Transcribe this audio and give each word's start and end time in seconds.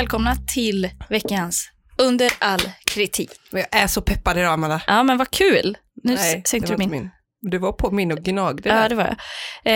välkomna 0.00 0.36
till 0.54 0.90
veckans 1.08 1.70
Under 1.98 2.32
all 2.38 2.60
kritik. 2.84 3.30
Men 3.50 3.60
jag 3.70 3.82
är 3.82 3.86
så 3.86 4.02
peppad 4.02 4.38
idag, 4.38 4.52
Amanda. 4.52 4.82
Ja, 4.86 5.02
men 5.02 5.18
vad 5.18 5.30
kul. 5.30 5.76
Nu 6.02 6.14
Nej, 6.14 6.42
sänkte 6.46 6.72
du 6.72 6.78
min. 6.78 6.90
min. 6.90 7.10
Du 7.40 7.58
var 7.58 7.72
på 7.72 7.90
min 7.90 8.12
och 8.12 8.18
gnagde 8.18 8.68
Ja, 8.68 8.88
det 8.88 8.94
var 8.94 9.04
jag. 9.04 9.12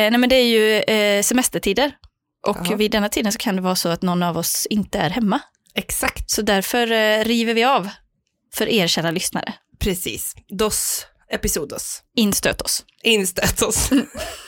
Eh, 0.05 0.11
nej, 0.11 0.19
men 0.19 0.29
det 0.29 0.37
är 0.37 0.47
ju 0.47 0.79
eh, 0.81 1.23
semestertider. 1.23 1.93
Och 2.47 2.57
Jaha. 2.65 2.77
vid 2.77 2.91
denna 2.91 3.09
tiden 3.09 3.33
så 3.33 3.39
kan 3.39 3.57
det 3.57 3.63
vara 3.63 3.77
så 3.77 3.89
att 3.89 4.03
någon 4.03 4.23
av 4.23 4.37
oss 4.39 4.67
inte 4.71 4.99
är 4.99 5.11
hemma. 5.11 5.41
Exakt, 5.75 6.31
Så 6.31 6.43
därför 6.43 6.93
eh, 6.93 7.25
river 7.25 7.55
vi 7.55 7.65
av 7.65 7.89
för 8.55 8.69
er 8.69 8.87
kära 8.87 9.11
lyssnare. 9.11 9.55
precis. 9.79 10.35
Dos 10.59 11.07
episodos. 11.31 12.03
Instöt 12.17 12.61
oss. 12.63 12.85
Instöt 13.03 13.63
oss. 13.63 13.91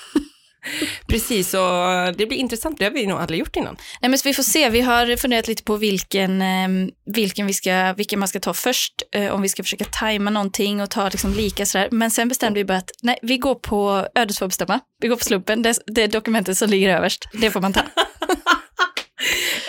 precis, 1.08 1.54
och 1.54 2.16
det 2.16 2.26
blir 2.26 2.32
intressant. 2.32 2.78
Det 2.78 2.84
har 2.84 2.90
vi 2.90 3.06
nog 3.06 3.20
aldrig 3.20 3.40
gjort 3.40 3.56
innan. 3.56 3.76
Nej, 4.00 4.08
men 4.08 4.18
så 4.18 4.28
vi 4.28 4.34
får 4.34 4.42
se. 4.42 4.70
Vi 4.70 4.80
har 4.80 5.16
funderat 5.16 5.48
lite 5.48 5.62
på 5.62 5.76
vilken, 5.76 6.42
eh, 6.42 6.68
vilken, 7.14 7.46
vi 7.46 7.52
ska, 7.52 7.92
vilken 7.92 8.18
man 8.18 8.28
ska 8.28 8.40
ta 8.40 8.54
först. 8.54 8.92
Eh, 9.14 9.34
om 9.34 9.42
vi 9.42 9.48
ska 9.48 9.62
försöka 9.62 9.84
tajma 9.84 10.30
någonting 10.30 10.82
och 10.82 10.90
ta 10.90 11.08
liksom 11.08 11.32
lika 11.32 11.66
sådär. 11.66 11.88
Men 11.90 12.10
sen 12.10 12.28
bestämde 12.28 12.60
vi 12.60 12.64
bara 12.64 12.78
att 12.78 12.90
nej, 13.02 13.18
vi 13.22 13.38
går 13.38 13.54
på 13.54 14.08
ödet 14.14 14.38
får 14.38 14.46
bestämma. 14.46 14.80
Vi 15.00 15.08
går 15.08 15.16
på 15.16 15.24
slumpen. 15.24 15.62
Det, 15.62 15.78
det 15.86 16.06
dokumentet 16.06 16.58
som 16.58 16.70
ligger 16.70 16.96
överst. 16.96 17.28
Det 17.32 17.50
får 17.50 17.60
man 17.60 17.72
ta. 17.72 17.82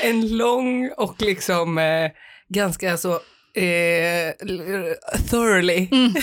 En 0.04 0.38
lång 0.38 0.90
och 0.98 1.16
liksom 1.22 1.78
eh, 1.78 2.12
ganska 2.50 2.98
så 2.98 3.14
eh, 3.56 4.32
thoroughly. 5.30 5.88
Mm. 5.92 6.14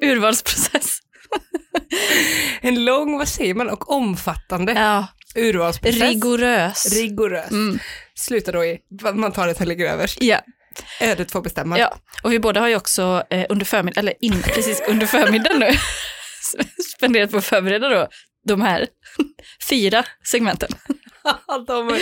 Urvalsprocess. 0.00 1.00
En 2.60 2.84
lång, 2.84 3.18
vad 3.18 3.28
säger 3.28 3.54
man, 3.54 3.70
och 3.70 3.90
omfattande 3.90 4.72
Ja, 4.72 5.06
urvalsprocess. 5.34 6.00
rigorös. 6.02 6.92
Rigorös. 6.94 7.50
Mm. 7.50 7.78
Slutar 8.14 8.52
då 8.52 8.64
i, 8.64 8.78
man 9.14 9.32
tar 9.32 9.46
det 9.46 9.54
som 9.54 9.66
ligger 9.68 9.92
överst. 9.92 10.18
Ja, 10.22 10.40
Ödet 11.00 11.30
får 11.32 11.42
bestämma. 11.42 11.78
ja, 11.78 11.94
och 12.22 12.32
vi 12.32 12.38
båda 12.38 12.60
har 12.60 12.68
ju 12.68 12.76
också 12.76 13.22
eh, 13.30 13.46
under 13.48 13.66
förmiddagen, 13.66 14.04
eller 14.08 14.24
in, 14.24 14.42
precis 14.54 14.82
under 14.88 15.06
förmiddagen 15.06 15.58
nu, 15.58 15.70
spenderat 16.96 17.30
på 17.30 17.36
att 17.36 17.44
förbereda 17.44 17.88
då 17.88 18.08
de 18.48 18.60
här 18.62 18.86
fyra 19.68 20.04
segmenten. 20.24 20.68
de, 21.66 22.00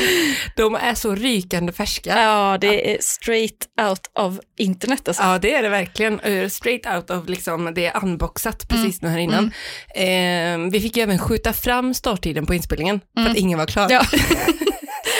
de 0.56 0.74
är 0.74 0.94
så 0.94 1.14
rykande 1.14 1.72
färska. 1.72 2.22
Ja, 2.22 2.58
det 2.60 2.94
är 2.94 2.98
straight 3.00 3.68
out 3.88 4.10
of 4.14 4.40
internet 4.58 5.08
alltså. 5.08 5.22
Ja, 5.22 5.38
det 5.38 5.54
är 5.54 5.62
det 5.62 5.68
verkligen. 5.68 6.20
Eh, 6.20 6.48
Straight 6.48 6.86
out 6.86 7.10
of 7.10 7.28
liksom, 7.28 7.74
det 7.74 7.86
är 7.86 8.04
unboxat 8.04 8.68
precis 8.68 9.02
nu 9.02 9.08
här 9.08 9.18
innan. 9.18 9.52
Eh, 9.94 10.70
vi 10.70 10.80
fick 10.80 10.96
ju 10.96 11.02
även 11.02 11.18
skjuta 11.18 11.52
fram 11.52 11.94
starttiden 11.94 12.46
på 12.46 12.54
inspelningen 12.54 13.00
för 13.18 13.30
att 13.30 13.36
ingen 13.36 13.58
var 13.58 13.66
klar. 13.66 13.88
Ja. 13.90 14.02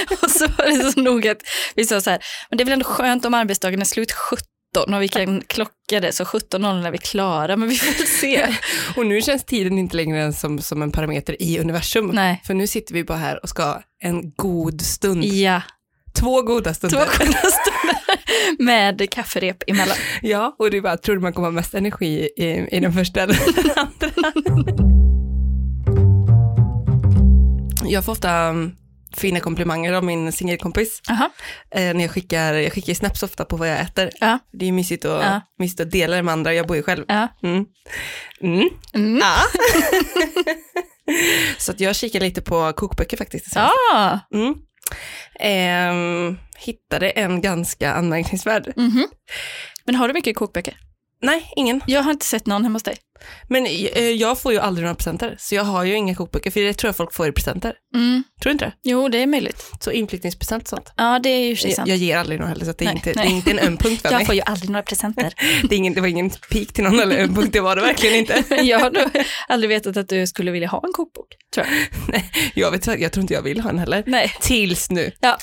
och 0.23 0.31
så 0.31 0.47
var 0.47 0.85
det 0.85 0.93
så 0.93 1.01
noga 1.01 1.33
att 1.33 1.43
vi 1.75 1.85
sa 1.85 2.01
så 2.01 2.11
här, 2.11 2.21
men 2.51 2.59
det 2.59 2.63
är 2.63 2.65
väl 2.65 2.73
ändå 2.73 2.85
skönt 2.85 3.25
om 3.25 3.35
arbetsdagen 3.35 3.81
är 3.81 3.85
slut 3.85 4.13
17 4.13 4.47
och 4.77 5.03
vi 5.03 5.09
kan 5.09 5.41
klocka 5.41 6.01
det 6.01 6.13
så 6.13 6.25
17.00 6.25 6.87
är 6.87 6.91
vi 6.91 6.99
klara, 6.99 7.57
men 7.57 7.69
vi 7.69 7.77
får 7.77 8.05
se. 8.07 8.47
Och 8.97 9.07
nu 9.07 9.23
känns 9.23 9.45
tiden 9.45 9.79
inte 9.79 9.97
längre 9.97 10.21
än 10.23 10.33
som, 10.33 10.59
som 10.59 10.83
en 10.83 10.91
parameter 10.91 11.43
i 11.43 11.59
universum. 11.59 12.07
Nej. 12.07 12.43
För 12.45 12.55
nu 12.55 12.67
sitter 12.67 12.95
vi 12.95 13.05
bara 13.05 13.19
här 13.19 13.43
och 13.43 13.49
ska 13.49 13.63
ha 13.63 13.83
en 14.03 14.33
god 14.37 14.81
stund. 14.81 15.25
Ja, 15.25 15.63
Två 16.21 16.43
goda 16.43 16.71
två 16.75 16.75
stunder. 16.75 16.99
goda 16.99 17.39
stunder 17.39 18.59
med 18.65 19.11
kafferep 19.11 19.63
emellan. 19.67 19.97
Ja, 20.23 20.57
och 20.59 20.71
du 20.71 20.81
bara, 20.81 20.97
tror 20.97 21.15
du 21.17 21.23
man 21.23 21.33
kommer 21.33 21.49
ha 21.49 21.53
mest 21.53 21.75
energi 21.75 22.29
i, 22.37 22.77
i 22.77 22.81
den 22.81 22.93
första 22.93 23.21
eller 23.21 23.37
den 23.55 23.71
andra? 23.77 24.73
Jag 27.85 28.05
får 28.05 28.13
ofta 28.13 28.49
um, 28.49 28.77
fina 29.19 29.41
komplimanger 29.41 29.93
av 29.93 30.05
min 30.05 30.33
singelkompis. 30.33 31.01
Aha. 31.11 31.31
Eh, 31.71 31.95
när 31.95 32.01
jag 32.05 32.11
skickar, 32.11 32.55
jag 32.55 32.73
skickar 32.73 32.95
snaps 32.95 33.23
ofta 33.23 33.45
på 33.45 33.57
vad 33.57 33.69
jag 33.71 33.81
äter. 33.81 34.11
Ja. 34.21 34.39
Det 34.53 34.69
är 34.69 34.73
mysigt 34.73 35.05
att, 35.05 35.25
Ja. 35.25 35.41
mysigt 35.59 35.81
att 35.81 35.91
dela 35.91 36.17
det 36.17 36.23
med 36.23 36.33
andra, 36.33 36.55
jag 36.55 36.67
bor 36.67 36.77
ju 36.77 36.83
själv. 36.83 37.05
Mm. 37.43 37.65
Mm. 38.41 38.69
Mm. 38.95 39.19
Ja. 39.19 39.35
Så 41.59 41.73
att 41.73 41.81
jag 41.81 41.97
kikar 41.97 42.21
lite 42.21 42.43
på 42.43 42.73
kokböcker 42.73 43.17
faktiskt. 43.17 43.57
Ah. 43.57 44.19
Mm. 44.35 44.55
Ehm, 45.41 46.39
hittade 46.59 47.11
en 47.11 47.41
ganska 47.41 47.93
anmärkningsvärd. 47.93 48.73
Mhm. 48.77 49.07
Men 49.85 49.95
har 49.95 50.09
du 50.09 50.15
mycket 50.15 50.37
kokböcker? 50.37 50.77
Nej, 51.23 51.53
ingen. 51.57 51.81
Jag 51.87 52.03
har 52.03 52.11
inte 52.11 52.27
sett 52.27 52.47
någon 52.47 52.63
hemma 52.63 52.75
hos 52.77 52.83
dig. 52.83 52.97
Men 53.49 53.67
eh, 53.67 54.03
jag 54.11 54.41
får 54.41 54.53
ju 54.53 54.59
aldrig 54.59 54.83
några 54.85 54.95
presenter, 54.95 55.37
så 55.39 55.55
jag 55.55 55.65
har 55.65 55.85
ju 55.85 55.95
inga 55.95 56.15
kokböcker, 56.15 56.51
för 56.51 56.61
det 56.61 56.75
tror 56.75 56.89
jag 56.89 56.97
folk 56.97 57.15
får 57.15 57.29
i 57.29 57.33
presenter. 57.33 57.75
Mm. 57.95 58.25
Tror 58.43 58.51
du 58.51 58.53
inte 58.53 58.65
det? 58.65 58.73
Jo, 58.83 59.09
det 59.09 59.19
är 59.23 59.27
möjligt. 59.27 59.65
Så 59.81 59.91
inflyttningspresent 59.91 60.63
och 60.63 60.69
sånt. 60.69 60.93
Ja, 60.97 61.19
det 61.23 61.29
är 61.29 61.49
ju 61.49 61.57
sig 61.57 61.71
Jag, 61.71 61.77
sant. 61.77 61.89
jag 61.89 61.97
ger 61.99 62.17
aldrig 62.19 62.39
några 62.41 62.49
heller, 62.51 62.65
så 62.65 62.73
det, 62.79 62.85
är 62.85 62.87
Nej, 62.87 62.95
inte, 62.97 63.13
det 63.13 63.21
är 63.21 63.31
inte 63.31 63.51
en 63.51 63.59
öm 63.59 63.77
punkt 63.77 64.03
för 64.03 64.09
Jag 64.11 64.17
mig. 64.19 64.27
får 64.27 64.35
ju 64.35 64.41
aldrig 64.41 64.71
några 64.71 64.83
presenter. 64.83 65.35
Det, 65.69 65.75
är 65.75 65.79
ingen, 65.79 65.95
det 65.95 66.01
var 66.01 66.09
ingen 66.09 66.31
pik 66.31 66.73
till 66.73 66.85
någon 66.85 67.01
eller 67.01 67.19
öm 67.23 67.35
punkt, 67.35 67.53
det 67.53 67.61
var 67.61 67.77
det 67.77 67.83
verkligen 67.83 68.17
inte. 68.17 68.45
jag 68.63 68.79
har 68.79 68.91
nog 68.91 69.25
aldrig 69.49 69.69
vetat 69.69 69.97
att 69.97 70.09
du 70.09 70.27
skulle 70.27 70.51
vilja 70.51 70.69
ha 70.69 70.83
en 70.87 70.93
kokbok, 70.93 71.27
tror 71.55 71.67
jag. 71.67 71.75
Nej, 72.09 72.31
jag, 72.55 72.71
vet, 72.71 72.87
jag 73.01 73.13
tror 73.13 73.21
inte 73.23 73.35
jag 73.35 73.43
vill 73.43 73.61
ha 73.61 73.71
en 73.71 73.79
heller. 73.79 74.03
Nej. 74.07 74.33
Tills 74.41 74.91
nu. 74.91 75.13
Ja. 75.21 75.39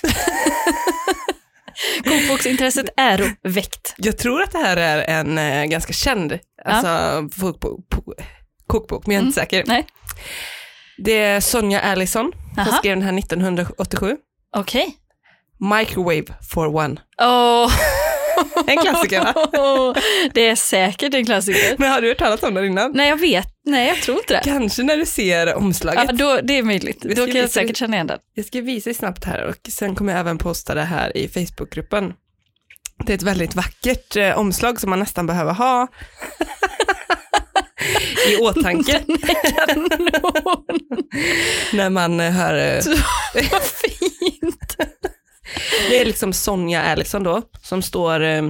Kokboksintresset 2.03 2.85
är 2.97 3.35
väckt. 3.43 3.93
Jag 3.97 4.17
tror 4.17 4.41
att 4.41 4.51
det 4.51 4.57
här 4.57 4.77
är 4.77 5.19
en 5.19 5.37
eh, 5.37 5.65
ganska 5.65 5.93
känd 5.93 6.39
alltså, 6.65 7.21
kokbok, 7.41 7.79
kokbok, 8.67 9.07
men 9.07 9.15
jag 9.15 9.21
är 9.21 9.25
inte 9.25 9.39
säker. 9.39 9.63
Mm. 9.63 9.67
Nej. 9.67 9.87
Det 10.97 11.21
är 11.21 11.39
Sonja 11.39 11.81
Allison 11.81 12.31
som 12.55 12.65
skrev 12.65 12.95
den 12.95 13.01
här 13.05 13.19
1987. 13.19 14.17
Okej. 14.57 14.97
Microwave 15.59 16.25
for 16.51 16.75
one. 16.75 16.95
Åh. 17.21 17.71
En 18.67 18.77
klassiker 18.77 19.21
va? 19.21 19.33
Det 20.33 20.47
är 20.47 20.55
säkert 20.55 21.13
en 21.13 21.25
klassiker. 21.25 21.75
Men 21.77 21.91
har 21.91 22.01
du 22.01 22.07
hört 22.07 22.17
talas 22.17 22.43
om 22.43 22.53
den 22.53 22.65
innan? 22.65 22.91
Nej, 22.91 23.09
jag 23.09 23.17
vet. 23.17 23.47
Nej, 23.65 23.87
jag 23.87 24.01
tror 24.01 24.17
inte 24.17 24.33
det. 24.33 24.41
Kanske 24.43 24.83
när 24.83 24.97
du 24.97 25.05
ser 25.05 25.55
omslaget. 25.55 26.03
Ja, 26.07 26.13
då, 26.13 26.39
det 26.43 26.57
är 26.57 26.63
möjligt. 26.63 27.01
Då 27.01 27.15
kan 27.15 27.27
jag 27.27 27.33
visa 27.33 27.47
säkert 27.47 27.69
det. 27.69 27.75
känna 27.75 27.95
igen 27.95 28.07
den. 28.07 28.19
Jag 28.33 28.45
ska 28.45 28.61
visa 28.61 28.93
snabbt 28.93 29.23
här 29.23 29.43
och 29.43 29.55
sen 29.69 29.95
kommer 29.95 30.11
jag 30.13 30.19
även 30.19 30.37
posta 30.37 30.75
det 30.75 30.83
här 30.83 31.17
i 31.17 31.27
Facebookgruppen. 31.27 32.13
Det 33.05 33.13
är 33.13 33.17
ett 33.17 33.23
väldigt 33.23 33.55
vackert 33.55 34.15
eh, 34.15 34.37
omslag 34.37 34.81
som 34.81 34.89
man 34.89 34.99
nästan 34.99 35.27
behöver 35.27 35.53
ha 35.53 35.87
i 38.29 38.37
åtanke 38.37 39.01
när 41.73 41.89
man 41.89 42.19
eh, 42.19 42.31
hör... 42.31 42.57
eh, 42.57 42.83
Vad 43.51 43.61
fint. 43.63 44.75
Det 45.89 45.99
är 46.01 46.05
liksom 46.05 46.33
Sonja 46.33 46.81
Allison 46.83 47.23
då, 47.23 47.41
som 47.61 47.81
står, 47.81 48.23
eh, 48.23 48.41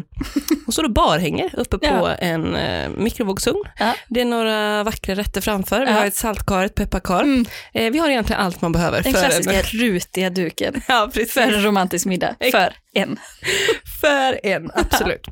hon 0.66 0.74
står 0.74 0.84
och 0.84 0.91
barhänger 0.94 1.50
uppe 1.59 1.78
på 1.78 1.86
Ja. 1.86 2.16
en 2.16 2.56
eh, 2.56 2.90
mikrovågsugn. 2.90 3.63
Ja. 3.80 3.94
Det 4.09 4.22
är 4.22 4.25
några 4.25 4.84
vackra 4.84 5.16
rätter 5.16 5.41
framför. 5.41 5.80
Vi 5.80 5.91
Ja. 5.91 5.97
har 5.97 6.06
ett 6.06 6.16
saltkar, 6.16 6.66
ett 6.66 6.75
pepparkar. 6.75 7.22
Mm. 7.24 7.46
Eh, 7.74 7.91
vi 7.91 8.00
har 8.00 8.09
egentligen 8.09 8.41
allt 8.41 8.62
man 8.62 8.72
behöver. 8.72 9.02
Den 9.03 9.14
för 9.14 9.20
klassiska 9.22 9.53
En, 9.53 9.64
rutiga 9.64 10.29
duken. 10.29 10.82
ja, 10.88 11.09
precis. 11.14 11.34
För 11.34 11.41
en 11.41 11.64
romantisk 11.64 12.05
middag. 12.05 12.35
För 12.52 12.73
en. 12.96 13.17
För 14.02 14.40
en, 14.46 14.72
absolut. 14.73 15.28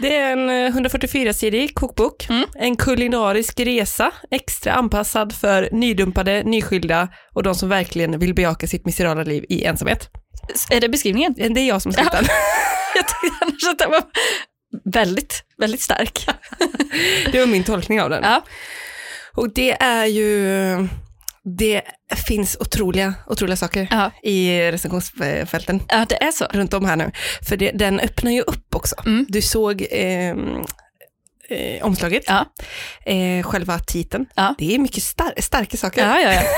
Det 0.00 0.16
är 0.16 0.32
en 0.32 0.50
eh, 0.50 0.72
144-sidig 0.76 1.74
kokbok, 1.74 2.26
Mm. 2.30 2.44
en 2.54 2.76
kulinarisk 2.76 3.60
resa, 3.60 4.10
extra 4.30 4.72
anpassad 4.72 5.32
för 5.34 5.68
nydumpade, 5.72 6.42
nyskilda 6.42 7.08
och 7.34 7.42
de 7.42 7.54
som 7.54 7.68
verkligen 7.68 8.18
vill 8.18 8.34
bejaka 8.34 8.66
sitt 8.66 8.86
miserabla 8.86 9.22
liv 9.24 9.44
i 9.48 9.64
ensamhet. 9.64 10.08
Är 10.70 10.80
det 10.80 10.88
beskrivningen? 10.88 11.34
Det 11.36 11.60
är 11.60 11.68
jag 11.68 11.82
som 11.82 11.92
skrivit 11.92 12.12
den. 12.12 12.24
Jag 12.94 13.08
tyckte 13.08 13.36
annars 13.44 13.64
att 13.72 13.78
den 13.78 13.90
var 13.90 14.02
väldigt, 14.84 15.42
väldigt 15.58 15.80
stark. 15.82 16.26
Det 17.32 17.38
var 17.38 17.46
min 17.46 17.64
tolkning 17.64 18.00
av 18.02 18.10
den. 18.10 18.22
Ja. 18.22 18.44
Och 19.36 19.54
det 19.54 19.82
är 19.82 20.06
ju, 20.06 20.88
det 21.58 21.82
finns 22.26 22.56
otroliga, 22.60 23.14
otroliga 23.26 23.56
saker 23.56 23.88
Ja. 23.90 24.10
i 24.22 24.60
recensionsfälten 24.72 25.82
ja, 25.88 26.06
det 26.08 26.22
är 26.22 26.32
så. 26.32 26.44
runt 26.44 26.74
om 26.74 26.84
här 26.84 26.96
nu. 26.96 27.10
För 27.48 27.56
det, 27.56 27.70
den 27.70 28.00
öppnar 28.00 28.30
ju 28.30 28.40
upp 28.42 28.74
också. 28.74 28.94
Mm. 29.06 29.26
Du 29.28 29.42
såg 29.42 29.86
ehm, 29.90 30.64
eh, 31.48 31.84
omslaget, 31.84 32.24
Ja. 32.26 32.46
eh, 33.12 33.42
själva 33.42 33.78
titeln. 33.78 34.26
Ja. 34.34 34.54
Det 34.58 34.74
är 34.74 34.78
mycket 34.78 35.02
star- 35.02 35.40
starka 35.40 35.76
saker. 35.76 36.06
Ja, 36.08 36.20
ja, 36.20 36.32
ja. 36.32 36.42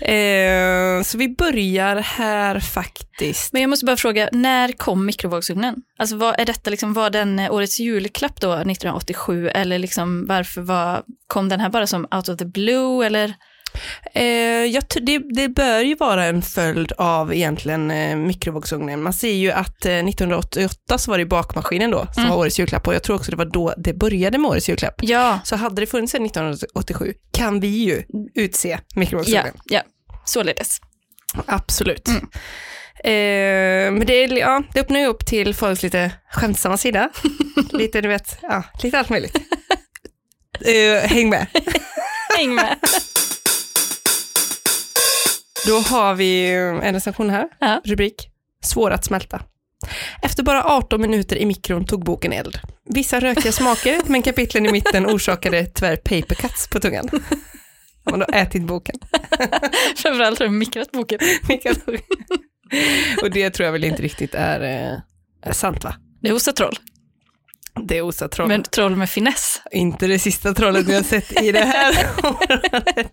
Eh, 0.00 1.02
så 1.02 1.18
vi 1.18 1.28
börjar 1.28 1.96
här 1.96 2.60
faktiskt. 2.60 3.52
Men 3.52 3.62
jag 3.62 3.68
måste 3.68 3.86
bara 3.86 3.96
fråga, 3.96 4.28
när 4.32 4.72
kom 4.72 5.06
mikrovågsugnen? 5.06 5.76
Alltså 5.98 6.16
var, 6.16 6.34
är 6.38 6.44
detta 6.44 6.70
liksom, 6.70 6.92
var 6.92 7.10
den 7.10 7.38
eh, 7.38 7.52
årets 7.52 7.80
julklapp 7.80 8.40
då 8.40 8.52
1987 8.52 9.48
eller 9.48 9.78
liksom 9.78 10.26
varför 10.26 10.60
var, 10.60 11.02
kom 11.26 11.48
den 11.48 11.60
här 11.60 11.68
bara 11.68 11.86
som 11.86 12.06
out 12.10 12.28
of 12.28 12.38
the 12.38 12.44
blue 12.44 13.06
eller? 13.06 13.34
Eh, 14.14 14.24
jag, 14.64 14.84
det, 15.02 15.18
det 15.18 15.48
bör 15.48 15.80
ju 15.80 15.94
vara 15.94 16.24
en 16.24 16.42
följd 16.42 16.92
av 16.98 17.34
egentligen 17.34 17.90
eh, 17.90 18.16
mikrovågsugnen. 18.16 19.02
Man 19.02 19.12
ser 19.12 19.32
ju 19.32 19.50
att 19.52 19.84
eh, 19.86 19.92
1988 19.92 20.98
så 20.98 21.10
var 21.10 21.18
det 21.18 21.26
bakmaskinen 21.26 21.90
då 21.90 22.06
som 22.14 22.22
Mm. 22.22 22.30
var 22.30 22.38
årets 22.38 22.58
julklapp 22.58 22.86
och 22.88 22.94
jag 22.94 23.02
tror 23.02 23.16
också 23.16 23.30
det 23.30 23.36
var 23.36 23.44
då 23.44 23.74
det 23.78 23.94
började 23.94 24.38
med 24.38 24.48
årets 24.50 24.68
julklapp. 24.68 24.94
Ja, 25.02 25.40
Så 25.44 25.56
hade 25.56 25.82
det 25.82 25.86
funnits 25.86 26.14
en 26.14 26.24
1987 26.26 27.14
kan 27.32 27.60
vi 27.60 27.68
ju 27.68 28.02
utse 28.34 28.68
ja, 28.68 28.78
mikrovågsugnen. 28.94 29.54
ja, 29.64 29.80
således. 30.24 30.80
Absolut. 31.46 32.08
Mm. 32.08 32.22
Eh, 33.04 33.92
men 33.98 34.06
det, 34.06 34.12
är- 34.24 34.38
ja, 34.38 34.62
det 34.74 34.80
öppnar 34.80 35.00
ju 35.00 35.06
upp 35.06 35.26
till 35.26 35.54
folks 35.54 35.82
lite 35.82 36.10
skämtsamma 36.30 36.76
sida. 36.76 37.10
lite, 37.72 38.00
du 38.00 38.08
vet, 38.08 38.38
ja, 38.42 38.62
lite 38.82 38.98
allt 38.98 39.08
möjligt. 39.08 39.36
Eh, 40.60 41.08
häng 41.10 41.28
med. 41.30 41.46
Häng 42.38 42.54
med. 42.54 42.76
Då 45.66 45.78
har 45.78 46.14
vi 46.14 46.50
en 46.82 46.92
recension 46.94 47.30
här. 47.30 47.48
Ja. 47.60 47.80
Rubrik. 47.84 48.30
Svår 48.62 48.90
att 48.90 49.04
smälta. 49.04 49.42
Efter 50.22 50.42
bara 50.42 50.64
18 50.64 51.00
minuter 51.00 51.36
i 51.36 51.46
mikron 51.46 51.86
tog 51.86 52.04
boken 52.04 52.32
eld. 52.32 52.58
Vissa 52.84 53.20
rökiga 53.20 53.52
smaker, 53.52 54.00
men 54.06 54.22
kapitlen 54.22 54.66
i 54.66 54.72
mitten 54.72 55.06
orsakade 55.06 55.66
tyvärr 55.66 55.96
paper 55.96 56.34
cuts 56.34 56.68
på 56.68 56.80
tungan. 56.80 57.08
Har 58.04 58.10
man 58.10 58.20
då 58.20 58.26
ätit 58.32 58.62
boken? 58.62 58.96
Framförallt 59.96 60.38
har 60.38 60.46
du 60.46 60.52
mikrat 60.58 60.92
boken. 60.92 61.18
Och 63.22 63.30
det 63.30 63.50
tror 63.50 63.64
jag 63.64 63.72
väl 63.72 63.84
inte 63.84 64.02
riktigt 64.02 64.34
är, 64.34 64.60
eh, 64.60 64.98
är 65.42 65.52
sant 65.52 65.84
va? 65.84 65.94
Det 66.22 66.32
osar 66.32 66.52
troll, 66.52 66.76
Det 67.88 68.02
osar 68.02 68.28
troll. 68.28 68.48
men 68.48 68.62
troll 68.62 68.96
med 68.96 69.10
finess. 69.10 69.62
Inte 69.70 70.06
det 70.06 70.18
sista 70.18 70.54
trollet 70.54 70.86
vi 70.86 70.94
har 70.94 71.02
sett 71.02 71.42
i 71.42 71.52
det 71.52 71.64
här 71.64 72.06
året. 72.24 73.12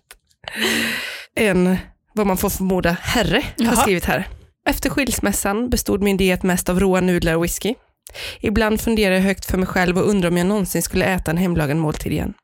En, 1.36 1.76
vad 2.14 2.26
man 2.26 2.36
får 2.36 2.50
förmoda, 2.50 2.96
herre 3.00 3.42
har 3.58 3.64
Jaha. 3.64 3.76
skrivit 3.76 4.04
här. 4.04 4.28
Efter 4.68 4.90
skilsmässan 4.90 5.70
bestod 5.70 6.02
min 6.02 6.16
diet 6.16 6.42
mest 6.42 6.68
av 6.68 6.80
råa 6.80 7.00
nudlar 7.00 7.34
och 7.34 7.44
whisky. 7.44 7.74
Ibland 8.40 8.80
funderar 8.80 9.14
jag 9.14 9.22
högt 9.22 9.44
för 9.44 9.58
mig 9.58 9.66
själv 9.66 9.98
och 9.98 10.08
undrar 10.08 10.28
om 10.28 10.36
jag 10.36 10.46
någonsin 10.46 10.82
skulle 10.82 11.04
äta 11.04 11.30
en 11.30 11.36
hemlagad 11.36 11.76
måltid 11.76 12.12
igen. 12.12 12.34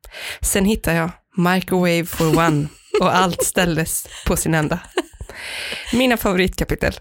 Sen 0.40 0.64
hittar 0.64 0.94
jag 0.94 1.10
microwave 1.36 2.04
for 2.04 2.38
one 2.38 2.68
och 3.00 3.16
allt 3.16 3.44
ställdes 3.44 4.06
på 4.26 4.36
sin 4.36 4.54
ända. 4.54 4.78
Mina 5.92 6.16
favoritkapitel. 6.16 6.94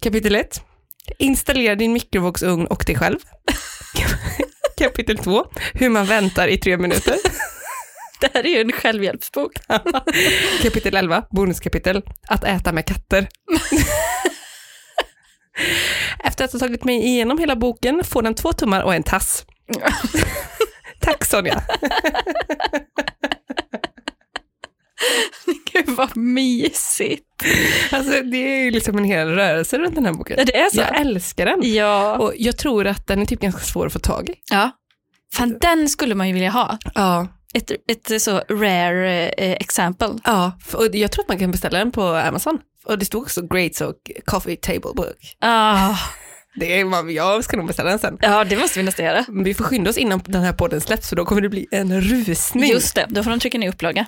Kapitel 0.00 0.34
1. 0.34 0.62
Installera 1.18 1.74
din 1.74 1.92
mikrovågsugn 1.92 2.66
och 2.66 2.84
dig 2.86 2.96
själv. 2.96 3.18
Kapitel 4.78 5.18
2. 5.18 5.46
Hur 5.72 5.88
man 5.88 6.06
väntar 6.06 6.48
i 6.48 6.58
tre 6.58 6.76
minuter. 6.76 7.14
Det 8.20 8.30
här 8.34 8.46
är 8.46 8.50
ju 8.50 8.60
en 8.60 8.72
självhjälpsbok. 8.72 9.52
Kapitel 10.62 10.96
11, 10.96 11.24
bonuskapitel, 11.30 12.02
att 12.28 12.44
äta 12.44 12.72
med 12.72 12.86
katter. 12.86 13.28
Efter 16.24 16.44
att 16.44 16.52
ha 16.52 16.58
tagit 16.58 16.84
mig 16.84 17.06
igenom 17.06 17.38
hela 17.38 17.56
boken 17.56 18.04
får 18.04 18.22
den 18.22 18.34
två 18.34 18.52
tummar 18.52 18.82
och 18.82 18.94
en 18.94 19.02
tass. 19.02 19.44
Tack 21.00 21.24
Sonja. 21.24 21.62
Gud 25.72 25.88
vad 25.88 26.16
mysigt. 26.16 27.24
Alltså, 27.92 28.22
det 28.22 28.36
är 28.36 28.64
ju 28.64 28.70
liksom 28.70 28.98
en 28.98 29.04
hel 29.04 29.28
rörelse 29.28 29.78
runt 29.78 29.94
den 29.94 30.06
här 30.06 30.12
boken. 30.12 30.36
Ja, 30.38 30.44
det 30.44 30.56
är 30.56 30.70
så. 30.70 30.80
Jag 30.80 31.00
älskar 31.00 31.46
den. 31.46 31.60
Ja. 31.74 32.16
Och 32.18 32.32
jag 32.36 32.58
tror 32.58 32.86
att 32.86 33.06
den 33.06 33.22
är 33.22 33.26
typ 33.26 33.40
ganska 33.40 33.60
svår 33.60 33.86
att 33.86 33.92
få 33.92 33.98
tag 33.98 34.28
i. 34.30 34.34
ja. 34.50 34.70
Fan, 35.34 35.58
den 35.60 35.88
skulle 35.88 36.14
man 36.14 36.26
ju 36.28 36.34
vilja 36.34 36.50
ha. 36.50 36.78
Ja. 36.94 37.26
Ett, 37.54 37.70
ett 37.88 38.22
så 38.22 38.42
rare 38.50 39.28
eh, 39.28 39.52
exempel. 39.52 40.10
ja. 40.24 40.52
Och 40.74 40.94
jag 40.96 41.12
tror 41.12 41.22
att 41.24 41.28
man 41.28 41.38
kan 41.38 41.50
beställa 41.50 41.78
den 41.78 41.92
på 41.92 42.02
Amazon. 42.02 42.58
Och 42.84 42.98
det 42.98 43.04
stod 43.04 43.22
också 43.22 43.42
Great 43.42 43.80
och 43.80 43.94
Coffee 44.24 44.56
Table 44.56 44.90
Book. 44.96 45.36
Ah, 45.40 45.96
Det 46.60 46.80
är, 46.80 47.10
jag 47.10 47.44
ska 47.44 47.56
nog 47.56 47.66
beställa 47.66 47.90
den 47.90 47.98
sen. 47.98 48.18
ja, 48.20 48.44
det 48.44 48.56
måste 48.56 48.78
vi 48.78 48.84
nästan 48.84 49.04
göra. 49.06 49.24
Vi 49.44 49.54
får 49.54 49.64
skynda 49.64 49.90
oss 49.90 49.96
innan 49.98 50.22
den 50.24 50.42
här 50.42 50.52
podden 50.52 50.80
släpps 50.80 51.08
för 51.08 51.16
då 51.16 51.24
kommer 51.24 51.40
det 51.42 51.48
bli 51.48 51.66
en 51.70 52.00
rusning. 52.00 52.70
Just 52.70 52.94
det, 52.94 53.06
då 53.08 53.22
får 53.22 53.30
de 53.30 53.40
trycka 53.40 53.58
ner 53.58 53.68
upplaga. 53.68 54.06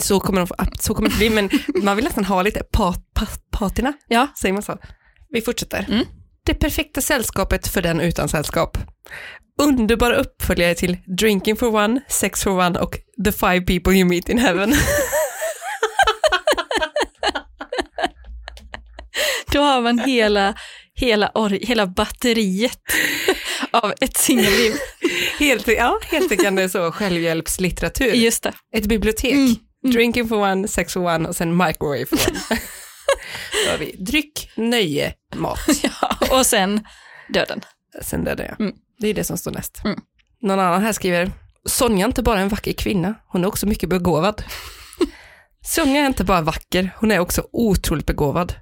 Så 0.00 0.20
kommer, 0.20 0.40
de 0.40 0.48
så 0.80 0.94
kommer 0.94 1.08
det 1.10 1.16
bli, 1.16 1.30
men 1.30 1.50
man 1.82 1.96
vill 1.96 2.04
nästan 2.04 2.24
ha 2.24 2.42
lite 2.42 2.62
pat, 2.72 3.14
pat, 3.14 3.40
patina, 3.50 3.92
Ja. 4.08 4.28
säger 4.40 4.52
man 4.52 4.62
så. 4.62 4.78
Vi 5.30 5.40
fortsätter. 5.40 5.86
Mm. 5.88 6.06
Det 6.46 6.54
perfekta 6.54 7.00
sällskapet 7.00 7.68
för 7.68 7.82
den 7.82 8.00
utan 8.00 8.28
sällskap. 8.28 8.78
Underbara 9.62 10.16
uppföljare 10.16 10.74
till 10.74 10.96
Drinking 11.18 11.56
for 11.56 11.74
one, 11.74 12.00
Sex 12.08 12.42
for 12.42 12.50
one 12.50 12.78
och 12.78 12.98
The 13.24 13.32
five 13.32 13.60
people 13.60 13.92
you 13.92 14.08
meet 14.08 14.28
in 14.28 14.38
heaven. 14.38 14.74
Då 19.52 19.60
har 19.60 19.80
man 19.80 19.98
hela, 19.98 20.54
hela, 20.94 21.32
hela 21.62 21.86
batteriet 21.86 22.80
av 23.70 23.92
ett 24.00 24.16
singelliv. 24.16 24.72
Helt, 25.38 25.68
ja, 25.68 25.98
heltäckande 26.02 26.68
så 26.68 26.92
självhjälpslitteratur. 26.92 28.12
Just 28.12 28.42
det. 28.42 28.52
Ett 28.76 28.86
bibliotek. 28.86 29.32
Mm. 29.32 29.56
Drinking 29.92 30.28
for 30.28 30.36
one, 30.36 30.68
sex 30.68 30.92
for 30.92 31.00
one 31.00 31.28
och 31.28 31.36
sen 31.36 31.56
microwave 31.56 32.06
for 32.06 32.18
one. 32.50 32.60
Då 33.64 33.70
har 33.70 33.78
vi 33.78 33.96
dryck, 33.98 34.50
nöje, 34.56 35.14
mat. 35.34 35.58
Ja, 35.82 36.11
och 36.38 36.46
sen 36.46 36.84
döden. 37.28 37.60
Sen 38.02 38.24
där 38.24 38.36
det. 38.36 38.56
Mm. 38.58 38.72
Det 38.98 39.08
är 39.08 39.14
det 39.14 39.24
som 39.24 39.38
står 39.38 39.50
näst. 39.50 39.84
Mm. 39.84 39.98
Någon 40.42 40.60
annan 40.60 40.82
här 40.82 40.92
skriver, 40.92 41.30
Sonja 41.68 42.04
är 42.04 42.08
inte 42.08 42.22
bara 42.22 42.40
en 42.40 42.48
vacker 42.48 42.72
kvinna, 42.72 43.14
hon 43.28 43.44
är 43.44 43.48
också 43.48 43.66
mycket 43.66 43.88
begåvad. 43.88 44.44
Sonja 45.64 46.00
är 46.00 46.06
inte 46.06 46.24
bara 46.24 46.40
vacker, 46.40 46.90
hon 46.96 47.10
är 47.10 47.18
också 47.18 47.46
otroligt 47.52 48.06
begåvad. 48.06 48.54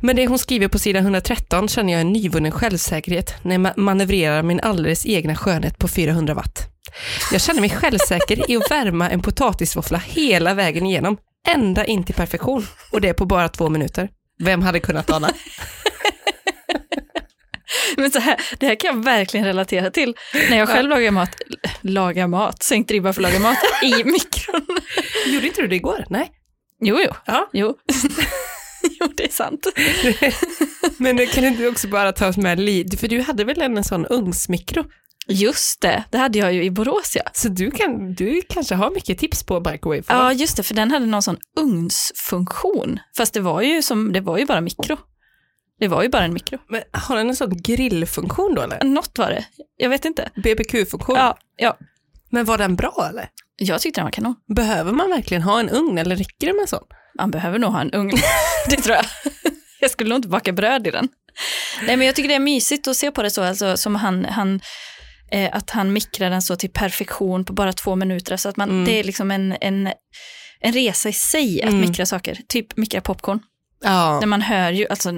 Men 0.00 0.16
det 0.16 0.26
hon 0.26 0.38
skriver 0.38 0.68
på 0.68 0.78
sidan 0.78 1.02
113 1.02 1.68
känner 1.68 1.92
jag 1.92 2.00
en 2.00 2.12
nyvunnen 2.12 2.52
självsäkerhet 2.52 3.34
när 3.42 3.54
jag 3.54 3.66
ma- 3.66 3.76
manövrerar 3.80 4.42
min 4.42 4.60
alldeles 4.60 5.06
egna 5.06 5.36
skönhet 5.36 5.78
på 5.78 5.88
400 5.88 6.34
watt. 6.34 6.68
Jag 7.32 7.40
känner 7.40 7.60
mig 7.60 7.70
självsäker 7.70 8.50
i 8.50 8.56
att 8.56 8.70
värma 8.70 9.10
en 9.10 9.22
potatisvåffla 9.22 9.98
hela 9.98 10.54
vägen 10.54 10.86
igenom, 10.86 11.16
ända 11.48 11.84
in 11.84 12.04
till 12.04 12.14
perfektion. 12.14 12.66
Och 12.92 13.00
det 13.00 13.14
på 13.14 13.26
bara 13.26 13.48
två 13.48 13.68
minuter. 13.68 14.08
Vem 14.38 14.62
hade 14.62 14.80
kunnat 14.80 15.10
ana? 15.10 15.30
Men 17.96 18.10
så 18.10 18.18
här, 18.18 18.40
det 18.58 18.66
här 18.66 18.74
kan 18.74 18.96
jag 18.96 19.04
verkligen 19.04 19.46
relatera 19.46 19.90
till. 19.90 20.14
När 20.50 20.58
jag 20.58 20.68
själv 20.68 20.88
lagar 20.88 21.10
mat, 21.10 21.30
lagar 21.80 22.26
mat, 22.26 22.62
sänkt 22.62 22.90
ribba 22.90 23.12
för 23.12 23.22
att 23.22 23.32
laga 23.32 23.38
mat 23.38 23.58
i 23.82 24.04
mikron. 24.04 24.66
Gjorde 25.26 25.46
inte 25.46 25.62
du 25.62 25.68
det 25.68 25.76
igår? 25.76 26.04
Nej. 26.10 26.30
Jo, 26.80 26.98
jo. 27.04 27.10
Ja. 27.24 27.50
Jo, 27.52 27.74
jo 29.00 29.06
det 29.16 29.24
är 29.24 29.32
sant. 29.32 29.66
Men 30.96 31.16
det 31.16 31.26
kan 31.26 31.44
inte 31.44 31.68
också 31.68 31.88
bara 31.88 32.12
ta 32.12 32.28
oss 32.28 32.36
med 32.36 32.60
lite, 32.60 32.96
för 32.96 33.08
du 33.08 33.20
hade 33.20 33.44
väl 33.44 33.62
en 33.62 33.84
sån 33.84 34.06
ugnsmikro? 34.06 34.84
Just 35.28 35.80
det, 35.80 36.04
det 36.10 36.18
hade 36.18 36.38
jag 36.38 36.52
ju 36.52 36.64
i 36.64 36.70
Borås 36.70 37.16
ja. 37.16 37.22
Så 37.32 37.48
du, 37.48 37.70
kan, 37.70 38.14
du 38.14 38.42
kanske 38.48 38.74
har 38.74 38.90
mycket 38.90 39.18
tips 39.18 39.42
på 39.42 39.60
microwave? 39.70 40.02
Ja, 40.08 40.32
just 40.32 40.56
det, 40.56 40.62
för 40.62 40.74
den 40.74 40.90
hade 40.90 41.06
någon 41.06 41.22
sån 41.22 41.36
ugnsfunktion. 41.60 42.98
Fast 43.16 43.34
det 43.34 43.40
var 43.40 43.62
ju, 43.62 43.82
som, 43.82 44.12
det 44.12 44.20
var 44.20 44.38
ju 44.38 44.44
bara 44.44 44.60
mikro. 44.60 44.96
Det 45.80 45.88
var 45.88 46.02
ju 46.02 46.08
bara 46.08 46.24
en 46.24 46.32
mikro. 46.34 46.58
Men 46.68 46.82
har 46.92 47.16
den 47.16 47.28
en 47.28 47.36
sån 47.36 47.56
grillfunktion 47.62 48.54
då 48.54 48.62
eller? 48.62 48.84
Något 48.84 49.18
var 49.18 49.30
det, 49.30 49.44
jag 49.76 49.88
vet 49.90 50.04
inte. 50.04 50.30
BBQ-funktion? 50.34 51.16
Ja, 51.16 51.38
ja. 51.56 51.76
Men 52.30 52.44
var 52.44 52.58
den 52.58 52.76
bra 52.76 53.06
eller? 53.10 53.28
Jag 53.56 53.80
tyckte 53.80 54.00
den 54.00 54.04
var 54.06 54.10
kanon. 54.12 54.34
Behöver 54.56 54.92
man 54.92 55.10
verkligen 55.10 55.42
ha 55.42 55.60
en 55.60 55.68
ugn 55.70 55.98
eller 55.98 56.16
räcker 56.16 56.46
det 56.46 56.52
med 56.52 56.60
en 56.62 56.66
sån? 56.68 56.82
Man 57.18 57.30
behöver 57.30 57.58
nog 57.58 57.72
ha 57.72 57.80
en 57.80 57.90
ugn, 57.94 58.16
det 58.68 58.76
tror 58.76 58.96
jag. 58.96 59.04
Jag 59.80 59.90
skulle 59.90 60.08
nog 60.10 60.18
inte 60.18 60.28
baka 60.28 60.52
bröd 60.52 60.86
i 60.86 60.90
den. 60.90 61.08
Nej, 61.86 61.96
men 61.96 62.06
jag 62.06 62.16
tycker 62.16 62.28
det 62.28 62.34
är 62.34 62.38
mysigt 62.40 62.88
att 62.88 62.96
se 62.96 63.10
på 63.10 63.22
det 63.22 63.30
så, 63.30 63.42
alltså, 63.42 63.76
som 63.76 63.94
han, 63.94 64.24
han 64.24 64.60
eh, 65.32 65.50
att 65.56 65.70
han 65.70 65.92
mikrar 65.92 66.30
den 66.30 66.42
så 66.42 66.56
till 66.56 66.70
perfektion 66.70 67.44
på 67.44 67.52
bara 67.52 67.72
två 67.72 67.96
minuter. 67.96 68.36
Så 68.36 68.48
att 68.48 68.56
man, 68.56 68.70
Mm. 68.70 68.84
det 68.84 68.92
är 69.00 69.04
liksom 69.04 69.30
en, 69.30 69.56
en, 69.60 69.88
en 70.60 70.72
resa 70.72 71.08
i 71.08 71.12
sig 71.12 71.62
att 71.62 71.68
Mm. 71.68 71.80
mikra 71.80 72.06
saker. 72.06 72.38
Typ 72.48 72.76
mikra 72.76 73.00
popcorn. 73.00 73.40
Ja. 73.84 74.20
När 74.20 74.26
man 74.26 74.42
hör 74.42 74.70
ju, 74.72 74.86
alltså, 74.88 75.12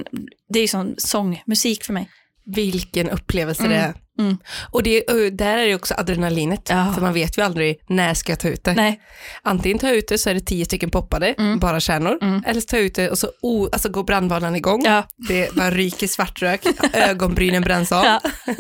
det 0.49 0.59
är 0.59 0.63
ju 0.63 0.69
som 0.69 0.95
sång, 0.99 1.43
musik 1.47 1.85
för 1.85 1.93
mig. 1.93 2.09
Vilken 2.55 3.11
upplevelse 3.11 3.63
Mm. 3.65 3.73
det 3.73 3.85
är. 3.85 3.95
Mm. 4.19 4.39
Och 4.71 4.83
det, 4.83 5.11
ö, 5.11 5.31
där 5.31 5.59
är 5.59 5.67
det 5.67 5.75
också 5.75 5.95
adrenalinet, 5.99 6.67
Ja. 6.71 6.93
för 6.95 7.03
man 7.03 7.13
vet 7.13 7.39
ju 7.39 7.43
aldrig 7.43 7.81
när 7.89 8.15
ska 8.15 8.33
jag 8.33 8.41
ta 8.41 8.49
ut 8.49 8.65
det. 8.65 8.75
Nej, 8.75 9.01
Antingen 9.43 9.79
tar 9.79 9.89
jag 9.89 9.97
ut 9.97 10.09
det 10.09 10.19
så 10.19 10.31
är 10.31 10.35
det 10.35 10.41
tio 10.41 10.65
stycken 10.65 10.91
poppade, 10.91 11.27
Mm. 11.39 11.59
bara 11.59 11.81
kärnor, 11.81 12.19
Mm. 12.23 12.43
eller 12.47 12.61
så 12.61 12.67
tar 12.67 12.77
jag 12.77 12.87
ut 12.87 12.95
det 12.95 13.11
och 13.11 13.19
så 13.19 13.29
oh, 13.43 13.69
alltså 13.73 13.89
går 13.89 14.05
brandvarnaren 14.05 14.57
igång, 14.57 14.83
ja. 14.85 15.03
det 15.29 15.55
bara 15.55 15.71
ryker 15.71 16.07
svartrök, 16.07 16.67
ögonbrynen 16.93 17.63
bränns 17.63 17.93
av. 17.93 18.05
Ja. 18.05 18.21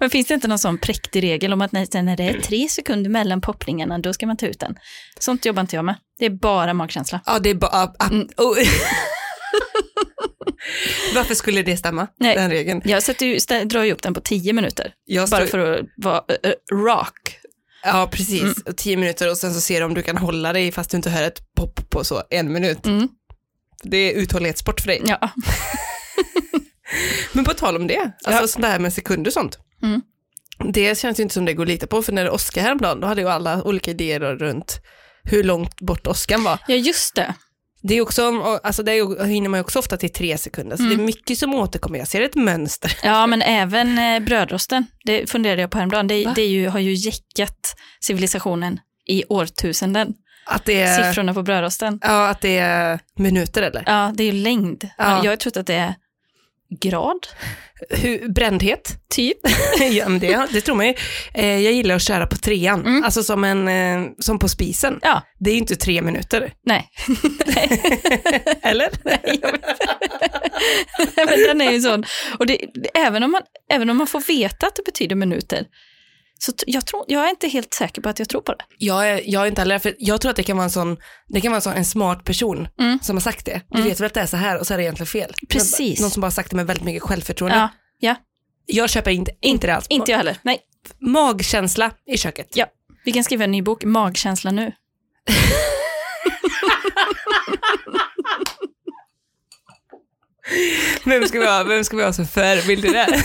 Men 0.00 0.10
finns 0.10 0.26
det 0.28 0.34
inte 0.34 0.48
någon 0.48 0.58
sån 0.58 0.78
präktig 0.78 1.22
regel 1.22 1.52
om 1.52 1.60
att 1.62 1.72
när, 1.72 2.02
när 2.02 2.16
det 2.16 2.24
är 2.24 2.40
tre 2.40 2.68
sekunder 2.68 3.10
mellan 3.10 3.40
poppningarna, 3.40 3.98
då 3.98 4.12
ska 4.12 4.26
man 4.26 4.36
ta 4.36 4.46
ut 4.46 4.60
den? 4.60 4.74
Sånt 5.18 5.44
jobbar 5.44 5.60
inte 5.60 5.76
jag 5.76 5.84
med. 5.84 5.94
Det 6.18 6.26
är 6.26 6.30
bara 6.30 6.74
magkänsla. 6.74 7.20
Ja, 7.26 7.38
det 7.38 7.50
är 7.50 7.54
bara... 7.54 7.70
ah, 7.98 8.08
Mm. 8.10 8.28
oh. 8.36 8.56
Varför 11.14 11.34
skulle 11.34 11.62
det 11.62 11.76
stämma, 11.76 12.06
Nej. 12.20 12.34
den 12.36 12.50
regeln? 12.50 12.82
Jag 12.84 13.02
sätter 13.02 13.26
ju, 13.26 13.38
drar 13.64 13.82
ju 13.84 13.92
upp 13.92 14.02
den 14.02 14.14
på 14.14 14.20
tio 14.20 14.52
minuter, 14.52 14.92
Jag 15.04 15.28
bara 15.28 15.46
står, 15.46 15.58
för 15.58 15.78
att 15.78 15.86
vara 15.96 16.18
uh, 16.44 16.50
uh, 16.50 16.84
rock. 16.84 17.38
ja, 17.84 18.08
precis. 18.12 18.42
Mm. 18.42 18.54
Tio 18.76 18.96
minuter 18.96 19.30
och 19.30 19.38
sen 19.38 19.54
så 19.54 19.60
ser 19.60 19.80
du 19.80 19.86
om 19.86 19.94
du 19.94 20.02
kan 20.02 20.16
hålla 20.16 20.52
dig 20.52 20.72
fast 20.72 20.90
du 20.90 20.96
inte 20.96 21.10
hör 21.10 21.22
ett 21.22 21.54
pop 21.56 21.90
på 21.90 22.04
så 22.04 22.22
en 22.30 22.52
minut. 22.52 22.86
Mm. 22.86 23.08
Det 23.82 23.96
är 23.96 24.12
uthållighetssport 24.14 24.80
för 24.80 24.86
dig. 24.88 25.02
Ja. 25.06 25.30
Men 27.32 27.44
på 27.44 27.54
tal 27.54 27.76
om 27.76 27.86
det, 27.86 27.98
alltså 28.24 28.42
Ja. 28.42 28.46
sånt 28.46 28.62
där 28.64 28.78
med 28.78 28.92
sekunder 28.92 29.28
och 29.28 29.32
sånt. 29.32 29.58
Mm. 29.82 30.02
Det 30.72 30.98
känns 30.98 31.18
ju 31.18 31.22
inte 31.22 31.34
som 31.34 31.44
det 31.44 31.54
går 31.54 31.62
att 31.62 31.68
lita 31.68 31.86
på, 31.86 32.02
för 32.02 32.12
när 32.12 32.24
det 32.24 32.30
Oscar 32.30 32.62
häromdagen, 32.62 33.00
då 33.00 33.06
hade 33.06 33.20
ju 33.20 33.28
alla 33.28 33.62
olika 33.62 33.90
idéer 33.90 34.20
runt 34.20 34.80
hur 35.22 35.44
långt 35.44 35.80
bort 35.80 36.06
Oscar 36.06 36.38
var. 36.38 36.58
ja, 36.68 36.74
just 36.74 37.14
det. 37.14 37.34
Det 37.82 37.94
är 37.94 38.00
också, 38.00 38.42
alltså 38.62 38.82
det 38.82 38.92
är, 38.92 38.96
ju- 38.96 39.24
hinner 39.26 39.48
man 39.48 39.58
ju 39.58 39.62
också 39.64 39.78
ofta 39.78 39.96
till 39.96 40.12
tre 40.12 40.38
sekunder, 40.38 40.76
så 40.76 40.82
Mm. 40.82 40.96
det 40.96 41.02
är 41.02 41.06
mycket 41.06 41.38
som 41.38 41.54
återkommer. 41.54 41.98
Jag 41.98 42.08
ser 42.08 42.22
ett 42.22 42.34
mönster. 42.34 42.96
Ja, 43.02 43.26
men 43.26 43.42
även 43.42 43.98
eh, 43.98 44.20
brödrosten, 44.20 44.86
det 45.04 45.30
funderade 45.30 45.60
jag 45.60 45.70
på 45.70 45.78
häromdagen. 45.78 46.06
Det, 46.06 46.24
Va? 46.24 46.32
det 46.36 46.46
ju, 46.46 46.68
har 46.68 46.78
ju 46.80 46.92
jäckat 46.92 47.76
civilisationen 48.00 48.80
i 49.08 49.24
årtusenden. 49.28 50.14
Att 50.46 50.64
det 50.64 50.80
är, 50.82 51.02
Siffrorna 51.02 51.34
på 51.34 51.42
brödrosten. 51.42 51.98
ja, 52.02 52.28
att 52.28 52.40
det 52.40 52.58
är 52.58 53.00
minuter 53.18 53.62
eller? 53.62 53.82
Ja, 53.86 54.12
det 54.14 54.22
är 54.22 54.32
ju 54.32 54.42
längd. 54.42 54.88
Ja. 54.98 55.24
Jag 55.24 55.32
har 55.32 55.36
trott 55.36 55.56
att 55.56 55.66
det 55.66 55.74
är 55.74 55.94
grad, 56.82 57.18
Hur, 57.90 58.28
brändhet? 58.28 58.94
typ. 59.14 59.38
ja, 59.90 60.08
det, 60.08 60.46
det 60.52 60.60
tror 60.60 60.76
man 60.76 60.86
ju. 60.86 60.94
Eh, 61.34 61.58
jag 61.60 61.72
gillar 61.72 61.94
att 61.94 62.02
köra 62.02 62.26
på 62.26 62.36
trean, 62.36 62.80
Mm. 62.86 63.04
alltså 63.04 63.22
som, 63.22 63.44
en, 63.44 63.68
eh, 63.68 64.10
som 64.18 64.38
på 64.38 64.48
spisen. 64.48 64.98
Ja, 65.02 65.22
Det 65.40 65.50
är 65.50 65.54
ju 65.54 65.60
inte 65.60 65.76
tre 65.76 66.02
minuter, 66.02 66.52
nej. 66.66 66.88
eller? 68.62 68.88
Nej, 69.04 69.38
jag 69.42 69.52
vet. 69.52 69.64
Men 71.16 71.40
den 71.46 71.60
är 71.60 71.72
ju 71.72 71.80
sån. 71.80 72.04
Och 72.38 72.46
det, 72.46 72.58
även, 72.94 73.22
om 73.22 73.30
man, 73.32 73.42
även 73.72 73.90
om 73.90 73.96
man 73.96 74.06
får 74.06 74.20
veta 74.20 74.66
att 74.66 74.76
det 74.76 74.82
betyder 74.84 75.16
minuter, 75.16 75.64
så 76.38 76.52
jag, 76.66 76.86
tror, 76.86 77.04
jag 77.08 77.24
är 77.24 77.30
inte 77.30 77.48
helt 77.48 77.74
säker 77.74 78.02
på 78.02 78.08
att 78.08 78.18
jag 78.18 78.28
tror 78.28 78.40
på 78.40 78.52
det. 78.52 78.64
Jag 78.78 79.10
är, 79.10 79.20
jag 79.24 79.42
är 79.42 79.46
inte 79.46 79.60
heller, 79.60 79.78
för 79.78 79.94
jag 79.98 80.20
tror 80.20 80.30
att 80.30 80.36
det 80.36 80.42
kan 80.42 80.56
vara 80.56 80.64
en 80.64 80.70
sån, 80.70 80.96
det 81.28 81.40
kan 81.40 81.50
vara 81.52 81.56
en, 81.56 81.62
sån, 81.62 81.72
en 81.72 81.84
smart 81.84 82.24
person 82.24 82.68
Mm. 82.80 82.98
som 83.02 83.16
har 83.16 83.20
sagt 83.20 83.46
det. 83.46 83.60
Du 83.70 83.76
Mm. 83.78 83.88
vet 83.88 84.00
väl 84.00 84.06
att 84.06 84.14
det 84.14 84.20
är 84.20 84.26
så 84.26 84.36
här 84.36 84.58
och 84.58 84.66
så 84.66 84.74
är 84.74 84.78
det 84.78 84.84
egentligen 84.84 85.06
fel. 85.06 85.34
Precis. 85.48 86.00
Någon 86.00 86.10
som 86.10 86.20
bara 86.20 86.30
sagt 86.30 86.50
det 86.50 86.56
med 86.56 86.66
väldigt 86.66 86.84
mycket 86.84 87.02
självförtroende. 87.02 87.56
Ja, 87.58 87.68
ja. 87.98 88.14
Jag 88.66 88.90
köper 88.90 89.10
inte, 89.10 89.32
inte 89.40 89.66
det 89.66 89.74
alls. 89.74 89.86
inte 89.88 90.10
jag 90.10 90.18
heller. 90.18 90.36
Nej, 90.42 90.60
Magkänsla 91.00 91.90
i 92.06 92.16
köket. 92.18 92.48
Ja. 92.54 92.66
vi 93.04 93.12
kan 93.12 93.24
skriva 93.24 93.44
en 93.44 93.50
ny 93.50 93.62
bok, 93.62 93.84
Magkänsla 93.84 94.50
nu. 94.50 94.72
Vem 101.04 101.28
ska 101.28 101.38
vi 101.40 101.46
ha, 101.46 101.62
vem 101.62 101.84
ska 101.84 101.96
vi 101.96 102.02
ha 102.02 102.12
som 102.12 102.26
förebild 102.26 102.84
i 102.84 102.88
det? 102.88 102.98
här? 102.98 103.22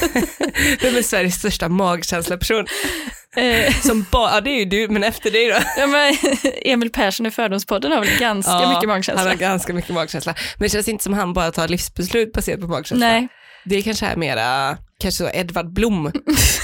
Vem 0.82 0.96
är 0.96 1.01
Sveriges 1.01 1.36
största 1.36 1.70
magkänsla-person? 1.70 2.65
Eh, 3.36 3.74
Som 3.82 4.06
bara, 4.12 4.32
ja 4.36 4.42
det 4.42 4.50
är 4.50 4.60
ju 4.60 4.65
du, 4.65 4.88
men 4.89 5.03
efter 5.03 5.32
dig 5.32 5.48
då? 5.48 5.56
ja, 5.77 5.88
men, 5.88 6.15
Emil 6.65 6.89
Persson 6.92 7.25
i 7.25 7.32
Fördomspodden 7.32 7.92
har 7.92 8.00
väl 8.00 8.20
ganska 8.20 8.51
Ja, 8.51 8.60
mycket 8.70 8.75
Han 8.80 8.88
magkänsla. 8.88 9.27
har 9.30 9.36
ganska 9.36 9.74
mycket 9.74 9.94
magkänsla. 9.94 10.36
Men 10.58 10.65
det 10.65 10.70
känns 10.70 10.88
inte 10.88 11.03
som 11.03 11.13
han 11.13 11.34
bara 11.34 11.51
tar 11.51 11.68
livsbeslut 11.68 12.34
baserat 12.34 12.62
på 12.62 12.68
magkänsla. 12.68 13.08
Nej, 13.08 13.27
Det 13.65 13.82
kanske 13.82 14.06
är 14.06 14.15
mera, 14.15 14.77
kanske 15.00 15.18
så 15.24 15.30
Edvard 15.34 15.74
Blom. 15.74 16.12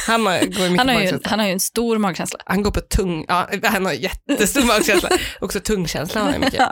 Han 0.08 0.26
har, 0.26 0.40
går 0.40 0.70
mycket 0.70 0.78
han 0.78 0.90
har, 0.90 1.02
ju, 1.02 1.20
han 1.24 1.40
har 1.40 1.46
ju 1.48 1.52
en 1.54 1.60
stor 1.60 1.98
magkänsla. 1.98 2.40
Han 2.46 2.64
går 2.64 2.72
på 2.72 2.82
tung, 2.82 3.26
ja 3.28 3.50
han 3.64 3.86
har 3.86 3.94
jättestor 3.94 4.64
magkänsla. 4.66 5.10
Också 5.42 5.60
tungkänsla 5.60 6.22
har 6.22 6.32
han 6.32 6.42
mycket. 6.42 6.70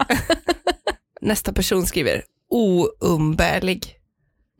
Nästa 1.22 1.54
person 1.54 1.86
skriver, 1.88 2.22
oumbärlig. 2.50 3.96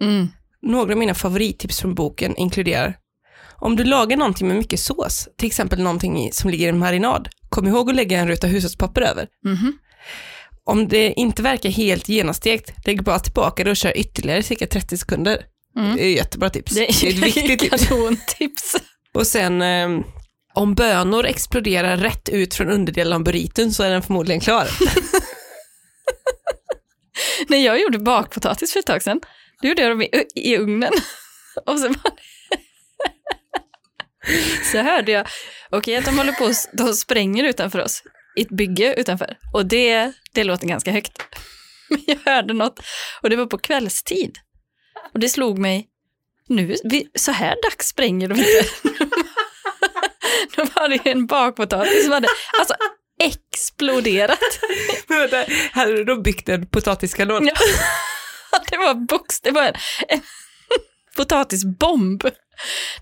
Mm. 0.02 0.28
Några 0.62 0.92
av 0.92 0.98
mina 0.98 1.14
favorittips 1.14 1.80
från 1.80 1.96
boken 1.96 2.38
inkluderar 2.38 2.98
om 3.60 3.76
du 3.76 3.84
lagar 3.84 4.18
någonting 4.18 4.48
med 4.48 4.58
mycket 4.58 4.80
sås, 4.80 5.30
till 5.38 5.48
exempel 5.48 5.80
någonting 5.80 6.30
som 6.34 6.50
ligger 6.50 6.66
i 6.66 6.70
en 6.70 6.80
marinad, 6.80 7.30
kom 7.50 7.68
ihåg 7.68 7.90
att 7.90 7.96
lägga 7.96 8.20
en 8.20 8.28
ruta 8.28 8.48
hushållspapper 8.48 9.02
över. 9.02 9.28
Mhm. 9.46 9.78
Om 10.64 10.88
det 10.88 11.14
inte 11.14 11.42
verkar 11.42 11.70
helt 11.70 12.10
genomstekt, 12.10 12.86
lägg 12.86 13.04
bara 13.04 13.20
tillbaka 13.20 13.64
det 13.64 13.70
och 13.70 13.78
kör 13.78 13.98
ytterligare 13.98 14.44
cirka 14.44 14.68
30 14.68 14.98
sekunder. 14.98 15.46
Mm. 15.78 15.96
Det 15.96 16.04
är 16.06 16.16
jättebra 16.16 16.50
tips. 16.50 16.76
Det 16.76 16.84
är 16.84 17.10
ett 17.10 17.38
viktigt 17.38 17.90
tips. 18.38 18.76
Och 19.14 19.28
sen, 19.28 19.62
eh, 19.62 19.90
om 20.54 20.76
bönor 20.76 21.26
exploderar 21.26 21.98
rätt 21.98 22.30
ut 22.30 22.54
från 22.54 22.70
underdelen 22.70 23.14
av 23.14 23.24
burriton 23.24 23.72
så 23.72 23.84
är 23.84 23.90
den 23.90 24.02
förmodligen 24.02 24.42
klar. 24.42 24.68
När 27.48 27.58
jag 27.58 27.82
gjorde 27.82 28.00
bakpotatis 28.00 28.74
för 28.74 28.80
ett 28.80 28.86
tag 28.86 29.04
sedan, 29.04 29.22
då 29.62 29.68
gjorde 29.68 29.82
jag 29.82 29.92
dem 29.92 30.02
i, 30.02 30.26
i 30.36 30.58
ugnen. 30.58 30.94
Och 31.66 31.80
så, 31.80 31.90
bara... 31.90 32.14
så 34.72 34.78
hörde 34.78 35.12
jag, 35.12 35.28
okej 35.70 35.96
att 35.96 36.06
de 36.06 36.18
håller 36.18 36.34
på, 36.34 36.44
och- 36.46 36.78
de 36.78 36.94
spränger 36.94 37.44
utanför 37.44 37.80
oss, 37.80 38.04
i 38.38 38.42
ett 38.42 38.50
bygge 38.50 38.94
utanför. 38.94 39.38
Och 39.54 39.66
det, 39.66 40.12
det 40.34 40.44
låter 40.44 40.68
ganska 40.68 40.92
högt. 40.92 41.22
Men 41.90 42.04
jag 42.08 42.18
hörde 42.26 42.54
något, 42.54 42.80
och 43.22 43.30
det 43.30 43.36
var 43.36 43.46
på 43.46 43.58
kvällstid. 43.58 44.38
Och 45.14 45.20
det 45.20 45.30
slog 45.30 45.58
mig, 45.58 45.88
nu, 46.48 46.76
vi, 46.84 47.08
så 47.16 47.32
här 47.32 47.56
dags 47.70 47.88
spränger 47.88 48.28
de 48.28 48.40
inte. 48.40 48.66
Då 50.56 50.64
var 50.76 50.90
det 50.90 51.10
en 51.12 51.26
bakpotatis 51.28 52.04
som 52.04 52.12
hade 52.14 52.28
alltså, 52.60 52.76
exploderat. 53.20 54.40
Men 55.08 55.20
vänta, 55.20 55.52
hade 55.72 55.92
du 55.92 56.04
då 56.04 56.22
byggt 56.22 56.50
en 56.50 56.68
potatiskanon? 56.68 57.50
Det 58.70 58.78
var 58.78 58.94
box, 58.94 59.42
det 59.42 59.52
var 59.52 59.64
en, 59.64 59.74
en 60.08 60.22
potatisbomb. 61.18 62.24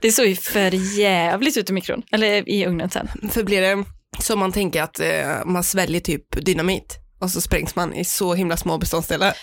Det 0.01 0.11
såg 0.11 0.25
ju 0.25 0.35
för 0.35 0.97
jävligt 0.99 1.57
ut 1.57 1.69
i 1.69 1.73
mikron, 1.73 2.03
eller 2.11 2.49
i 2.49 2.65
ugnen 2.65 2.89
sen. 2.89 3.07
För 3.31 3.43
blir 3.43 3.61
det 3.61 3.85
som 4.19 4.39
man 4.39 4.51
tänker 4.51 4.81
att 4.81 4.99
eh, 4.99 5.45
man 5.45 5.63
sväljer 5.63 6.01
typ 6.01 6.45
dynamit 6.45 6.97
och 7.19 7.31
så 7.31 7.41
sprängs 7.41 7.75
man 7.75 7.93
i 7.93 8.05
så 8.05 8.33
himla 8.33 8.57
små 8.57 8.77
beståndsdelar. 8.77 9.33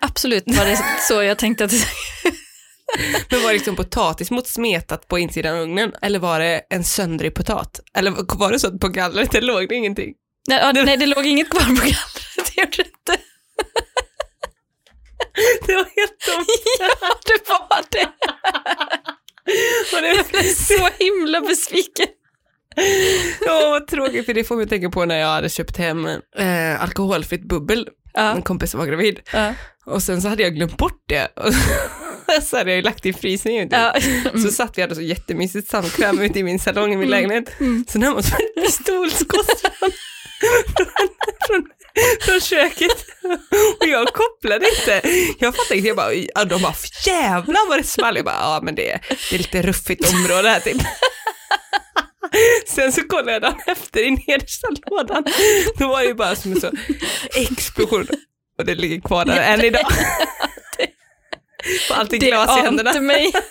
Absolut 0.00 0.44
var 0.46 0.64
det 0.64 0.84
så 1.08 1.22
jag 1.22 1.38
tänkte 1.38 1.64
att 1.64 1.72
Men 3.30 3.42
var 3.42 3.48
det 3.48 3.54
liksom 3.54 3.76
potatis 3.76 4.30
mot 4.30 4.46
smetat 4.48 5.08
på 5.08 5.18
insidan 5.18 5.54
av 5.56 5.60
ugnen 5.62 5.92
eller 6.02 6.18
var 6.18 6.40
det 6.40 6.60
en 6.70 6.84
söndrig 6.84 7.34
potat? 7.34 7.80
Eller 7.98 8.10
var 8.38 8.52
det 8.52 8.58
så 8.58 8.66
att 8.66 8.80
på 8.80 8.88
gallret 8.88 9.30
det 9.32 9.40
låg 9.40 9.68
det 9.68 9.74
ingenting? 9.74 10.14
nej, 10.48 10.58
ja, 10.62 10.72
nej, 10.84 10.96
det 10.96 11.06
låg 11.06 11.26
inget 11.26 11.50
kvar 11.50 11.60
på 11.60 11.72
gallret, 11.74 12.54
det 12.54 12.60
gjorde 12.62 12.76
det 12.76 12.82
inte. 12.82 13.16
Det 15.66 15.74
var 15.74 15.84
helt 15.96 16.18
tomt. 16.20 16.46
Ja, 16.80 16.88
det 17.26 17.48
var 17.48 17.84
det. 17.90 18.06
Och 19.96 20.02
det, 20.02 20.08
Jag 20.16 20.26
blev 20.26 20.42
så 20.42 20.88
himla 20.98 21.40
besviken. 21.40 22.06
ja, 23.46 23.68
vad 23.70 23.86
tråkigt, 23.86 24.26
för 24.26 24.34
det 24.34 24.44
får 24.44 24.56
mig 24.56 24.68
tänka 24.68 24.90
på 24.90 25.04
när 25.04 25.18
jag 25.18 25.26
hade 25.28 25.48
köpt 25.48 25.76
hem 25.76 26.06
eh, 26.38 26.82
alkoholfritt 26.82 27.48
bubbel. 27.48 27.88
Ja, 28.12 28.30
En 28.30 28.42
kompis 28.42 28.70
som 28.70 28.80
var 28.80 28.86
gravid. 28.86 29.20
ja, 29.32 29.54
Och 29.86 30.02
sen 30.02 30.22
så 30.22 30.28
hade 30.28 30.42
jag 30.42 30.54
glömt 30.54 30.76
bort 30.76 31.02
det. 31.08 31.28
Och 32.26 32.42
så 32.42 32.56
hade 32.56 32.70
jag 32.70 32.76
ju 32.76 32.82
lagt 32.82 33.02
det 33.02 33.08
i 33.08 33.12
frysningen. 33.12 33.68
Typ. 33.68 33.78
ja. 33.78 33.94
Så 34.42 34.50
satt 34.50 34.78
vi 34.78 34.82
hade 34.82 34.94
så 34.94 35.02
jättemysigt 35.02 35.70
samkväm 35.70 36.20
ute 36.20 36.38
i 36.38 36.42
min 36.42 36.58
salong 36.58 36.92
i 36.92 36.96
min 36.96 37.08
lägenhet. 37.08 37.60
Mm. 37.60 37.84
Så 37.88 37.98
när 37.98 38.10
man 38.10 38.22
som 38.22 38.36
ett 38.36 38.64
pistolskott 38.64 39.60
fram 39.60 39.70
från, 40.76 40.86
från, 41.46 41.66
från 42.20 42.40
köket. 42.40 43.06
Och 43.80 43.86
jag 43.86 44.06
kopplade 44.06 44.66
inte. 44.68 45.08
Jag 45.38 45.56
fattade 45.56 45.76
inte, 45.76 45.88
jag 45.88 45.96
bara, 45.96 46.14
ja, 46.14 46.44
de 46.44 46.62
bara, 46.62 46.74
jävlar 47.06 47.68
vad 47.68 47.78
det 47.78 47.84
small. 47.84 48.16
Jag 48.16 48.24
bara, 48.24 48.34
ja 48.34 48.60
men 48.62 48.74
det, 48.74 49.00
det 49.30 49.36
är 49.36 49.38
lite 49.38 49.62
ruffigt 49.62 50.14
område 50.14 50.48
här 50.48 50.60
typ. 50.60 50.82
Sen 52.66 52.92
så 52.92 53.02
kollade 53.02 53.32
jag 53.32 53.42
dagen 53.42 53.60
efter 53.66 54.00
i 54.00 54.10
nedersta 54.10 54.68
lådan. 54.90 55.24
Då 55.78 55.88
var 55.88 56.00
det 56.00 56.06
ju 56.06 56.14
bara 56.14 56.36
som 56.36 56.52
en 56.52 56.60
så 56.60 56.70
explosion. 57.34 58.06
Och 58.58 58.64
det 58.64 58.74
ligger 58.74 59.00
kvar 59.00 59.24
där 59.24 59.40
än 59.40 59.64
idag. 59.64 59.86
Får 61.88 61.94
alltid 61.94 62.20
Det 62.20 62.26
glas 62.26 62.58
i 62.58 62.62
händerna. 62.62 62.90
ante 62.90 63.00
mig. 63.00 63.32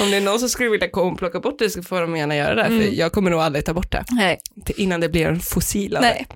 Om 0.00 0.10
det 0.10 0.16
är 0.16 0.20
någon 0.20 0.38
som 0.38 0.48
skulle 0.48 0.70
vilja 0.70 0.88
och 0.92 1.18
plocka 1.18 1.40
bort 1.40 1.58
det 1.58 1.70
så 1.70 1.82
får 1.82 2.00
de 2.00 2.16
gärna 2.16 2.36
göra 2.36 2.54
det, 2.54 2.64
för 2.64 2.70
Mm. 2.72 2.94
jag 2.94 3.12
kommer 3.12 3.30
nog 3.30 3.40
aldrig 3.40 3.64
ta 3.64 3.74
bort 3.74 3.92
det 3.92 4.04
Nej. 4.10 4.38
innan 4.76 5.00
det 5.00 5.08
blir 5.08 5.26
en 5.26 5.40
fossil 5.40 5.96
av 5.96 6.02
det. 6.02 6.08
Nej. 6.08 6.26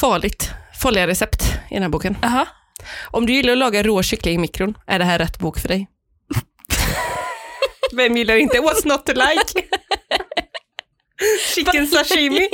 Farligt. 0.00 0.50
Farliga 0.82 1.06
recept 1.06 1.42
i 1.70 1.74
den 1.74 1.82
här 1.82 1.90
boken. 1.90 2.16
Aha. 2.22 2.46
Om 3.10 3.26
du 3.26 3.32
gillar 3.32 3.52
att 3.52 3.58
laga 3.58 3.82
rå 3.82 4.02
kyckling 4.02 4.34
i 4.34 4.38
mikron, 4.38 4.74
är 4.86 4.98
det 4.98 5.04
här 5.04 5.18
rätt 5.18 5.38
bok 5.38 5.58
för 5.58 5.68
dig? 5.68 5.88
Vem 7.92 8.16
gillar 8.16 8.36
inte 8.36 8.58
what's 8.58 8.86
not 8.88 9.06
to 9.06 9.12
like? 9.12 9.68
Chicken 11.54 11.86
sashimi. 11.92 12.48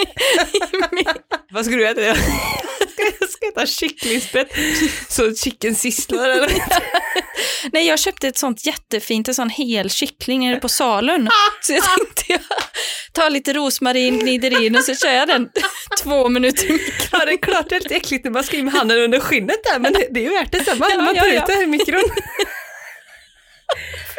Vad 1.51 1.65
ska 1.65 1.75
du 1.75 1.87
äta? 1.89 2.01
Jag 2.01 2.17
ska 3.31 3.47
äta 3.49 3.67
kycklingspett. 3.67 4.49
Så 5.09 5.35
chicken 5.35 5.75
sizzlar 5.75 6.29
eller? 6.29 6.51
Nej, 7.73 7.87
jag 7.87 7.99
köpte 7.99 8.29
ett 8.29 8.39
sånt 8.39 8.67
jättefint, 8.67 9.29
en 9.29 9.35
sån 9.35 9.51
hel 9.51 9.91
kyckling 9.91 10.41
nere 10.49 10.57
på 10.61 10.69
Salun. 10.69 11.29
Så 11.61 11.73
jag 11.73 11.85
tänkte 11.85 12.33
jag 12.33 12.41
tar 13.13 13.31
lite 13.31 13.53
rosmarin, 13.53 14.19
gnider 14.19 14.63
in 14.63 14.77
och 14.77 14.85
så 14.85 14.95
kör 14.95 15.13
jag 15.13 15.29
den 15.29 15.49
två 16.03 16.29
minuter 16.29 16.71
i 16.71 16.73
mikron. 16.73 17.09
Ja, 17.13 17.25
det 17.25 17.33
är 17.33 17.37
klart 17.37 17.69
det 17.69 17.77
är 17.77 17.81
lite 17.81 17.95
äckligt 17.95 18.25
när 18.25 18.31
man 18.31 18.45
ska 18.45 18.57
in 18.57 18.65
med 18.65 18.75
handen 18.75 18.99
under 18.99 19.21
skinnet 19.21 19.65
där, 19.65 19.79
men 19.79 19.93
det, 19.93 20.07
det 20.11 20.21
är 20.21 20.25
ju 20.25 20.31
värt 20.31 20.53
det 20.53 20.65
sen. 20.65 20.79
Man, 20.79 20.91
Ja, 20.91 21.03
man 21.03 21.15
tar 21.15 21.27
ja. 21.27 21.33
ut 21.43 21.47
det 21.47 21.53
här 21.53 21.63
i 21.63 21.67
mikron. 21.67 22.03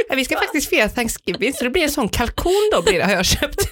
Vi 0.10 0.26
ska 0.26 0.38
faktiskt 0.38 0.70
fira 0.70 0.90
Thanksgiving, 0.90 1.54
så 1.54 1.64
det 1.64 1.70
blir 1.70 1.84
en 1.84 1.92
sån 1.92 2.10
kalkon 2.10 2.70
då 2.72 2.82
blir 2.82 2.98
det, 3.00 3.06
har 3.06 3.12
jag 3.12 3.26
köpt. 3.26 3.70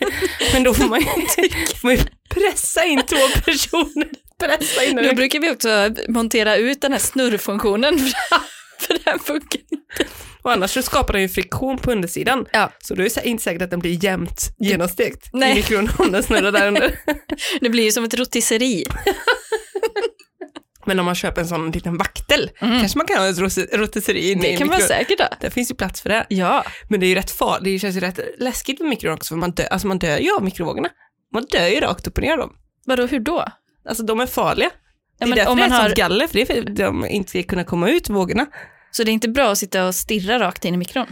Men 0.53 0.63
då 0.63 0.73
får 0.73 0.85
man 0.85 0.99
ju, 0.99 1.05
får 1.05 1.83
man 1.87 1.95
ju 1.95 2.01
pressa 2.29 2.85
in 2.85 3.01
två 3.05 3.41
personer. 3.45 4.09
Pressa 4.39 4.83
in 4.83 4.95
den. 4.95 5.15
brukar 5.15 5.39
vi 5.39 5.51
också 5.51 5.95
montera 6.07 6.55
ut 6.55 6.81
den 6.81 6.91
här 6.91 6.99
snurrfunktionen, 6.99 7.99
för 8.79 8.97
den 9.05 9.19
funkar 9.19 9.59
inte. 9.71 10.05
Och 10.41 10.51
annars 10.51 10.71
så 10.71 10.81
skapar 10.81 11.13
den 11.13 11.21
ju 11.21 11.29
friktion 11.29 11.77
på 11.77 11.91
undersidan. 11.91 12.45
Ja. 12.51 12.71
Så 12.79 12.95
då 12.95 13.03
är 13.03 13.09
det 13.15 13.27
inte 13.29 13.43
säkert 13.43 13.61
att 13.61 13.69
den 13.69 13.79
blir 13.79 14.03
jämnt 14.03 14.55
genomstekt 14.59 15.29
Nej. 15.33 15.51
i 15.51 15.55
mikron 15.55 15.89
om 15.97 16.11
den 16.11 16.23
snurrar 16.23 16.51
där 16.51 16.67
under. 16.67 16.99
Det 17.61 17.69
blir 17.69 17.83
ju 17.83 17.91
som 17.91 18.03
ett 18.03 18.13
rotisseri. 18.13 18.85
Men 20.89 20.99
om 20.99 21.05
man 21.05 21.15
köper 21.15 21.41
en 21.41 21.47
sån 21.47 21.71
liten 21.71 21.97
vaktel, 21.97 22.51
Mm. 22.61 22.79
kanske 22.79 22.97
man 22.97 23.07
kan 23.07 23.17
ha 23.17 23.29
ett 23.29 23.73
rotisserie 23.73 24.31
inne 24.31 24.41
Det 24.41 24.57
kan 24.57 24.67
man 24.67 24.81
säkert 24.81 25.19
ha. 25.19 25.27
Det 25.41 25.49
finns 25.49 25.71
ju 25.71 25.75
plats 25.75 26.01
för 26.01 26.09
det. 26.09 26.25
Ja, 26.29 26.63
Men 26.89 26.99
det 26.99 27.05
är 27.05 27.07
ju 27.07 27.15
rätt 27.15 27.31
farligt, 27.31 27.63
det 27.63 27.79
känns 27.79 27.95
ju 27.95 27.99
rätt 27.99 28.19
läskigt 28.39 28.79
med 28.79 28.89
mikron 28.89 29.13
också, 29.13 29.27
för 29.33 29.35
man 29.39 29.51
dör, 29.51 29.65
alltså 29.65 29.87
man 29.87 29.99
dör 29.99 30.17
ju 30.17 30.35
av 30.35 30.43
mikrovågorna. 30.43 30.89
Man 31.33 31.45
dör 31.49 31.67
ju 31.67 31.79
rakt 31.79 32.07
upp 32.07 32.17
och 32.17 32.23
ner 32.23 32.37
dem. 32.37 32.53
vadå, 32.85 33.05
hur 33.05 33.19
då? 33.19 33.45
Alltså 33.89 34.03
de 34.03 34.19
är 34.19 34.25
farliga. 34.25 34.69
Ja, 35.19 35.25
det 35.27 35.31
är 35.31 35.35
därför 35.35 35.51
om 35.51 35.57
det 35.57 35.63
är 35.63 35.69
man 35.69 35.81
har, 35.81 35.89
galler, 35.89 36.27
för 36.27 36.33
det 36.33 36.41
är 36.41 36.45
för 36.45 36.69
att 36.69 36.75
de 36.75 37.05
inte 37.05 37.29
ska 37.29 37.43
kunna 37.43 37.63
komma 37.63 37.89
ut, 37.89 38.09
vågorna. 38.09 38.45
så 38.91 39.03
det 39.03 39.11
är 39.11 39.13
inte 39.13 39.29
bra 39.29 39.51
att 39.51 39.57
sitta 39.57 39.87
och 39.87 39.95
stirra 39.95 40.39
rakt 40.39 40.65
in 40.65 40.73
i 40.73 40.77
mikron? 40.77 41.05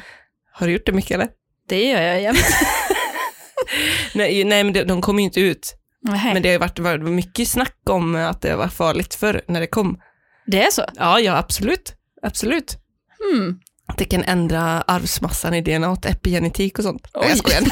Har 0.52 0.68
du 0.68 0.74
gjort 0.74 0.86
det 0.86 0.92
mycket 0.92 1.12
eller? 1.12 1.28
Det 1.70 1.84
gör 1.86 2.02
jag 2.02 2.22
jämt. 2.22 2.38
Nej, 4.14 4.44
nej 4.44 4.64
men 4.64 4.74
de, 4.74 4.84
de 4.84 5.02
kommer 5.02 5.20
ju 5.20 5.26
inte 5.26 5.40
ut. 5.42 5.74
Nähä. 6.02 6.34
Men 6.34 6.44
det 6.44 6.50
har 6.50 6.54
ju 6.54 6.60
varit, 6.60 6.80
varit 6.80 7.02
mycket 7.02 7.48
snack 7.48 7.78
om 7.90 8.16
att 8.16 8.42
det 8.42 8.56
var 8.56 8.68
farligt 8.68 9.16
förr 9.16 9.42
när 9.48 9.60
det 9.60 9.68
kom. 9.68 10.00
Det 10.46 10.64
är 10.66 10.72
så? 10.72 10.86
Ja, 10.96 11.20
ja 11.20 11.38
absolut. 11.38 11.94
Absolut. 12.22 12.78
Hmm. 13.20 13.60
Att 13.88 13.98
det 13.98 14.06
kan 14.06 14.24
ändra 14.24 14.62
arvsmassan 14.82 15.54
i 15.54 15.62
DNA 15.62 15.90
och 15.90 16.06
epigenetik 16.06 16.78
och 16.78 16.84
sånt. 16.84 17.08
Nej, 17.16 17.24
Oj. 17.24 17.30
jag 17.30 17.38
skojar. 17.38 17.64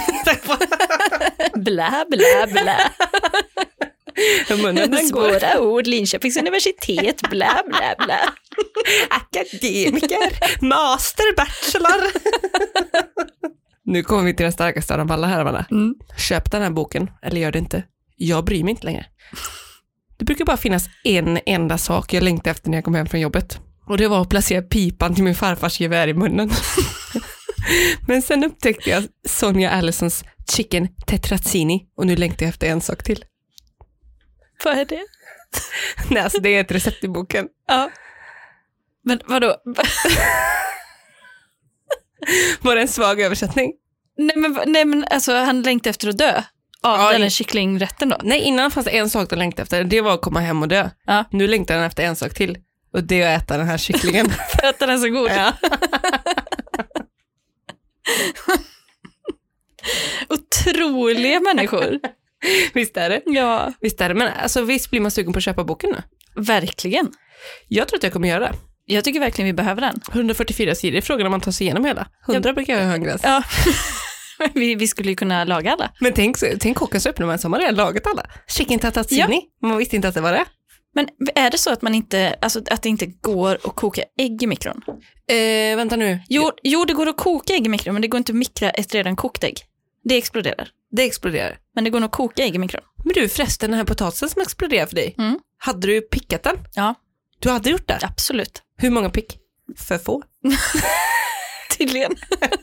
Blä, 1.56 2.06
blä, 2.10 2.48
blä. 2.62 2.78
Munnen. 4.62 5.08
Svåra 5.08 5.60
ord, 5.60 5.88
Linköpings 5.88 6.38
universitet, 6.38 7.22
blä, 7.30 7.64
blä, 7.68 7.96
blä. 8.06 8.20
Akademiker, 9.10 10.64
master, 10.66 11.36
bachelor. 11.36 12.12
nu 13.86 14.04
kommer 14.04 14.24
vi 14.24 14.36
till 14.36 14.44
den 14.44 14.54
starkaste 14.54 14.94
av 14.94 15.00
dem 15.00 15.12
alla 15.12 15.28
här, 15.28 15.42
Amanda. 15.42 15.66
Mm. 15.72 15.96
Köp 16.18 16.52
den 16.52 16.62
här 16.62 16.70
boken, 16.70 17.10
eller 17.22 17.42
gör 17.42 17.52
det 17.52 17.60
inte. 17.60 17.84
Jag 18.16 18.46
bryr 18.46 18.64
mig 18.64 18.72
inte 18.72 18.86
längre. 18.86 19.06
Det 20.18 20.26
brukar 20.26 20.46
bara 20.46 20.58
finnas 20.58 20.90
en 21.04 21.40
enda 21.46 21.78
sak 21.78 22.14
jag 22.14 22.24
längtade 22.24 22.52
efter 22.52 22.70
när 22.70 22.78
jag 22.78 22.86
kom 22.86 22.96
hem 22.96 23.08
från 23.08 23.22
jobbet. 23.22 23.60
Och 23.88 23.98
det 23.98 24.08
var 24.08 24.22
att 24.22 24.30
placera 24.30 24.62
pipan 24.62 25.16
till 25.16 25.24
min 25.24 25.36
farfars 25.36 25.80
gevär 25.80 26.08
i 26.08 26.14
munnen. 26.14 26.50
Men 28.08 28.22
sen 28.22 28.44
upptäckte 28.44 28.90
jag 28.90 29.04
Sonja 29.28 29.70
Allisons 29.70 30.24
Chicken 30.56 30.88
Tetrazzini 31.08 31.88
och 31.98 32.08
nu 32.08 32.16
längtar 32.16 32.46
jag 32.46 32.50
efter 32.50 32.68
en 32.68 32.82
sak 32.82 33.04
till. 33.04 33.26
Vad 34.64 34.78
är 34.78 34.86
det? 34.86 35.06
Nej, 36.10 36.24
alltså 36.24 36.42
det 36.42 36.50
är 36.50 36.62
ett 36.62 36.72
recept 36.72 37.04
i 37.04 37.08
boken. 37.08 37.48
Ja. 37.68 37.92
Men 39.04 39.20
vadå? 39.26 39.56
Var 42.62 42.76
det 42.76 42.82
en 42.82 42.88
svag 42.88 43.22
översättning? 43.22 43.74
Nej 44.18 44.38
men, 44.38 44.58
nej 44.66 44.86
men 44.86 45.06
alltså 45.12 45.34
han 45.34 45.62
längtar 45.62 45.90
efter 45.90 46.10
att 46.10 46.18
dö. 46.18 46.44
Ja, 46.86 47.12
den 47.12 47.22
här 47.22 47.30
kycklingrätten 47.30 48.10
då? 48.10 48.18
Nej, 48.24 48.40
innan 48.42 48.72
fanns 48.72 48.86
det 48.86 48.98
en 48.98 49.10
sak 49.10 49.30
de 49.30 49.36
längtade 49.36 49.62
efter. 49.62 49.84
Det 49.84 50.02
var 50.02 50.14
att 50.14 50.22
komma 50.22 50.40
hem 50.40 50.62
och 50.62 50.68
dö. 50.68 50.90
Ja. 51.06 51.24
Nu 51.32 51.48
längtar 51.48 51.76
den 51.76 51.84
efter 51.84 52.04
en 52.04 52.16
sak 52.16 52.34
till. 52.34 52.58
Och 52.94 53.04
det 53.04 53.22
är 53.22 53.36
att 53.36 53.44
äta 53.44 53.58
den 53.58 53.68
här 53.68 53.78
kycklingen. 53.78 54.30
För 54.60 54.68
att 54.68 54.80
den 54.80 54.90
är 54.90 54.98
så 54.98 55.10
god. 55.10 55.32
ja. 55.32 55.54
Otroliga 60.30 61.40
människor. 61.40 62.00
Visst 62.74 62.98
är 62.98 63.10
det? 63.10 63.22
Ja, 63.26 63.74
Visst 63.82 64.02
är 64.02 64.10
det. 64.10 64.16
Men 64.16 64.32
alltså, 64.42 64.62
visst 64.62 64.90
blir 64.90 65.02
man 65.02 65.12
sugen 65.12 65.34
på 65.34 65.38
att 65.38 65.44
köpa 65.44 65.64
boken 65.64 65.90
nu? 65.90 66.02
verkligen. 66.44 67.12
Jag 67.68 67.88
tror 67.88 67.98
att 67.98 68.04
jag 68.04 68.14
kommer 68.14 68.28
göra 68.28 68.40
det. 68.40 68.54
Jag 68.86 69.04
tycker 69.04 69.20
verkligen 69.20 69.46
vi 69.46 69.54
behöver 69.54 69.82
den. 69.82 70.00
144 70.12 70.76
sidor, 70.76 71.02
frågan 71.02 71.26
om 71.28 71.32
man 71.32 71.42
tar 71.42 71.52
sig 71.52 71.66
igenom 71.66 71.86
hela. 71.86 72.08
100 72.30 72.54
brukar 72.54 72.78
jag 72.78 72.86
ha 72.86 72.94
en 72.94 73.04
gräns. 73.04 73.22
Ja. 73.24 73.44
vi, 74.54 74.76
vi 74.76 74.88
skulle 74.88 75.10
ju 75.10 75.16
kunna 75.16 75.44
laga 75.44 75.74
alla. 75.74 75.92
Men 76.00 76.14
tänk, 76.14 76.38
tänk 76.60 76.78
kocken 76.78 77.02
så 77.02 77.10
öppnar 77.10 77.28
man 77.28 77.40
så 77.40 77.46
har 77.46 77.50
man 77.50 77.60
redan 77.60 77.76
lagat 77.76 78.08
alla. 78.08 78.26
Chicken 78.48 78.80
tatazzini, 78.80 79.42
man 79.62 79.78
visste 79.78 79.96
inte 79.96 80.08
att 80.08 80.16
det 80.16 80.22
var 80.22 80.32
det. 80.32 80.46
Men 80.96 81.08
är 81.36 81.52
det 81.52 81.58
så 81.58 81.72
att 81.72 81.82
man 81.82 81.96
inte, 81.96 82.36
alltså 82.42 82.62
att 82.72 82.82
det 82.84 82.90
inte 82.90 83.06
går 83.06 83.56
att 83.64 83.76
koka 83.76 84.04
ägg 84.20 84.44
i 84.44 84.48
mikron? 84.48 84.82
Eh, 85.32 85.78
vänta 85.78 85.96
nu. 85.96 86.20
Jo, 86.30 86.52
jo, 86.64 86.86
det 86.86 86.94
går 86.94 87.08
att 87.10 87.18
koka 87.18 87.54
ägg 87.54 87.66
i 87.66 87.70
mikron, 87.70 87.94
men 87.96 88.02
det 88.02 88.08
går 88.08 88.18
inte 88.18 88.32
att 88.32 88.36
mikra 88.38 88.70
ett 88.70 88.94
redan 88.94 89.16
kokt 89.16 89.44
ägg. 89.44 89.58
Det 90.04 90.18
exploderar. 90.18 90.68
Det 90.92 91.04
exploderar. 91.04 91.58
Men 91.76 91.84
det 91.84 91.90
går 91.90 92.00
nog 92.00 92.08
att 92.08 92.12
koka 92.16 92.44
ägg 92.44 92.56
i 92.56 92.58
mikron. 92.58 92.82
Men 93.04 93.14
du 93.14 93.30
förresten, 93.30 93.70
den 93.72 93.78
här 93.78 93.86
potatisen 93.86 94.30
som 94.30 94.42
exploderar 94.42 94.86
för 94.86 94.96
dig. 94.96 95.16
Mm. 95.18 95.40
Hade 95.58 95.88
du 95.88 96.02
pickat 96.02 96.44
den? 96.44 96.56
Ja, 96.76 96.96
Du 97.40 97.50
hade 97.50 97.70
gjort 97.70 97.88
det? 97.88 98.00
absolut. 98.02 98.62
Hur 98.78 98.90
många 98.90 99.10
pick? 99.10 99.38
För 99.78 99.98
få. 99.98 100.24
Tydligen. 101.78 102.16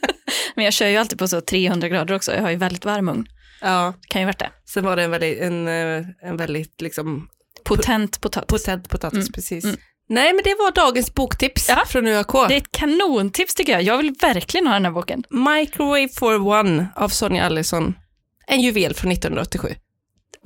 men 0.55 0.65
jag 0.65 0.75
kör 0.75 0.87
ju 0.87 0.97
alltid 0.97 1.19
på 1.19 1.29
så 1.29 1.41
300 1.41 1.89
grader 1.89 2.15
också. 2.15 2.35
Jag 2.35 2.43
har 2.43 2.51
ju 2.51 2.57
väldigt 2.57 2.85
varm 2.85 3.09
ugn. 3.09 3.27
Ja. 3.61 3.95
Kan 4.09 4.21
ju 4.23 4.27
varit 4.27 4.39
det. 4.39 4.51
Sen 4.75 4.85
var 4.85 4.97
det 4.97 5.03
en 5.03 5.11
väldigt, 5.11 5.41
en, 5.41 5.69
eh, 5.69 6.05
en 6.23 6.37
väldigt 6.37 6.81
liksom 6.81 7.29
Potent 7.65 8.21
potatis. 8.21 8.47
potent 8.49 8.89
potatis, 8.89 9.19
Mm, 9.19 9.33
precis. 9.33 9.65
mm. 9.65 9.77
Nej, 10.09 10.33
men 10.33 10.41
det 10.45 10.55
var 10.59 10.73
dagens 10.73 11.15
boktips 11.15 11.69
Ja. 11.69 11.83
från 11.87 12.07
UAK. 12.07 12.49
Det 12.49 12.55
är 12.55 12.59
ett 12.59 12.73
kanontips 12.73 13.55
tycker 13.55 13.73
jag. 13.73 13.83
Jag 13.83 13.97
vill 13.97 14.15
verkligen 14.21 14.67
ha 14.67 14.75
den 14.75 14.85
här 14.85 14.93
boken. 14.93 15.25
Microwave 15.31 16.09
for 16.09 16.47
One 16.49 16.87
av 16.97 17.09
Sonja 17.09 17.45
Allison. 17.45 17.95
En 18.47 18.61
juvel 18.61 18.95
från 18.95 19.13
1987. 19.13 19.75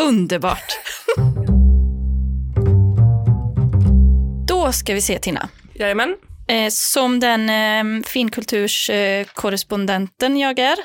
Underbart. 0.02 0.78
Då 4.48 4.72
ska 4.72 4.94
vi 4.94 5.00
se 5.00 5.18
Tina. 5.18 5.48
Jajamän. 5.74 6.16
Eh, 6.48 6.68
som 6.70 7.20
den 7.20 7.50
eh, 7.50 7.84
finkulturskorrespondenten 8.06 10.36
jag 10.36 10.58
är, 10.58 10.76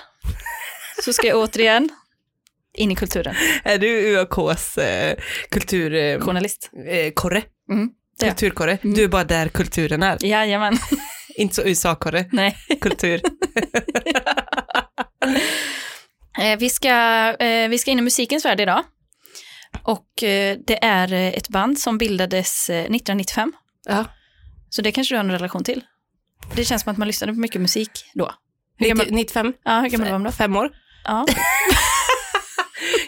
så 1.03 1.13
ska 1.13 1.27
jag 1.27 1.37
återigen 1.37 1.89
in 2.73 2.91
i 2.91 2.95
kulturen. 2.95 3.35
Är 3.63 3.77
du 3.77 3.87
UAKs 3.87 4.77
eh, 4.77 5.15
kultur... 5.49 5.95
Eh, 5.95 6.19
Journalist. 6.19 6.69
eh, 6.87 7.11
korre? 7.13 7.41
Mm, 7.71 7.89
det 8.19 8.25
är 8.25 8.27
jag. 8.27 8.37
Kulturkorre. 8.37 8.77
Mm. 8.83 8.95
Du 8.95 9.03
är 9.03 9.07
bara 9.07 9.23
där 9.23 9.49
kulturen 9.49 10.03
är. 10.03 10.25
Jajamän. 10.25 10.77
Inte 11.35 11.55
så 11.55 11.61
USA-korre. 11.61 12.25
Nej. 12.31 12.57
Kultur. 12.81 13.21
Eh, 16.39 16.57
vi, 16.59 16.69
ska, 16.69 16.89
eh, 17.39 17.69
vi 17.69 17.77
ska 17.77 17.91
in 17.91 17.99
i 17.99 18.01
musikens 18.01 18.45
värld 18.45 18.59
idag. 18.59 18.83
Och 19.83 20.23
eh, 20.23 20.57
det 20.67 20.83
är 20.85 21.13
ett 21.13 21.49
band 21.49 21.79
som 21.79 21.97
bildades 21.97 22.69
eh, 22.69 22.75
1995. 22.75 23.53
ja. 23.85 24.05
Så 24.75 24.81
det 24.81 24.91
kanske 24.91 25.13
du 25.13 25.17
har 25.17 25.23
en 25.23 25.31
relation 25.31 25.63
till. 25.63 25.83
Det 26.55 26.65
känns 26.65 26.81
som 26.83 26.91
att 26.91 26.97
man 26.97 27.07
lyssnade 27.07 27.33
på 27.33 27.39
mycket 27.39 27.61
musik 27.61 27.91
då. 28.13 28.31
Hur 28.77 28.87
gammal, 28.87 29.05
90, 29.05 29.15
95. 29.15 29.53
ja, 29.63 29.79
hur 29.81 29.89
gammal 29.89 30.07
var 30.07 30.13
de 30.13 30.23
då? 30.23 30.31
Fem 30.31 30.55
år. 30.55 30.69
Ja. 31.03 31.25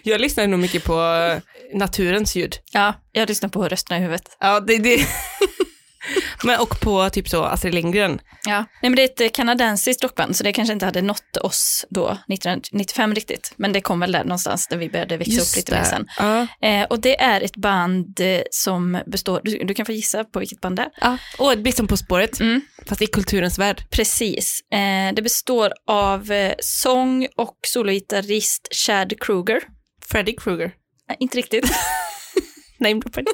Jag 0.03 0.21
lyssnar 0.21 0.47
nog 0.47 0.59
mycket 0.59 0.83
på 0.83 1.01
eh, 1.01 1.41
naturens 1.73 2.35
ljud. 2.35 2.55
ja, 2.71 2.93
jag 3.11 3.29
lyssnar 3.29 3.49
på 3.49 3.67
rösterna 3.67 3.97
i 3.99 4.01
huvudet. 4.01 4.37
Ja, 4.39 4.59
det, 4.59 4.77
det. 4.77 4.97
Men 6.43 6.59
och 6.59 6.79
på 6.81 7.09
typ 7.09 7.29
så 7.29 7.43
Astrid 7.43 7.73
Lindgren. 7.73 8.19
Ja. 8.45 8.57
Nej, 8.57 8.65
men 8.89 8.95
det 8.95 9.01
är 9.01 9.05
ett 9.05 9.21
eh, 9.21 9.29
kanadensiskt 9.33 10.03
rockband, 10.03 10.35
så 10.35 10.43
det 10.43 10.53
kanske 10.53 10.73
inte 10.73 10.85
hade 10.85 11.01
nått 11.01 11.37
oss 11.37 11.85
då, 11.89 12.17
1995 12.33 13.15
riktigt. 13.15 13.53
Men 13.57 13.73
det 13.73 13.81
kom 13.81 13.99
väl 13.99 14.11
där 14.11 14.23
någonstans 14.23 14.67
där 14.67 14.77
vi 14.77 14.89
började 14.89 15.17
växa 15.17 15.41
upp 15.41 15.55
lite 15.55 15.71
mer 15.71 15.83
sen. 15.83 16.05
Ja. 16.19 16.47
Eh, 16.67 16.83
och 16.83 16.99
det 17.01 17.21
är 17.21 17.41
ett 17.41 17.55
band 17.57 18.19
eh, 18.19 18.41
som 18.51 19.01
består, 19.05 19.41
du, 19.43 19.63
du 19.63 19.73
kan 19.73 19.85
få 19.85 19.91
gissa 19.91 20.23
på 20.23 20.39
vilket 20.39 20.61
band 20.61 20.75
det 20.75 20.81
är. 20.81 20.89
ja. 21.01 21.17
Och 21.37 21.49
det 21.49 21.57
blir 21.63 21.73
som 21.73 21.87
På 21.87 21.97
spåret, 21.97 22.39
Mm. 22.39 22.61
fast 22.85 23.01
i 23.01 23.07
kulturens 23.07 23.59
värld. 23.59 23.83
Precis. 23.89 24.59
Eh, 24.73 25.13
det 25.15 25.21
består 25.21 25.71
av 25.87 26.31
eh, 26.31 26.53
sång 26.59 27.27
och 27.37 27.57
sologitarrist 27.67 28.67
Chad 28.85 29.13
Kruger. 29.21 29.61
Freddy 30.11 30.35
Krueger. 30.35 30.71
Nej, 31.09 31.17
inte 31.19 31.37
riktigt. 31.37 31.65
Name 32.83 32.99
dropping. 32.99 33.25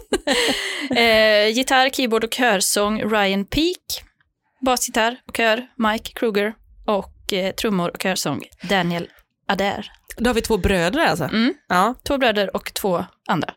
eh, 0.97 1.47
gitarr, 1.47 1.89
keyboard 1.89 2.23
och 2.23 2.33
körsång 2.33 3.01
Ryan 3.01 3.45
Peak. 3.45 4.03
Basgitarr 4.61 5.15
och 5.27 5.37
kör 5.37 5.67
Mike 5.77 6.11
Kruger. 6.13 6.53
Och 6.85 7.09
och 7.29 7.33
eh, 7.33 7.53
trummor 7.53 7.89
och 7.89 8.01
körsång 8.03 8.43
Daniel 8.69 9.07
Adair. 9.47 9.91
Då 10.17 10.29
har 10.29 10.33
vi 10.33 10.41
två 10.41 10.57
bröder 10.57 10.99
alltså. 10.99 11.23
Mm. 11.23 11.53
Ja. 11.67 11.95
Två 12.07 12.17
bröder 12.17 12.55
och 12.55 12.73
två 12.73 13.05
andra. 13.27 13.53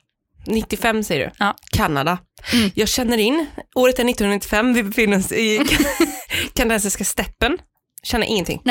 95 0.47 1.05
säger 1.05 1.27
du? 1.27 1.31
Ja. 1.39 1.57
Kanada. 1.73 2.19
Mm. 2.53 2.71
Jag 2.75 2.89
känner 2.89 3.19
in, 3.19 3.47
året 3.75 3.99
är 3.99 4.05
1995, 4.05 4.75
vi 4.75 4.83
befinner 4.83 5.19
oss 5.19 5.33
i 5.33 5.61
kanadensiska 6.55 7.05
steppen. 7.05 7.59
Känner 8.03 8.27
ingenting. 8.27 8.63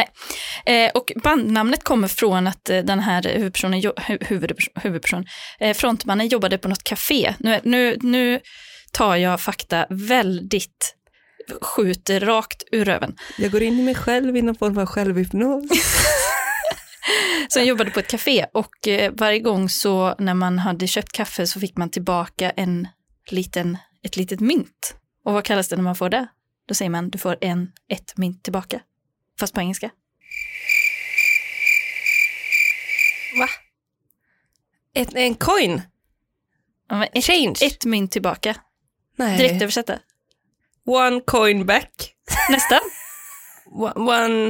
Eh, 0.65 0.91
och 0.93 1.11
bandnamnet 1.23 1.83
kommer 1.83 2.07
från 2.07 2.47
att 2.47 2.69
eh, 2.69 2.79
den 2.79 2.99
här 2.99 3.23
huvudpersonen, 3.23 3.93
huvudperson, 4.21 4.73
huvudperson 4.75 5.25
eh, 5.59 5.73
frontmannen 5.73 6.27
jobbade 6.27 6.57
på 6.57 6.67
något 6.67 6.83
café. 6.83 7.33
Nu, 7.39 7.59
nu, 7.63 7.97
nu 8.01 8.39
tar 8.91 9.15
jag 9.15 9.41
fakta 9.41 9.85
väldigt, 9.89 10.95
skjuter 11.61 12.19
rakt 12.19 12.63
ur 12.71 12.85
röven. 12.85 13.15
Jag 13.37 13.51
går 13.51 13.63
in 13.63 13.79
i 13.79 13.83
mig 13.83 13.95
själv 13.95 14.37
i 14.37 14.41
någon 14.41 14.55
form 14.55 14.77
av 14.77 14.85
självhypnos. 14.85 15.63
Så 17.47 17.59
han 17.59 17.67
jobbade 17.67 17.91
på 17.91 17.99
ett 17.99 18.07
café 18.07 18.45
och 18.53 18.87
eh, 18.87 19.11
varje 19.17 19.39
gång 19.39 19.69
så 19.69 20.15
när 20.19 20.33
man 20.33 20.59
hade 20.59 20.87
köpt 20.87 21.11
kaffe 21.11 21.47
så 21.47 21.59
fick 21.59 21.77
man 21.77 21.89
tillbaka 21.89 22.49
en 22.49 22.87
liten, 23.31 23.77
ett 24.03 24.17
litet 24.17 24.39
mynt. 24.39 24.95
Och 25.25 25.33
vad 25.33 25.43
kallas 25.43 25.67
det 25.67 25.75
när 25.75 25.83
man 25.83 25.95
får 25.95 26.09
det? 26.09 26.27
Då 26.67 26.73
säger 26.73 26.89
man 26.89 27.09
du 27.09 27.17
får 27.17 27.37
en, 27.41 27.71
ett 27.89 28.17
mynt 28.17 28.43
tillbaka. 28.43 28.81
Fast 29.41 29.53
på 29.53 29.61
engelska. 29.61 29.89
Va? 33.39 33.47
Ett, 34.95 35.13
en 35.15 35.35
coin? 35.35 35.81
Ja, 36.89 37.05
Ett, 37.05 37.25
Change? 37.25 37.55
ett 37.61 37.85
mynt 37.85 38.11
tillbaka. 38.11 38.55
Nej. 39.17 39.37
Direkt 39.37 39.61
översätta. 39.61 39.99
One 40.85 41.21
coin 41.21 41.65
back. 41.65 42.15
Nästan. 42.49 42.79
One... 43.65 43.93
one 44.11 44.47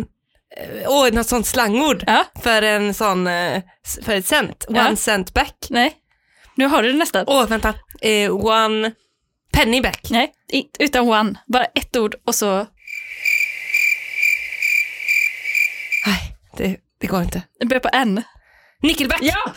eh, 0.57 0.83
Åh, 0.87 1.11
något 1.11 1.27
sånt 1.27 1.47
slangord. 1.47 2.03
Ja, 2.07 2.25
För 2.43 2.61
en 2.61 2.93
sån, 2.93 3.27
eh, 3.27 3.61
för 4.05 4.15
ett 4.15 4.25
cent. 4.25 4.65
One 4.69 4.79
Ja. 4.79 4.95
cent 4.95 5.33
back. 5.33 5.55
nej. 5.69 5.97
Nu 6.55 6.65
har 6.65 6.83
du 6.83 6.91
det 6.91 6.97
nästan. 6.97 7.25
Åh, 7.27 7.47
vänta. 7.47 7.73
Eh, 8.01 8.31
one 8.45 8.91
penny 9.51 9.81
back. 9.81 10.07
Nej, 10.09 10.33
utan 10.79 11.09
one. 11.09 11.39
Bara 11.47 11.65
ett 11.65 11.95
ord 11.97 12.15
och 12.25 12.35
så 12.35 12.67
Nej, 16.07 16.35
det, 16.57 16.77
det 17.01 17.07
går 17.07 17.21
inte. 17.21 17.41
det 17.59 17.65
börjar 17.65 17.79
på 17.81 17.89
N. 17.93 18.23
Nickelback. 18.83 19.19
Ja! 19.21 19.35
Åh, 19.45 19.53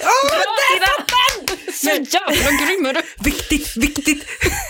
där 0.81 1.73
Så 1.73 1.89
jävla 1.89 2.67
grym 2.67 2.87
är 2.87 2.95
du. 2.95 3.03
Viktigt, 3.25 3.77
viktigt. 3.77 4.27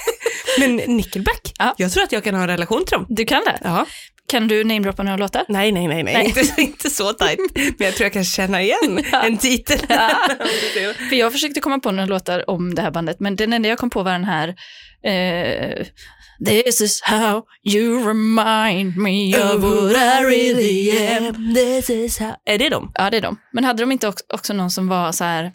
Men 0.58 0.76
Nickelback, 0.76 1.52
Ja. 1.58 1.74
jag 1.78 1.92
tror 1.92 2.02
att 2.04 2.12
jag 2.12 2.24
kan 2.24 2.34
ha 2.34 2.42
en 2.42 2.48
relation 2.48 2.84
till 2.84 2.92
dem. 2.98 3.06
Du 3.08 3.24
kan 3.24 3.42
det? 3.44 3.58
Ja. 3.64 3.86
Kan 4.28 4.48
du 4.48 4.64
namedroppa 4.64 5.02
några 5.02 5.16
låtar? 5.16 5.44
Nej, 5.48 5.72
nej, 5.72 5.88
nej, 5.88 6.02
nej. 6.02 6.14
Nej. 6.14 6.26
Inte, 6.26 6.62
inte 6.62 6.90
så 6.90 7.12
tajt. 7.12 7.38
Men 7.54 7.74
jag 7.78 7.94
tror 7.94 8.04
jag 8.04 8.12
kan 8.12 8.24
känna 8.24 8.62
igen 8.62 9.04
Ja. 9.12 9.22
en 9.22 9.38
titel. 9.38 9.78
För 11.08 11.14
jag 11.16 11.32
försökte 11.32 11.60
komma 11.60 11.78
på 11.78 11.90
några 11.90 12.06
låtar 12.06 12.50
om 12.50 12.74
det 12.74 12.82
här 12.82 12.90
bandet, 12.90 13.20
men 13.20 13.36
den 13.36 13.52
enda 13.52 13.68
jag 13.68 13.78
kom 13.78 13.90
på 13.90 14.02
var 14.02 14.12
den 14.12 14.24
här 14.24 14.48
eh, 15.04 15.86
This 16.44 16.80
is 16.80 17.00
how 17.02 17.42
you 17.62 18.08
remind 18.08 18.96
me 18.96 19.34
of 19.36 19.62
what 19.62 19.96
I 19.96 20.24
really 20.24 20.90
am. 20.90 21.54
This 21.54 21.90
is 21.90 22.18
how... 22.18 22.34
Är 22.44 22.58
det 22.58 22.68
dem? 22.68 22.92
Ja, 22.94 23.10
det 23.10 23.16
är 23.16 23.20
de. 23.20 23.36
Men 23.52 23.64
hade 23.64 23.82
de 23.82 23.92
inte 23.92 24.08
också, 24.08 24.24
också 24.28 24.52
någon 24.52 24.70
som 24.70 24.88
var 24.88 25.12
så 25.12 25.24
här 25.24 25.52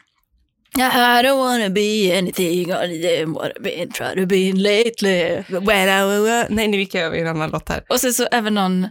I 0.78 1.24
don't 1.24 1.38
wanna 1.38 1.70
be 1.70 2.18
anything 2.18 2.72
other 2.72 3.18
than 3.20 3.34
what 3.34 3.52
I've 3.58 3.64
been 3.64 3.92
trying 3.92 4.16
to 4.16 4.26
be 4.26 4.54
lately. 4.54 5.44
Uh, 5.50 5.62
uh, 5.62 6.46
nej, 6.50 6.68
nu 6.68 6.78
gick 6.78 6.96
jag 6.96 7.04
över 7.04 7.18
i 7.18 7.22
en 7.22 7.28
annan 7.28 7.50
låt 7.50 7.70
här. 7.70 7.84
Och 7.90 8.00
sen 8.00 8.14
så 8.14 8.28
även 8.32 8.54
någon 8.54 8.88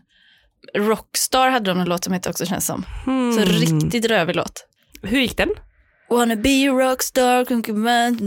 Rockstar 0.76 1.50
hade 1.50 1.70
de 1.70 1.80
en 1.80 1.88
låt 1.88 2.04
som 2.04 2.12
hette 2.12 2.30
också 2.30 2.46
känns 2.46 2.66
som. 2.66 2.84
Hmm. 3.04 3.32
Så 3.32 3.40
riktigt 3.40 4.04
rövig 4.04 4.36
låt. 4.36 4.66
Hur 5.02 5.20
gick 5.20 5.36
den? 5.36 5.50
Wanna 6.10 6.36
be 6.36 6.66
a 6.66 6.72
rockstar, 6.72 7.44
can 7.44 7.62
come 7.62 7.86
out 7.86 8.20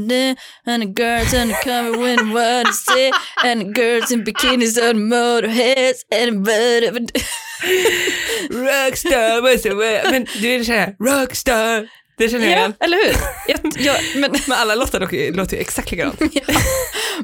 and 0.65 0.84
the 0.84 0.86
girls 1.04 1.34
undercover 1.34 1.98
when 1.98 2.20
I 2.20 2.34
wanna 2.34 2.74
say, 2.74 3.12
and 3.44 3.62
the 3.62 3.82
girls 3.82 4.12
in 4.12 4.24
bikinis 4.24 4.78
on 4.78 4.96
the 4.96 5.15
motorheads, 5.15 6.04
and 6.12 6.44
but 6.46 7.12
Rockstar, 8.50 10.12
men 10.12 10.26
du 10.34 10.39
vill 10.41 10.65
säga 10.65 10.89
rockstar. 11.00 11.88
Det 12.17 12.30
känner 12.30 12.46
jag 12.46 12.54
Ja, 12.54 12.58
igen. 12.60 12.74
eller 12.80 12.98
hur? 12.98 13.15
Jag, 13.48 13.60
jag, 13.86 13.96
men, 14.15 14.32
Men 14.48 14.58
alla 14.58 14.76
låtar 14.76 15.32
låter 15.36 15.56
ju 15.56 15.62
exakt 15.62 15.91
likadant. 15.91 16.22
ja, 16.34 16.41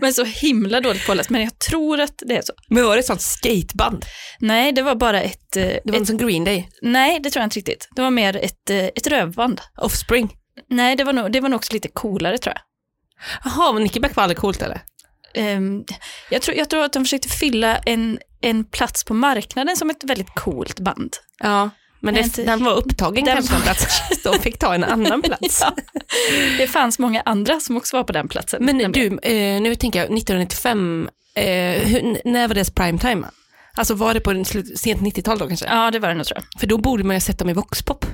men 0.02 0.14
så 0.14 0.24
himla 0.24 0.82
dåligt 0.82 1.08
påläst, 1.08 1.30
men 1.30 1.42
jag 1.42 1.60
tror 1.60 2.00
att 2.00 2.14
det 2.26 2.36
är 2.36 2.42
så. 2.42 2.54
Men 2.70 2.84
var 2.86 2.94
det 2.96 3.00
ett 3.00 3.06
sånt 3.06 3.22
skateband? 3.22 4.06
Nej, 4.40 4.72
det 4.72 4.82
var 4.82 4.96
bara 4.96 5.22
ett, 5.22 5.56
eh, 5.58 5.64
Det 5.64 5.82
var 5.84 5.94
ett 5.94 6.00
inte 6.00 6.06
som 6.06 6.18
Green 6.18 6.44
Day, 6.44 6.70
nej, 6.82 7.20
det 7.24 7.30
tror 7.30 7.42
jag 7.42 7.46
inte 7.46 7.58
riktigt. 7.60 7.88
Det 7.96 8.02
var 8.02 8.10
mer 8.12 8.36
ett, 8.38 8.70
eh, 8.70 8.86
ett 8.86 9.08
rövband. 9.08 9.62
Offspring. 9.82 10.34
Nej, 10.70 10.96
det 10.96 11.04
var, 11.04 11.14
nog, 11.14 11.32
det 11.32 11.40
var 11.42 11.50
nog 11.50 11.58
också 11.58 11.74
lite 11.74 11.88
coolare 11.88 12.38
tror 12.38 12.54
jag. 12.56 12.62
Jaha, 13.44 13.72
men 13.74 13.84
Nickelback 13.84 14.16
var 14.16 14.24
aldrig 14.24 14.38
coolt 14.38 14.62
eller? 14.62 14.82
Ehm, 15.34 15.84
jag, 16.30 16.42
tror, 16.42 16.58
jag 16.58 16.70
tror 16.70 16.84
att 16.84 16.94
de 16.94 17.04
försökte 17.06 17.30
fylla 17.30 17.78
en, 17.78 18.20
en 18.42 18.64
plats 18.66 19.04
på 19.04 19.14
marknaden 19.14 19.78
som 19.78 19.90
ett 19.90 20.04
väldigt 20.04 20.30
coolt 20.36 20.80
band. 20.80 21.14
Ja, 21.40 21.70
men 22.00 22.14
det, 22.14 22.20
inte- 22.20 22.44
den 22.44 22.64
var 22.64 22.74
upptagen 22.76 23.26
Den 23.26 23.36
kanske 23.36 23.56
en 23.56 23.62
plats. 23.62 24.02
De 24.24 24.40
fick 24.40 24.58
ta 24.60 24.74
en 24.76 24.84
annan 24.84 25.22
plats. 25.24 25.62
Ja. 25.62 25.76
Det 26.58 26.68
fanns 26.68 27.00
många 27.00 27.22
andra 27.26 27.60
som 27.60 27.78
också 27.78 27.98
var 27.98 28.04
på 28.04 28.14
den 28.14 28.28
platsen. 28.28 28.66
Men 28.66 28.78
nämligen. 28.78 29.20
du, 29.24 29.30
eh, 29.30 29.62
nu 29.62 29.76
tänker 29.76 30.00
jag 30.00 30.06
1995, 30.06 31.10
eh, 31.36 31.44
hur, 31.88 32.22
när 32.26 32.48
var 32.48 32.56
det 32.56 32.76
primetime? 32.76 33.28
Alltså 33.76 33.94
var 33.94 34.14
det 34.14 34.20
på 34.20 34.44
sent 34.76 35.02
90-tal 35.02 35.38
då 35.38 35.48
kanske? 35.48 35.66
Ja, 35.66 35.92
det 35.92 36.00
var 36.00 36.10
det 36.10 36.16
nog 36.16 36.26
tror 36.26 36.38
jag. 36.38 36.60
För 36.60 36.68
då 36.68 36.78
borde 36.78 37.04
man 37.04 37.14
ju 37.14 37.16
ha 37.16 37.22
sett 37.22 37.40
dem 37.40 37.50
i 37.50 37.54
Voxpop. 37.54 38.06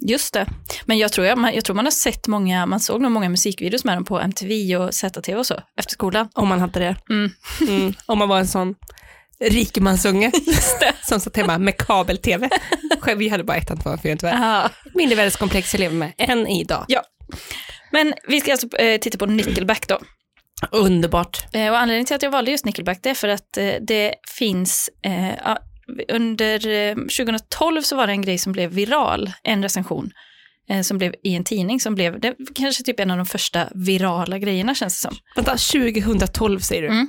Just 0.00 0.34
det. 0.34 0.46
Men 0.84 0.98
jag 0.98 1.12
tror, 1.12 1.26
jag, 1.26 1.54
jag 1.54 1.64
tror 1.64 1.76
man 1.76 1.84
har 1.86 1.90
sett 1.90 2.26
många, 2.26 2.66
man 2.66 2.80
såg 2.80 3.00
nog 3.00 3.12
många 3.12 3.28
musikvideos 3.28 3.84
med 3.84 3.96
dem 3.96 4.04
på 4.04 4.20
MTV 4.20 4.76
och 4.76 4.94
ZTV 4.94 5.34
och 5.34 5.46
så, 5.46 5.60
efter 5.78 5.92
skolan. 5.92 6.28
Om 6.34 6.48
man 6.48 6.60
hade 6.60 6.80
det. 6.80 6.96
Mm. 7.10 7.30
Mm. 7.68 7.94
Om 8.06 8.18
man 8.18 8.28
var 8.28 8.38
en 8.38 8.46
sån 8.46 8.74
rikemansunge 9.40 10.32
som 11.08 11.20
satt 11.20 11.36
hemma 11.36 11.58
med 11.58 11.76
kabel-tv. 11.76 12.48
Själv, 13.00 13.18
vi 13.18 13.28
hade 13.28 13.44
bara 13.44 13.56
ettan, 13.56 13.78
tvåan, 13.78 13.98
fyran 13.98 14.18
tyvärr. 14.18 14.34
Aha. 14.34 14.70
Mindervärdeskomplex 14.94 15.74
jag 15.74 15.80
lever 15.80 15.96
med 15.96 16.12
än 16.18 16.46
idag. 16.46 16.84
Ja. 16.88 17.02
Men 17.92 18.14
vi 18.28 18.40
ska 18.40 18.52
alltså 18.52 18.76
eh, 18.76 19.00
titta 19.00 19.18
på 19.18 19.26
Nickelback 19.26 19.88
då. 19.88 19.98
Underbart. 20.70 21.46
Eh, 21.52 21.70
och 21.70 21.78
anledningen 21.78 22.06
till 22.06 22.16
att 22.16 22.22
jag 22.22 22.30
valde 22.30 22.50
just 22.50 22.64
Nickelback 22.64 22.98
det 23.02 23.10
är 23.10 23.14
för 23.14 23.28
att 23.28 23.56
eh, 23.56 23.74
det 23.80 24.14
finns, 24.38 24.90
eh, 25.02 25.56
under 26.12 26.66
eh, 26.68 26.94
2012 26.94 27.82
så 27.82 27.96
var 27.96 28.06
det 28.06 28.12
en 28.12 28.22
grej 28.22 28.38
som 28.38 28.52
blev 28.52 28.70
viral, 28.70 29.32
en 29.42 29.62
recension 29.62 30.10
eh, 30.70 30.80
som 30.80 30.98
blev 30.98 31.14
i 31.22 31.34
en 31.34 31.44
tidning 31.44 31.80
som 31.80 31.94
blev, 31.94 32.20
det 32.20 32.34
kanske 32.54 32.82
typ 32.82 33.00
en 33.00 33.10
av 33.10 33.16
de 33.16 33.26
första 33.26 33.68
virala 33.74 34.38
grejerna 34.38 34.74
känns 34.74 35.02
det 35.02 35.08
som. 35.08 35.16
Vänta, 35.36 35.50
2012 35.56 36.60
säger 36.60 36.82
du. 36.82 36.88
Mm. 36.88 37.08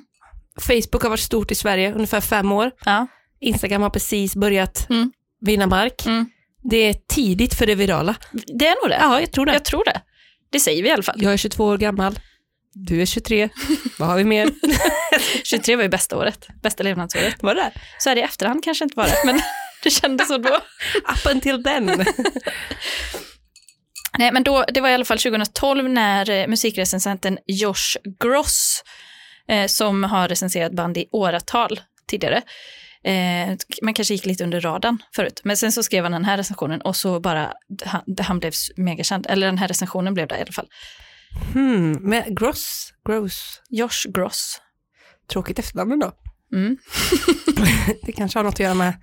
Facebook 0.61 1.03
har 1.03 1.09
varit 1.09 1.19
stort 1.19 1.51
i 1.51 1.55
Sverige 1.55 1.93
ungefär 1.93 2.21
fem 2.21 2.51
år. 2.51 2.71
Ja. 2.85 3.07
Instagram 3.39 3.81
har 3.81 3.89
precis 3.89 4.35
börjat 4.35 4.89
Mm. 4.89 5.11
vinna 5.41 5.67
mark. 5.67 6.05
Mm. 6.05 6.25
Det 6.69 6.77
är 6.77 6.93
tidigt 6.93 7.53
för 7.53 7.65
det 7.65 7.75
virala. 7.75 8.15
Det 8.59 8.67
är 8.67 8.83
nog 8.83 8.89
det. 8.91 8.97
Ja, 9.01 9.19
jag 9.19 9.31
tror 9.31 9.45
det. 9.45 9.53
Jag 9.53 9.65
tror 9.65 9.85
det. 9.85 10.01
Det 10.51 10.59
säger 10.59 10.83
vi 10.83 10.89
i 10.89 10.91
alla 10.91 11.03
fall. 11.03 11.15
Jag 11.23 11.33
är 11.33 11.37
22 11.37 11.65
år 11.65 11.77
gammal. 11.77 12.19
Du 12.79 13.01
är 13.01 13.05
23. 13.05 13.49
Vad 13.99 14.09
har 14.09 14.17
vi 14.17 14.23
mer? 14.23 14.49
23 15.43 15.75
var 15.75 15.83
ju 15.83 15.89
bästa 15.89 16.17
året, 16.17 16.47
bästa 16.61 16.83
levnadsåret. 16.83 17.43
Var 17.43 17.55
det? 17.55 17.71
Så 17.97 18.09
här 18.09 18.15
i 18.15 18.21
efterhand 18.21 18.63
kanske 18.63 18.83
inte 18.83 18.97
var 18.97 19.05
det, 19.05 19.21
men 19.25 19.41
det 19.83 19.89
kändes 19.89 20.27
så 20.27 20.37
då. 20.37 20.49
Up 21.13 21.31
until 21.31 21.63
then. 21.63 22.05
Nej, 24.17 24.31
men 24.31 24.43
då, 24.43 24.65
det 24.73 24.81
var 24.81 24.89
i 24.89 24.93
alla 24.93 25.05
fall 25.05 25.19
2012 25.19 25.89
när 25.89 26.29
eh, 26.29 26.47
musikrecensenten 26.47 27.37
Josh 27.47 27.97
Gross, 28.19 28.83
eh, 29.47 29.67
som 29.67 30.03
har 30.03 30.27
recenserat 30.27 30.71
band 30.71 30.97
i 30.97 31.05
åratal 31.11 31.79
tidigare, 32.07 32.41
eh, 33.03 33.57
man 33.81 33.93
kanske 33.93 34.13
gick 34.13 34.25
lite 34.25 34.43
under 34.43 34.61
radarn 34.61 34.97
förut, 35.15 35.41
men 35.43 35.57
sen 35.57 35.71
så 35.71 35.83
skrev 35.83 36.03
han 36.03 36.11
den 36.11 36.25
här 36.25 36.37
recensionen 36.37 36.81
och 36.81 36.95
så 36.95 37.19
bara, 37.19 37.53
han, 37.85 38.01
han 38.19 38.39
blev 38.39 38.53
megakänd, 38.75 39.25
eller 39.29 39.47
den 39.47 39.57
här 39.57 39.67
recensionen 39.67 40.13
blev 40.13 40.27
det 40.27 40.37
i 40.37 40.41
alla 40.41 40.51
fall. 40.51 40.67
Hmm, 41.53 41.91
men 41.91 42.35
Gross, 42.35 42.93
Gross. 43.07 43.61
Josh 43.69 44.09
Gross. 44.13 44.61
Tråkigt 45.31 45.59
efternamn 45.59 45.91
ändå. 45.91 46.11
Mm. 46.53 46.77
Det 48.03 48.11
kanske 48.11 48.39
har 48.39 48.43
något 48.43 48.53
att 48.53 48.59
göra 48.59 48.73
med 48.73 48.93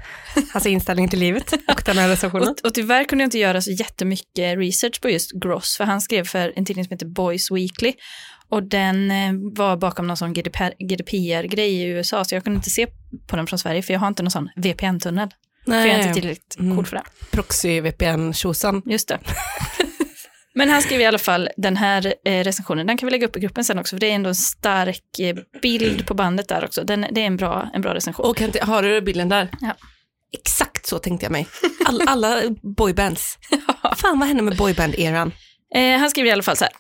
hans 0.53 0.67
inställning 0.67 1.09
till 1.09 1.19
livet 1.19 1.53
och 1.69 1.83
den 1.85 1.99
här 1.99 2.09
recensionen. 2.09 2.49
Och, 2.49 2.57
och 2.65 2.75
tyvärr 2.75 3.05
kunde 3.05 3.23
jag 3.25 3.27
inte 3.27 3.39
göra 3.39 3.61
så 3.61 3.71
jättemycket 3.71 4.59
research 4.59 5.01
på 5.01 5.11
just 5.11 5.31
Gross, 5.33 5.77
för 5.77 5.85
han 5.85 6.01
skrev 6.01 6.25
för 6.25 6.53
en 6.57 6.65
tidning 6.65 6.85
som 6.85 6.93
heter 6.93 7.07
Boys 7.07 7.51
Weekly. 7.51 7.93
Och 8.49 8.63
den 8.63 9.11
eh, 9.11 9.33
var 9.57 9.77
bakom 9.77 10.07
någon 10.07 10.17
sån 10.17 10.33
GDPR 10.33 10.73
GDPR-grej 10.89 11.75
i 11.75 11.83
USA, 11.85 12.25
så 12.25 12.35
jag 12.35 12.45
kunde 12.45 12.57
inte 12.57 12.71
se 12.71 12.87
på 13.27 13.37
den 13.37 13.47
från 13.47 13.59
Sverige, 13.59 13.83
för 13.83 13.93
jag 13.93 14.01
har 14.01 14.09
inte 14.09 14.23
någon 14.23 14.31
sån 14.31 14.49
VPN-tunnel. 14.57 15.29
För 15.65 15.73
jag 15.73 15.87
är 15.87 15.99
inte 15.99 16.15
tillräckligt 16.15 16.57
Mm. 16.59 16.77
cool 16.77 16.87
för 16.87 16.97
det. 16.97 17.03
proxy 17.31 17.81
VPN 17.81 18.33
tjosan. 18.33 18.83
Just 18.87 19.09
det. 19.09 19.19
Men 20.55 20.71
han 20.71 20.83
skrev 20.83 21.01
i 21.01 21.07
alla 21.07 21.19
fall 21.19 21.49
den 21.57 21.77
här 21.77 22.15
eh, 22.25 22.45
recensionen, 22.45 22.87
den 22.87 22.97
kan 22.97 23.07
vi 23.07 23.11
lägga 23.11 23.27
upp 23.27 23.37
i 23.37 23.41
gruppen 23.41 23.65
sen 23.65 23.79
också, 23.79 23.97
för 23.97 24.01
det 24.01 24.07
är 24.07 24.15
ändå 24.15 24.29
en 24.29 24.35
stark 24.35 25.19
eh, 25.19 25.37
bild 25.63 26.07
på 26.07 26.15
bandet 26.15 26.49
där 26.49 26.65
också. 26.65 26.85
Den, 26.85 27.07
det 27.11 27.21
är 27.21 27.27
en 27.27 27.37
bra, 27.37 27.71
en 27.75 27.83
bra 27.83 27.95
recension. 27.95 28.27
Och 28.27 28.41
inte, 28.41 28.65
har 28.65 28.83
du 28.83 29.01
bilden 29.01 29.29
där? 29.29 29.49
Ja. 29.61 29.75
Exakt 30.33 30.75
exakt 30.85 30.87
så 30.87 30.99
tänkte 30.99 31.27
jag 31.27 31.33
mig. 31.33 31.47
All, 31.85 32.03
alla 32.07 32.43
boybands. 32.63 33.39
Fan 33.97 34.19
vad 34.19 34.29
hände 34.29 34.43
med 34.43 34.57
boyband-eran? 34.57 35.33
Eh, 35.75 35.99
han 35.99 36.11
skriver 36.11 36.29
i 36.29 36.33
alla 36.33 36.43
fall 36.43 36.57
så 36.57 36.65
här. 36.65 36.75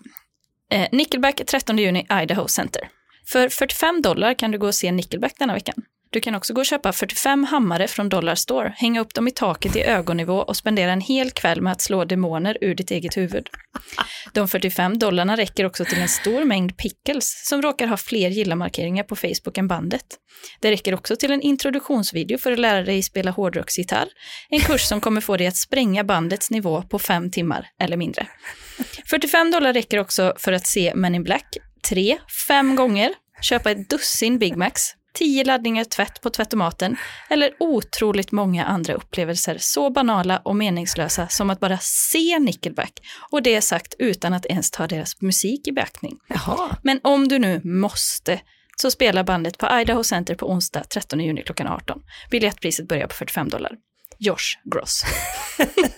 Eh, 0.70 0.88
Nickelback 0.92 1.40
13 1.46 1.78
juni, 1.78 2.06
Idaho 2.22 2.48
Center. 2.48 2.88
För 3.26 3.48
45 3.48 4.02
dollar 4.02 4.34
kan 4.34 4.50
du 4.50 4.58
gå 4.58 4.66
och 4.66 4.74
se 4.74 4.92
Nickelback 4.92 5.34
denna 5.38 5.54
veckan. 5.54 5.74
Du 6.14 6.20
kan 6.20 6.34
också 6.34 6.54
gå 6.54 6.60
och 6.60 6.66
köpa 6.66 6.92
45 6.92 7.44
hammare 7.44 7.88
från 7.88 8.08
Dollar 8.08 8.34
Store, 8.34 8.74
hänga 8.76 9.00
upp 9.00 9.14
dem 9.14 9.28
i 9.28 9.30
taket 9.30 9.76
i 9.76 9.82
ögonnivå 9.82 10.34
och 10.34 10.56
spendera 10.56 10.92
en 10.92 11.00
hel 11.00 11.30
kväll 11.30 11.62
med 11.62 11.72
att 11.72 11.80
slå 11.80 12.04
demoner 12.04 12.58
ur 12.60 12.74
ditt 12.74 12.90
eget 12.90 13.16
huvud. 13.16 13.48
De 14.32 14.48
45 14.48 14.98
dollarna 14.98 15.36
räcker 15.36 15.64
också 15.64 15.84
till 15.84 15.98
en 15.98 16.08
stor 16.08 16.44
mängd 16.44 16.76
pickles 16.76 17.48
som 17.48 17.62
råkar 17.62 17.86
ha 17.86 17.96
fler 17.96 18.28
gilla-markeringar 18.28 19.02
på 19.02 19.16
Facebook 19.16 19.58
än 19.58 19.68
bandet. 19.68 20.04
Det 20.60 20.70
räcker 20.70 20.94
också 20.94 21.16
till 21.16 21.32
en 21.32 21.40
introduktionsvideo 21.40 22.38
för 22.38 22.52
att 22.52 22.58
lära 22.58 22.82
dig 22.82 23.02
spela 23.02 23.30
hårdrocksgitarr, 23.30 24.08
en 24.48 24.60
kurs 24.60 24.82
som 24.82 25.00
kommer 25.00 25.20
få 25.20 25.36
dig 25.36 25.46
att 25.46 25.56
spränga 25.56 26.04
bandets 26.04 26.50
nivå 26.50 26.82
på 26.82 26.98
fem 26.98 27.30
timmar 27.30 27.66
eller 27.80 27.96
mindre. 27.96 28.26
45 29.10 29.50
dollar 29.50 29.72
räcker 29.72 29.98
också 29.98 30.34
för 30.38 30.52
att 30.52 30.66
se 30.66 30.92
Men 30.94 31.14
in 31.14 31.22
Black 31.22 31.56
tre, 31.88 32.18
fem 32.48 32.76
gånger, 32.76 33.14
köpa 33.42 33.70
ett 33.70 33.90
dussin 33.90 34.38
Big 34.38 34.56
Macs, 34.56 34.94
tio 35.14 35.44
laddningar 35.44 35.84
tvätt 35.84 36.20
på 36.20 36.30
tvättomaten 36.30 36.96
eller 37.30 37.52
otroligt 37.60 38.32
många 38.32 38.64
andra 38.64 38.94
upplevelser 38.94 39.56
så 39.60 39.90
banala 39.90 40.38
och 40.38 40.56
meningslösa 40.56 41.28
som 41.28 41.50
att 41.50 41.60
bara 41.60 41.78
se 41.80 42.38
Nickelback 42.38 42.92
och 43.30 43.42
det 43.42 43.54
är 43.54 43.60
sagt 43.60 43.94
utan 43.98 44.34
att 44.34 44.46
ens 44.46 44.70
ta 44.70 44.86
deras 44.86 45.20
musik 45.20 45.68
i 45.68 45.72
beaktning. 45.72 46.18
Jaha. 46.28 46.76
Men 46.82 47.00
om 47.02 47.28
du 47.28 47.38
nu 47.38 47.60
måste 47.64 48.40
så 48.76 48.90
spelar 48.90 49.24
bandet 49.24 49.58
på 49.58 49.80
Idaho 49.80 50.04
Center 50.04 50.34
på 50.34 50.50
onsdag 50.50 50.84
13 50.84 51.20
juni 51.20 51.42
klockan 51.42 51.66
18. 51.66 52.00
Biljettpriset 52.30 52.88
börjar 52.88 53.06
på 53.06 53.14
45 53.14 53.48
dollar. 53.48 53.72
Josh 54.18 54.58
Gross. 54.64 55.04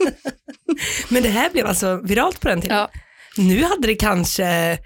Men 1.09 1.23
det 1.23 1.29
här 1.29 1.51
blev 1.51 1.67
alltså 1.67 2.01
viralt 2.05 2.41
på 2.41 2.49
den 2.49 2.61
tiden? 2.61 2.77
Ja, 2.77 2.91
Nu 3.37 3.63
hade 3.63 3.87
det 3.87 3.95
kanske, 3.95 4.79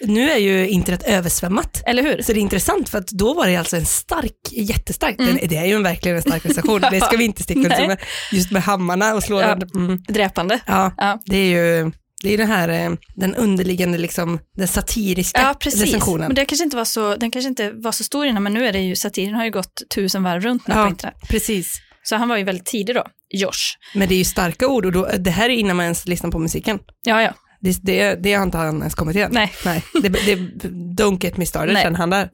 nu 0.00 0.30
är 0.30 0.36
ju 0.36 0.68
internet 0.68 1.02
översvämmat. 1.06 1.82
eller 1.86 2.02
hur? 2.02 2.22
Så 2.22 2.32
det 2.32 2.38
är 2.38 2.42
intressant 2.42 2.88
för 2.88 2.98
att 2.98 3.06
då 3.08 3.34
var 3.34 3.46
det 3.46 3.56
alltså 3.56 3.76
en 3.76 3.86
stark, 3.86 4.32
jättestark, 4.52 5.18
den, 5.18 5.38
det 5.48 5.56
är 5.56 5.64
ju 5.66 5.74
en, 5.74 5.82
verkligen 5.82 6.16
en 6.16 6.22
stark 6.22 6.46
recension, 6.46 6.80
det 6.90 7.00
ska 7.00 7.16
vi 7.16 7.24
inte 7.24 7.42
sticka 7.42 7.60
under 7.60 7.86
med, 7.86 7.98
just 8.32 8.50
med 8.50 8.62
hammarna 8.62 9.14
och 9.14 9.22
slå 9.22 9.40
Ja. 9.40 9.58
Mm. 9.74 9.98
Dräpande. 10.08 10.60
Ja, 10.66 10.92
Ja. 10.96 11.18
det 11.24 11.36
är 11.36 11.44
ju, 11.46 11.92
det 12.22 12.34
är 12.34 12.38
den 12.38 12.46
här, 12.48 12.68
eh, 12.68 12.90
den 13.16 13.34
underliggande 13.34 13.98
liksom, 13.98 14.38
den 14.56 14.68
satiriska 14.68 15.40
Ja, 15.40 15.54
precis. 15.60 15.80
recensionen. 15.80 16.26
Men 16.26 16.34
det 16.34 16.44
kanske 16.44 16.64
inte 16.64 16.76
var 16.76 16.84
så, 16.84 17.16
den 17.16 17.30
kanske 17.30 17.48
inte 17.48 17.70
var 17.70 17.92
så 17.92 18.04
stor 18.04 18.26
innan, 18.26 18.42
men 18.42 18.54
nu 18.54 18.66
är 18.66 18.72
det 18.72 18.78
ju, 18.80 18.96
satiren 18.96 19.34
har 19.34 19.44
ju 19.44 19.50
gått 19.50 19.82
tusen 19.94 20.22
varv 20.22 20.42
runt 20.42 20.66
nu 20.68 20.74
Ja. 20.74 20.82
på 20.84 20.90
internet. 20.90 21.16
Precis. 21.28 21.80
Så 22.02 22.16
han 22.16 22.28
var 22.28 22.36
ju 22.36 22.44
väldigt 22.44 22.66
tidig 22.66 22.94
då, 22.94 23.04
Josh. 23.34 23.76
Men 23.94 24.08
det 24.08 24.14
är 24.14 24.18
ju 24.18 24.24
starka 24.24 24.68
ord 24.68 24.86
och 24.86 24.92
då, 24.92 25.08
det 25.18 25.30
här 25.30 25.44
är 25.50 25.54
innan 25.54 25.76
man 25.76 25.84
ens 25.84 26.06
lyssnar 26.06 26.30
på 26.30 26.38
musiken. 26.38 26.78
Ja, 27.06 27.22
ja. 27.22 27.32
Det, 27.60 27.78
det, 27.82 28.14
det 28.14 28.34
har 28.34 28.42
inte 28.42 28.58
han 28.58 28.78
ens 28.78 28.94
kommit 28.94 29.16
igen. 29.16 29.30
Nej. 29.32 29.52
Nej. 29.64 29.84
Det, 30.02 30.08
det, 30.08 31.46
started, 31.46 31.74
Nej. 31.74 31.82
känner 31.82 31.98
han 31.98 32.10
där. 32.10 32.30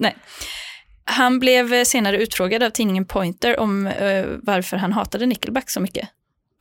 Han 1.04 1.38
blev 1.38 1.84
senare 1.84 2.16
utfrågad 2.16 2.62
av 2.62 2.70
tidningen 2.70 3.06
Pointer 3.06 3.60
om 3.60 3.86
eh, 3.86 4.24
varför 4.42 4.76
han 4.76 4.92
hatade 4.92 5.26
Nickelback 5.26 5.70
så 5.70 5.80
mycket. 5.80 6.08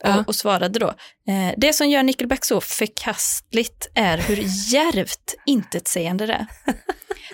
Ja. 0.04 0.19
Och, 0.19 0.28
och 0.28 0.36
svarade 0.36 0.80
då, 0.80 0.88
eh, 0.88 1.54
det 1.58 1.73
som 1.73 1.89
gör 1.89 2.04
Nickelback 2.04 2.45
så 2.45 2.62
förkastligt 2.62 3.88
är 3.95 4.17
hur 4.17 4.36
djärvt 4.73 5.36
intetsägande 5.45 6.25
det 6.25 6.34
är. 6.34 6.47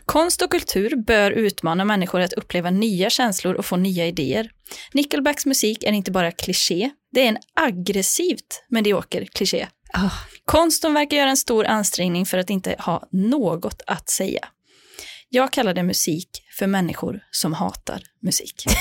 Konst 0.05 0.41
och 0.41 0.51
kultur 0.51 0.95
bör 0.95 1.31
utmana 1.31 1.85
människor 1.85 2.21
att 2.21 2.33
uppleva 2.33 2.69
nya 2.69 3.09
känslor 3.09 3.53
och 3.53 3.65
få 3.65 3.77
nya 3.77 4.07
idéer. 4.07 4.49
Nickelbacks 4.93 5.45
musik 5.45 5.83
är 5.83 5.91
inte 5.91 6.11
bara 6.11 6.31
kliché, 6.31 6.89
det 7.11 7.21
är 7.21 7.27
en 7.27 7.37
aggressivt 7.53 8.65
medioker 8.69 9.25
kliché. 9.25 9.67
Ah. 9.93 10.09
Konsten 10.51 10.93
verkar 10.93 11.17
göra 11.17 11.29
en 11.29 11.37
stor 11.37 11.65
ansträngning 11.65 12.25
för 12.25 12.37
att 12.37 12.49
inte 12.49 12.75
ha 12.79 13.07
något 13.11 13.81
att 13.87 14.09
säga. 14.09 14.47
Jag 15.29 15.53
kallar 15.53 15.73
det 15.73 15.83
musik 15.83 16.29
för 16.59 16.67
människor 16.67 17.19
som 17.31 17.53
hatar 17.53 18.01
musik. 18.21 18.65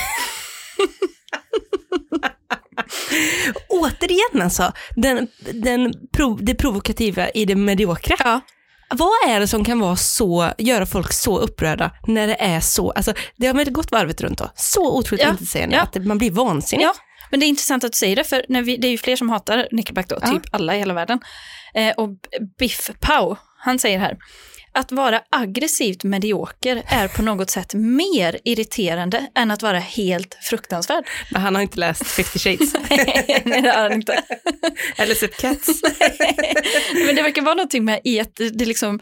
Återigen 3.69 4.41
alltså, 4.41 4.71
den, 4.95 5.27
den 5.53 5.93
prov, 6.13 6.39
det 6.41 6.55
provokativa 6.55 7.29
i 7.29 7.45
det 7.45 7.55
mediokra. 7.55 8.15
Ja. 8.19 8.41
Vad 8.89 9.29
är 9.29 9.39
det 9.39 9.47
som 9.47 9.65
kan 9.65 9.79
vara 9.79 9.95
så, 9.95 10.51
göra 10.57 10.85
folk 10.85 11.13
så 11.13 11.39
upprörda 11.39 11.91
när 12.07 12.27
det 12.27 12.41
är 12.41 12.59
så, 12.59 12.91
alltså 12.91 13.13
det 13.37 13.47
har 13.47 13.53
väl 13.53 13.71
gått 13.71 13.91
varvet 13.91 14.21
runt 14.21 14.37
då, 14.37 14.51
så 14.55 14.97
otroligt 14.97 15.23
Ja, 15.23 15.29
intetsägande 15.29 15.75
ja. 15.75 15.81
att 15.81 16.05
man 16.05 16.17
blir 16.17 16.31
vansinnig. 16.31 16.85
Ja, 16.85 16.93
men 17.31 17.39
det 17.39 17.45
är 17.45 17.47
intressant 17.47 17.83
att 17.83 17.91
du 17.91 17.95
säger 17.95 18.15
det, 18.15 18.23
för 18.23 18.45
när 18.49 18.61
vi, 18.61 18.77
det 18.77 18.87
är 18.87 18.91
ju 18.91 18.97
fler 18.97 19.15
som 19.15 19.29
hatar 19.29 19.67
Nickelback 19.71 20.07
då, 20.07 20.17
Ja. 20.21 20.27
typ 20.27 20.41
alla 20.51 20.75
i 20.75 20.79
hela 20.79 20.93
världen. 20.93 21.19
Eh, 21.73 21.93
och 21.97 22.09
Biff 22.59 22.89
Pow, 22.99 23.37
han 23.57 23.79
säger 23.79 23.99
här, 23.99 24.17
att 24.73 24.91
vara 24.91 25.21
aggressivt 25.29 26.03
medioker 26.03 26.83
är 26.87 27.07
på 27.07 27.21
något 27.21 27.49
sätt 27.49 27.73
mer 27.73 28.39
irriterande 28.45 29.27
än 29.35 29.51
att 29.51 29.61
vara 29.61 29.79
helt 29.79 30.37
fruktansvärd. 30.41 31.03
Men 31.31 31.41
han 31.41 31.55
har 31.55 31.61
inte 31.61 31.79
läst 31.79 32.07
50 32.07 32.39
shades, 32.39 32.73
Nej, 32.89 33.41
det 33.45 33.69
har 33.71 33.83
han 33.83 33.93
inte. 33.93 34.23
eller 34.97 35.15
sett 35.15 35.37
Cats. 35.37 35.81
Men 37.05 37.15
det 37.15 37.21
verkar 37.21 37.41
vara 37.41 37.55
någonting 37.55 37.85
med 37.85 38.01
i 38.03 38.19
att 38.19 38.35
det 38.35 38.65
liksom, 38.65 38.99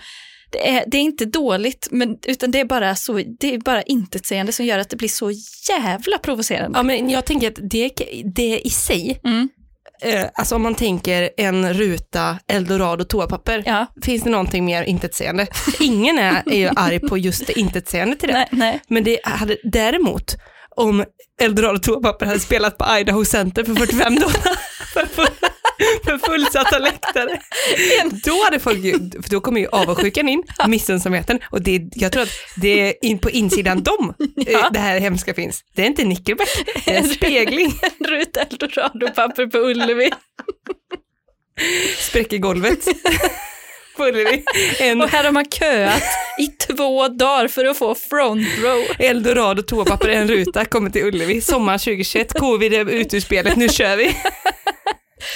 det 0.51 0.69
är, 0.69 0.83
det 0.87 0.97
är 0.97 1.01
inte 1.01 1.25
dåligt, 1.25 1.87
men, 1.91 2.17
utan 2.27 2.51
det 2.51 2.59
är 2.59 2.65
bara 2.65 2.95
så, 2.95 3.21
det 3.39 3.53
är 3.53 3.57
bara 3.57 3.81
intetsägande 3.81 4.51
som 4.51 4.65
gör 4.65 4.79
att 4.79 4.89
det 4.89 4.95
blir 4.97 5.09
så 5.09 5.31
jävla 5.69 6.17
provocerande. 6.17 6.79
Ja 6.79 6.83
men 6.83 7.09
jag 7.09 7.25
tänker 7.25 7.47
att 7.47 7.59
det, 7.71 7.91
det 8.35 8.59
i 8.59 8.69
sig, 8.69 9.19
Mm. 9.23 9.49
eh, 10.01 10.25
alltså 10.33 10.55
om 10.55 10.61
man 10.61 10.75
tänker 10.75 11.29
en 11.37 11.73
ruta 11.73 12.39
eldorado 12.47 13.03
toapapper, 13.03 13.63
Ja, 13.65 13.85
finns 14.03 14.23
det 14.23 14.29
någonting 14.29 14.65
mer 14.65 14.83
intetsägande? 14.83 15.47
Ingen 15.79 16.19
är, 16.19 16.43
är 16.51 16.57
ju 16.57 16.69
arg 16.75 16.99
på 16.99 17.17
just 17.17 17.47
det 17.47 17.59
intetsägande 17.59 18.15
till 18.15 18.27
det. 18.29 18.33
nej, 18.33 18.47
nej. 18.51 18.79
Men 18.87 19.03
det 19.03 19.19
hade 19.23 19.57
däremot, 19.63 20.35
om 20.75 21.05
Eldorado 21.41 21.79
toapapper 21.79 22.25
hade 22.25 22.39
spelat 22.39 22.77
på 22.77 22.85
Idaho 22.99 23.25
Center 23.25 23.63
för 23.63 23.75
45 23.75 24.15
dollar 24.15 24.57
för, 24.93 25.05
för 26.03 26.17
fullsatta 26.17 26.79
läktare, 26.79 27.39
då 28.23 28.43
hade 28.43 28.59
folk 28.59 28.79
ju, 28.79 28.93
för 28.93 29.29
då 29.29 29.41
kommer 29.41 29.61
ju 29.61 29.67
avundsjukan 29.67 30.29
in, 30.29 30.43
missunnsamheten, 30.67 31.39
och 31.49 31.61
det, 31.61 31.81
jag 31.91 32.11
tror 32.11 32.23
att 32.23 32.33
det 32.55 32.89
är 32.89 33.05
in 33.05 33.19
på 33.19 33.29
insidan 33.29 33.83
dem 33.83 34.13
eh, 34.47 34.71
det 34.71 34.79
här 34.79 34.99
hemska 34.99 35.33
finns. 35.33 35.63
Det 35.75 35.81
är 35.81 35.85
inte 35.85 36.03
Nickelback, 36.03 36.49
det 36.85 36.91
är 36.91 36.97
en 36.97 37.09
spegling, 37.09 37.73
Rut 38.07 38.37
eldorado-papper 38.37 39.47
på 39.47 39.57
Ullevi. 39.57 40.11
spräcker 41.97 42.37
golvet. 42.37 42.79
En 44.79 45.01
Och 45.01 45.09
här 45.09 45.23
har 45.23 45.31
man 45.31 45.45
köat 45.45 46.03
i 46.39 46.47
två 46.47 47.07
dagar 47.07 47.47
för 47.47 47.65
att 47.65 47.77
få 47.77 47.95
front 47.95 48.47
row. 48.63 48.85
Eldorado 48.99 49.61
toapapper, 49.61 50.09
en 50.09 50.27
ruta, 50.27 50.65
kommer 50.65 50.89
till 50.89 51.05
Ullevi, 51.05 51.41
sommar 51.41 51.77
2021, 51.77 52.33
covid 52.33 52.73
är 52.73 52.89
ute 52.89 53.17
ur 53.17 53.21
spelet, 53.21 53.55
nu 53.55 53.69
kör 53.69 53.95
vi. 53.95 54.15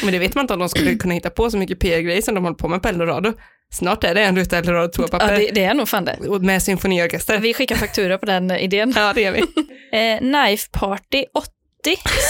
Men 0.04 0.12
det 0.13 0.19
vet 0.19 0.36
man 0.36 0.43
inte 0.43 0.54
om 0.54 0.60
de 0.60 0.69
skulle 0.69 0.96
kunna 1.00 1.13
hitta 1.13 1.30
på 1.30 1.50
så 1.52 1.58
mycket 1.58 1.80
PR-grejer 1.80 2.22
som 2.22 2.36
de 2.36 2.43
håller 2.43 2.58
på 2.58 2.67
med 2.67 2.82
på 2.82 2.88
Eldorado. 2.89 3.34
Snart 3.74 4.04
är 4.04 4.15
det 4.15 4.22
en 4.22 4.36
ruta 4.38 4.58
Eldorado 4.58 4.84
Ja, 4.86 4.88
toapapper 4.88 5.38
det, 5.38 5.52
det 5.54 5.63
är 5.63 5.74
nog 5.74 5.89
fan 5.89 6.06
det. 6.06 6.17
med 6.41 6.63
symfoniorkester. 6.63 7.38
Vi 7.39 7.54
skickar 7.54 7.76
faktura 7.76 8.17
på 8.17 8.26
den 8.26 8.52
idén. 8.52 8.93
Ja, 8.98 9.13
det 9.15 9.22
gör 9.22 9.32
vi. 9.32 9.43
Eh, 9.93 10.17
Knife 10.19 10.69
Party 10.72 11.26
80 11.34 11.48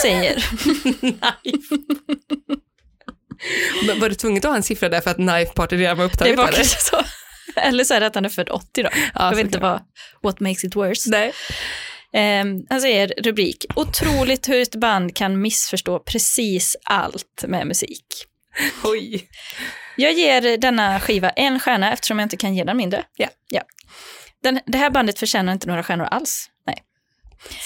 säger, 0.01 0.45
Men 3.87 3.99
var 3.99 4.09
du 4.09 4.15
tvungen 4.15 4.37
att 4.37 4.43
ha 4.43 4.55
en 4.55 4.63
siffra 4.63 4.89
där 4.89 5.01
för 5.01 5.11
att 5.11 5.17
Knife 5.17 5.53
Party 5.53 5.75
redan 5.77 5.97
var 5.97 6.03
det 6.03 6.07
upptaget? 6.11 6.37
var 6.37 6.43
eller? 6.47 6.57
kanske 6.57 6.79
så. 6.81 7.01
Eller 7.55 7.83
så 7.83 7.93
är 7.93 7.99
det 7.99 8.05
att 8.07 8.15
han 8.15 8.25
är 8.25 8.29
född 8.29 8.49
80 8.49 8.83
då. 8.83 8.89
Ja, 8.93 9.29
Jag 9.29 9.35
vet 9.35 9.45
inte 9.45 9.59
vad, 9.59 9.81
what 10.23 10.39
makes 10.39 10.63
it 10.63 10.75
worse. 10.75 11.09
Nej. 11.09 11.33
Eh, 12.13 12.45
han 12.69 12.81
säger 12.81 13.13
rubrik, 13.23 13.65
otroligt 13.75 14.49
hur 14.49 14.61
ett 14.61 14.75
band 14.75 15.15
kan 15.15 15.41
missförstå 15.41 15.99
precis 15.99 16.75
allt 16.83 17.43
med 17.47 17.67
musik. 17.67 18.05
Oj. 18.83 19.27
Jag 19.97 20.13
ger 20.13 20.57
denna 20.57 20.99
skiva 20.99 21.29
en 21.29 21.59
stjärna 21.59 21.93
eftersom 21.93 22.19
jag 22.19 22.25
inte 22.25 22.37
kan 22.37 22.55
ge 22.55 22.63
den 22.63 22.77
mindre. 22.77 23.03
Ja. 23.15 23.27
ja. 23.49 23.61
Den, 24.43 24.59
det 24.65 24.77
här 24.77 24.89
bandet 24.89 25.19
förtjänar 25.19 25.53
inte 25.53 25.67
några 25.67 25.83
stjärnor 25.83 26.05
alls. 26.05 26.49
Nej. 26.67 26.77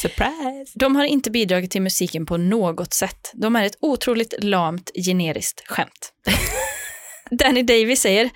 Surprise. 0.02 0.72
De 0.76 0.96
har 0.96 1.06
inte 1.06 1.32
bidragit 1.32 1.72
till 1.72 1.82
musiken 1.82 2.26
på 2.26 2.38
något 2.38 2.94
sätt. 2.94 3.32
De 3.34 3.56
är 3.56 3.66
ett 3.66 3.78
otroligt 3.82 4.34
lamt 4.44 4.92
generiskt 5.06 5.68
skämt. 5.68 6.14
Danny 7.32 7.64
Davis 7.64 8.02
säger, 8.02 8.30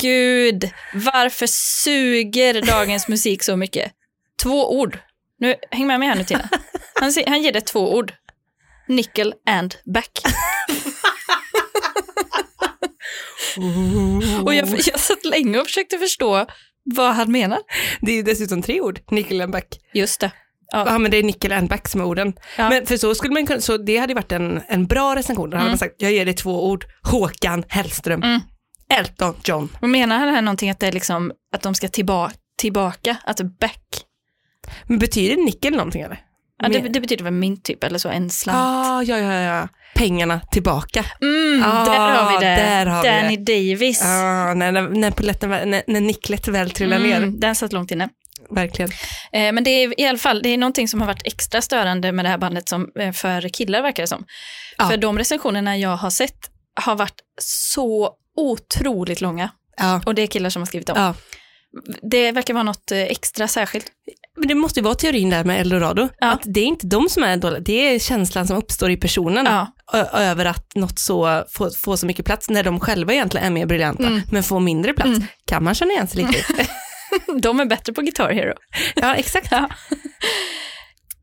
Gud, 0.00 0.70
varför 0.94 1.46
suger 1.50 2.62
dagens 2.62 3.08
musik 3.08 3.42
så 3.42 3.56
mycket? 3.56 3.92
Två 4.42 4.78
ord. 4.80 4.98
Nu, 5.38 5.54
häng 5.70 5.86
med 5.86 5.98
mig 6.00 6.08
här 6.08 6.16
nu 6.16 6.24
Tina. 6.24 6.48
Han, 7.00 7.12
han 7.26 7.42
ger 7.42 7.52
det 7.52 7.60
två 7.60 7.94
ord. 7.96 8.12
Nickel 8.88 9.34
and 9.46 9.74
back. 9.94 10.10
Och 14.44 14.54
jag, 14.54 14.68
jag 14.68 15.00
satt 15.00 15.24
länge 15.24 15.58
och 15.58 15.66
försökte 15.66 15.98
förstå 15.98 16.46
vad 16.84 17.14
han 17.14 17.32
menar. 17.32 17.58
Det 18.00 18.12
är 18.12 18.16
ju 18.16 18.22
dessutom 18.22 18.62
tre 18.62 18.80
ord, 18.80 19.00
Nickel 19.10 19.40
and 19.40 19.52
Back. 19.52 19.66
Just 19.94 20.20
det. 20.20 20.30
Ja. 20.72 20.84
Ja. 20.86 20.98
men 20.98 21.10
det 21.10 21.16
är 21.16 21.22
nickel 21.22 21.52
and 21.52 21.68
back 21.68 21.88
som 21.88 22.00
är 22.00 22.04
orden. 22.04 22.34
Ja. 22.58 22.68
Men 22.68 22.86
för 22.86 22.96
så 22.96 23.14
skulle 23.14 23.34
man 23.34 23.46
kunna, 23.46 23.60
så 23.60 23.76
det 23.76 23.96
hade 23.96 24.14
varit 24.14 24.32
en, 24.32 24.62
en 24.68 24.86
bra 24.86 25.16
recension. 25.16 25.50
Då 25.50 25.56
hade 25.56 25.68
man 25.68 25.78
sagt, 25.78 25.94
jag 25.98 26.12
ger 26.12 26.24
dig 26.24 26.34
två 26.34 26.68
ord, 26.68 26.84
Håkan 27.02 27.64
Hellström, 27.68 28.22
Mm. 28.22 28.40
Elton 28.88 29.34
John. 29.44 29.76
Och 29.80 29.88
menar 29.88 30.18
han 30.18 30.28
här 30.28 30.42
någonting 30.42 30.70
att 30.70 30.80
det 30.80 30.86
är 30.86 30.92
liksom 30.92 31.32
att 31.54 31.62
de 31.62 31.74
ska 31.74 31.88
tillba 31.88 32.32
tillbaka, 32.58 33.16
att 33.24 33.40
back? 33.60 33.82
Men 34.86 34.98
betyder 34.98 35.36
nickel 35.44 35.72
någonting 35.72 36.02
eller? 36.02 36.20
Ja, 36.62 36.68
det, 36.68 36.78
det 36.78 37.00
betyder 37.00 37.24
väl 37.24 37.32
mynt 37.32 37.64
typ, 37.64 37.84
eller 37.84 37.98
så, 37.98 38.08
en 38.08 38.30
slant. 38.30 38.58
Ah, 38.58 39.02
ja, 39.02 39.18
ja, 39.18 39.32
ja. 39.32 39.68
Pengarna 39.94 40.40
tillbaka. 40.40 41.04
Mm, 41.22 41.62
Ah, 41.66 41.84
där 41.84 41.98
har 42.22 42.30
vi 42.40 42.46
det. 42.46 42.54
där 42.54 42.86
har 42.86 43.02
vi 43.02 43.08
Danny 43.08 43.36
Davis. 43.36 44.02
Ah, 44.02 44.54
när, 44.54 44.72
när, 44.72 45.10
poletten, 45.10 45.50
när, 45.50 45.82
när 45.86 46.00
nicklet 46.00 46.48
väl 46.48 46.70
trillar 46.70 46.98
ner. 46.98 47.16
Mm, 47.16 47.40
den 47.40 47.54
satt 47.54 47.72
långt 47.72 47.90
inne. 47.90 48.08
Verkligen. 48.50 48.90
Eh, 49.32 49.52
men 49.52 49.64
det 49.64 49.70
är 49.70 50.00
i 50.00 50.06
alla 50.06 50.18
fall 50.18 50.42
det 50.42 50.48
är 50.48 50.58
någonting 50.58 50.88
som 50.88 51.00
har 51.00 51.06
varit 51.06 51.26
extra 51.26 51.62
störande 51.62 52.12
med 52.12 52.24
det 52.24 52.28
här 52.28 52.38
bandet 52.38 52.68
som, 52.68 52.88
eh, 52.98 53.12
för 53.12 53.48
killar 53.48 53.82
verkar 53.82 54.02
det 54.02 54.06
som. 54.06 54.24
Ja. 54.78 54.88
För 54.88 54.96
de 54.96 55.18
recensionerna 55.18 55.76
jag 55.76 55.96
har 55.96 56.10
sett 56.10 56.38
har 56.80 56.96
varit 56.96 57.20
så 57.42 58.10
otroligt 58.36 59.20
långa. 59.20 59.50
Ja. 59.76 60.00
Och 60.06 60.14
det 60.14 60.22
är 60.22 60.26
killar 60.26 60.50
som 60.50 60.62
har 60.62 60.66
skrivit 60.66 60.86
dem. 60.86 60.96
Ja. 60.98 61.14
Det 62.10 62.32
verkar 62.32 62.54
vara 62.54 62.64
något 62.64 62.92
eh, 62.92 62.98
extra 63.02 63.48
särskilt. 63.48 63.86
Men 64.36 64.48
det 64.48 64.54
måste 64.54 64.80
ju 64.80 64.84
vara 64.84 64.94
teorin 64.94 65.30
där 65.30 65.44
med 65.44 65.60
Eldorado, 65.60 66.08
Ja. 66.18 66.30
att 66.32 66.42
det 66.44 66.60
är 66.60 66.64
inte 66.64 66.86
de 66.86 67.08
som 67.08 67.22
är 67.22 67.36
dåliga, 67.36 67.60
det 67.60 67.94
är 67.94 67.98
känslan 67.98 68.46
som 68.46 68.56
uppstår 68.56 68.90
i 68.90 68.96
personen 68.96 69.44
Ja. 69.46 69.72
över 70.12 70.44
att 70.44 70.74
något 70.74 70.98
så 70.98 71.44
får, 71.50 71.70
får 71.78 71.96
så 71.96 72.06
mycket 72.06 72.24
plats 72.26 72.50
när 72.50 72.62
de 72.62 72.80
själva 72.80 73.12
egentligen 73.12 73.46
är 73.46 73.50
mer 73.50 73.66
briljanta, 73.66 74.06
Mm. 74.06 74.20
men 74.32 74.42
får 74.42 74.60
mindre 74.60 74.92
plats. 74.92 75.16
Mm. 75.16 75.22
Kan 75.46 75.64
man 75.64 75.74
känna 75.74 75.92
igen 75.92 76.08
sig 76.08 76.22
lite. 76.24 76.44
De 77.42 77.60
är 77.60 77.64
bättre 77.64 77.92
på 77.92 78.00
Guitar 78.02 78.30
Hero. 78.32 78.54
ja, 78.94 79.14
exakt. 79.14 79.48
Ja. 79.50 79.68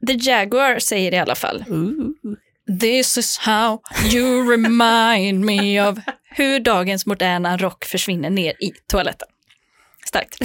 The 0.08 0.14
Jaguar 0.14 0.80
säger 0.80 1.14
i 1.14 1.18
alla 1.18 1.36
fall. 1.36 1.64
Ooh. 1.70 2.10
This 2.80 3.18
is 3.18 3.38
how 3.38 3.80
you 4.14 4.52
remind 4.52 5.46
me 5.46 5.82
of 5.88 5.98
hur 6.36 6.60
dagens 6.60 7.06
moderna 7.06 7.58
rock 7.58 7.86
försvinner 7.86 8.30
ner 8.30 8.52
i 8.64 8.72
toaletten. 8.92 9.28
Starkt. 10.08 10.38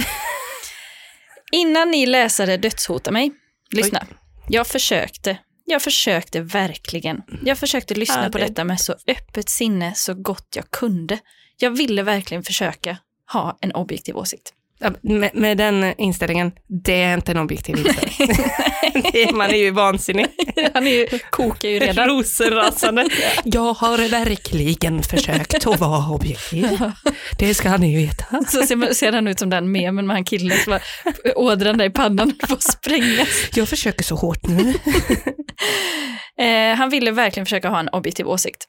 Innan 1.51 1.91
ni 1.91 2.05
läsare 2.05 2.57
dödshotar 2.57 3.11
mig, 3.11 3.31
lyssna. 3.71 4.07
Jag 4.49 4.67
försökte, 4.67 5.37
jag 5.65 5.81
försökte 5.81 6.41
verkligen. 6.41 7.21
Jag 7.45 7.57
försökte 7.57 7.95
lyssna 7.95 8.23
Ja, 8.23 8.29
på 8.29 8.37
det- 8.37 8.47
detta 8.47 8.63
med 8.63 8.81
så 8.81 8.95
öppet 9.07 9.49
sinne 9.49 9.93
så 9.95 10.13
gott 10.13 10.47
jag 10.55 10.71
kunde. 10.71 11.19
Jag 11.57 11.71
ville 11.71 12.03
verkligen 12.03 12.43
försöka 12.43 12.97
ha 13.33 13.57
en 13.61 13.71
objektiv 13.71 14.17
åsikt. 14.17 14.53
Med, 15.01 15.29
med 15.33 15.57
den 15.57 15.93
inställningen, 15.97 16.51
det 16.85 17.01
är 17.01 17.13
inte 17.13 17.31
en 17.31 17.37
objektiv 17.37 17.77
inställning. 17.77 18.45
Man 19.33 19.49
är 19.49 19.57
ju 19.57 19.71
vansinnig. 19.71 20.27
Han 20.73 20.87
är 20.87 20.91
ju, 20.91 21.19
kokar 21.29 21.69
ju 21.69 21.79
redan. 21.79 22.07
Rosenrasande. 22.07 23.09
Jag 23.43 23.73
har 23.73 24.09
verkligen 24.09 25.03
försökt 25.03 25.67
att 25.67 25.79
vara 25.79 26.09
objektiv. 26.09 26.79
Det 27.39 27.53
ska 27.53 27.77
ni 27.77 27.95
veta. 27.95 28.43
Så 28.47 28.61
ser, 28.61 28.93
ser 28.93 29.11
han 29.11 29.27
ut 29.27 29.39
som 29.39 29.49
den 29.49 29.71
memen 29.71 30.07
med 30.07 30.15
han 30.15 30.23
killen 30.23 30.57
som 30.57 30.71
bara, 30.71 30.81
ådran 31.35 31.77
där 31.77 31.85
i 31.85 31.89
pannan 31.89 32.33
får 32.47 32.57
sprängas. 32.71 33.49
Jag 33.55 33.69
försöker 33.69 34.03
så 34.03 34.15
hårt 34.15 34.47
nu. 34.47 34.73
Eh, 36.39 36.75
han 36.75 36.89
ville 36.89 37.11
verkligen 37.11 37.45
försöka 37.45 37.69
ha 37.69 37.79
en 37.79 37.89
objektiv 37.89 38.27
åsikt. 38.27 38.65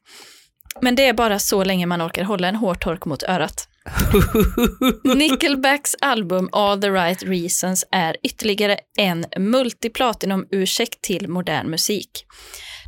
Men 0.81 0.95
det 0.95 1.07
är 1.07 1.13
bara 1.13 1.39
så 1.39 1.65
länge 1.65 1.87
man 1.87 2.03
orkar 2.03 2.25
hålla 2.25 2.49
en 2.49 2.57
hård 2.57 2.81
tork 2.81 3.05
mot 3.05 3.23
örat. 3.23 3.69
Nickelbacks 5.15 5.97
album 6.01 6.49
All 6.53 6.81
the 6.81 6.91
right 6.91 7.23
reasons 7.23 7.85
är 7.93 8.17
ytterligare 8.23 8.77
en 8.99 9.25
multiplatinum-ursäkt 9.39 11.01
till 11.03 11.29
modern 11.29 11.71
musik. 11.71 12.11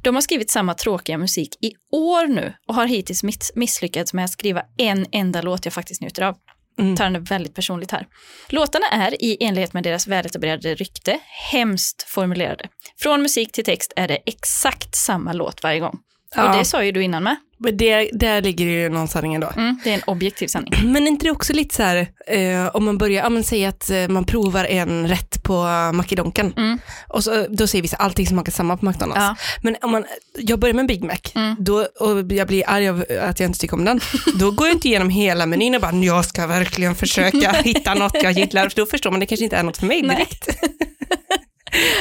De 0.03 0.15
har 0.15 0.23
skrivit 0.23 0.51
samma 0.51 0.75
tråkiga 0.75 1.19
musik 1.19 1.57
i 1.63 1.73
år 1.93 2.27
nu 2.27 2.55
och 2.69 2.75
har 2.75 2.87
hittills 2.87 3.23
miss- 3.23 3.53
misslyckats 3.55 4.13
med 4.13 4.25
att 4.25 4.31
skriva 4.31 4.63
en 4.79 5.07
enda 5.13 5.43
låt 5.43 5.65
jag 5.65 5.75
faktiskt 5.75 6.01
njuter 6.01 6.23
av. 6.23 6.37
Mm. 6.81 6.97
Tar 6.97 7.11
det 7.11 7.19
väldigt 7.19 7.55
personligt 7.55 7.91
här. 7.91 8.07
Låtarna 8.49 8.87
är 8.87 9.25
i 9.25 9.37
enlighet 9.45 9.73
med 9.73 9.83
deras 9.85 10.07
väletablerade 10.07 10.75
rykte 10.75 11.19
hemskt 11.53 12.03
formulerade. 12.03 12.69
Från 13.01 13.23
musik 13.23 13.53
till 13.53 13.65
text 13.65 13.93
är 13.97 14.09
det 14.09 14.19
exakt 14.27 14.95
samma 14.95 15.33
låt 15.33 15.63
varje 15.63 15.81
gång. 15.81 15.95
Och 16.37 16.43
Ja. 16.43 16.57
det 16.59 16.65
sa 16.65 16.85
ju 16.85 16.93
du 16.93 17.03
innan 17.03 17.23
med. 17.23 17.37
Men 17.63 17.77
det, 17.77 18.11
där 18.13 18.43
ligger 18.43 18.65
ju 18.65 18.89
någon 18.89 19.09
sanning 19.09 19.35
ändå. 19.35 19.53
Mm, 19.57 19.79
det 19.85 19.91
är 19.91 19.95
en 19.95 20.03
objektiv 20.07 20.47
sanning. 20.47 20.73
Men 20.93 21.03
är 21.03 21.07
inte 21.09 21.27
det 21.27 21.31
också 21.31 21.53
lite 21.53 21.75
så 21.75 21.83
här, 21.83 21.97
eh, 22.27 22.67
om 22.77 22.85
man 22.85 22.99
börjar, 22.99 23.23
ja 23.23 23.29
men 23.31 23.45
säg 23.45 23.65
att 23.65 23.91
eh, 23.91 24.09
man 24.09 24.25
provar 24.25 24.65
en 24.65 25.09
rätt 25.09 25.43
på 25.43 25.53
Mackedonken 25.95 26.53
Mm. 26.57 26.79
och 27.09 27.25
så, 27.25 27.47
då 27.49 27.67
säger 27.67 27.83
vissa 27.83 27.97
allting 27.97 28.27
smakar 28.27 28.53
samma 28.53 28.77
på 28.77 28.87
McDonalds. 28.87 29.21
Ja. 29.21 29.37
Men 29.63 29.77
om 29.83 29.91
man, 29.91 30.05
jag 30.39 30.59
börjar 30.59 30.75
med 30.75 30.81
en 30.81 30.87
Big 30.87 31.05
Mac 31.05 31.17
Mm. 31.35 31.57
då, 31.59 31.75
och 32.01 32.33
jag 32.33 32.47
blir 32.49 32.65
arg 32.71 32.89
av 32.89 33.05
att 33.23 33.41
jag 33.41 33.49
inte 33.49 33.59
tycker 33.59 33.75
om 33.77 33.85
den, 33.85 34.01
då 34.39 34.51
går 34.51 34.67
jag 34.67 34.77
inte 34.77 34.89
igenom 34.89 35.11
hela 35.11 35.47
menyn 35.47 35.75
och 35.75 35.81
bara, 35.81 35.93
jag 35.97 36.25
ska 36.25 36.47
verkligen 36.47 36.95
försöka 36.95 37.53
hitta 37.65 37.95
något 37.95 38.23
jag 38.23 38.33
gillar, 38.33 38.69
för 38.69 38.77
då 38.77 38.87
förstår 38.87 39.11
man 39.11 39.21
det 39.21 39.27
kanske 39.27 39.45
inte 39.45 39.57
är 39.57 39.63
något 39.63 39.77
för 39.77 39.87
mig 39.87 40.03
direkt. 40.03 40.47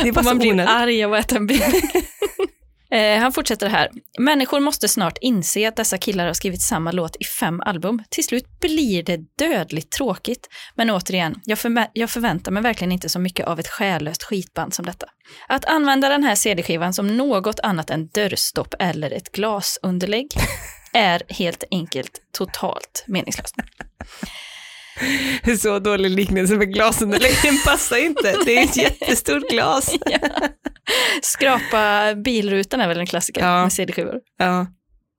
det 0.04 0.08
är 0.08 0.12
bara 0.12 0.20
Och 0.20 0.26
man 0.26 0.38
blir 0.40 0.52
onödigt. 0.52 0.72
arg 0.76 1.04
av 1.04 1.14
att 1.14 1.20
äta 1.26 1.36
en 1.36 1.48
Big 1.48 1.60
Mac. 1.60 2.02
Eh, 2.94 3.20
han 3.20 3.34
fortsätter 3.34 3.70
här. 3.70 3.90
Människor 4.20 4.60
måste 4.60 4.88
snart 4.88 5.18
inse 5.22 5.68
att 5.68 5.76
dessa 5.76 5.98
killar 5.98 6.28
har 6.28 6.34
skrivit 6.34 6.62
samma 6.62 6.92
låt 6.92 7.16
i 7.20 7.24
fem 7.26 7.62
album. 7.62 8.04
Till 8.10 8.24
slut 8.24 8.46
blir 8.62 9.04
det 9.04 9.18
dödligt 9.40 9.92
tråkigt. 9.92 10.48
Men 10.76 10.90
återigen, 10.90 11.36
jag, 11.46 11.58
förvä- 11.58 11.90
jag 11.94 12.10
förväntar 12.10 12.52
mig 12.52 12.64
verkligen 12.64 12.92
inte 12.92 13.10
så 13.10 13.20
mycket 13.20 13.48
av 13.48 13.60
ett 13.60 13.68
själlöst 13.68 14.24
skitband 14.24 14.74
som 14.74 14.86
detta. 14.86 15.06
Att 15.48 15.66
använda 15.66 16.10
den 16.10 16.24
här 16.24 16.36
CD-skivan 16.36 16.94
som 16.94 17.18
något 17.18 17.60
annat 17.60 17.90
än 17.90 18.08
dörrstopp 18.08 18.74
eller 18.80 19.12
ett 19.12 19.32
glasunderlägg 19.32 20.28
är 20.94 21.22
helt 21.30 21.64
enkelt 21.72 22.12
totalt 22.38 23.04
meningslöst. 23.08 23.56
Så 25.60 25.80
dålig 25.80 26.10
liknelse 26.10 26.54
med 26.56 26.74
glasunderlägg, 26.74 27.34
den 27.44 27.58
passar 27.66 27.98
inte. 27.98 28.36
Det 28.46 28.58
är 28.58 28.64
ett 28.64 28.78
jättestort 29.02 29.50
glas. 29.50 29.96
Skrapa 31.22 32.16
bilrutan 32.16 32.82
är 32.82 32.88
väl 32.88 33.00
en 33.00 33.06
klassiker 33.06 33.42
Ja. 33.42 33.64
med 33.64 33.74
CD-skivor. 33.74 34.20
Ja. 34.38 34.68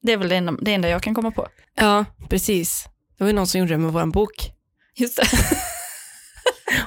Det 0.03 0.12
är 0.12 0.16
väl 0.16 0.29
det 0.29 0.37
enda, 0.37 0.53
det 0.61 0.75
enda 0.75 0.88
jag 0.88 1.03
kan 1.03 1.14
komma 1.14 1.31
på. 1.31 1.48
ja, 1.77 2.05
precis. 2.29 2.85
Det 3.18 3.25
var 3.25 3.29
ju 3.29 3.35
någon 3.37 3.46
som 3.46 3.59
gjorde 3.61 3.72
det 3.72 3.79
med 3.79 3.92
vår 3.92 4.07
bok. 4.07 4.51
Just 4.96 5.16
det. 5.16 5.27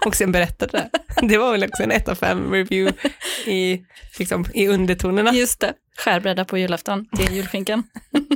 och 0.06 0.16
sen 0.16 0.32
berättade 0.32 0.72
det. 0.78 0.90
Det 1.28 1.38
var 1.38 1.52
väl 1.52 1.64
också 1.64 1.84
en 1.84 1.92
1 1.92 2.08
av 2.10 2.16
5 2.16 2.52
review 2.54 2.98
i, 3.46 3.82
liksom, 4.20 4.46
i 4.54 4.68
undertonerna. 4.68 5.34
Just 5.34 5.60
det. 5.60 5.74
Skärbräda 5.98 6.46
på 6.46 6.58
julafton 6.58 7.06
till 7.18 7.36
julskinkan. 7.36 7.84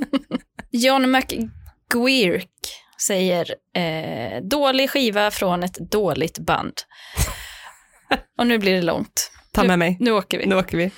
John 0.72 1.12
McGuirk 1.12 2.50
säger 3.08 3.56
eh, 3.76 4.42
dålig 4.44 4.90
skiva 4.90 5.32
från 5.32 5.64
ett 5.64 5.92
dåligt 5.92 6.40
band. 6.40 6.74
Och 8.38 8.48
nu 8.48 8.58
blir 8.58 8.76
det 8.76 8.82
långt. 8.82 9.32
Ta 9.62 9.68
med 9.68 9.80
mig. 9.80 9.98
Nu 10.00 10.12
åker 10.12 10.38
vi. 10.38 10.46
Nu 10.46 10.56
åker 10.56 10.78
vi. 10.78 10.92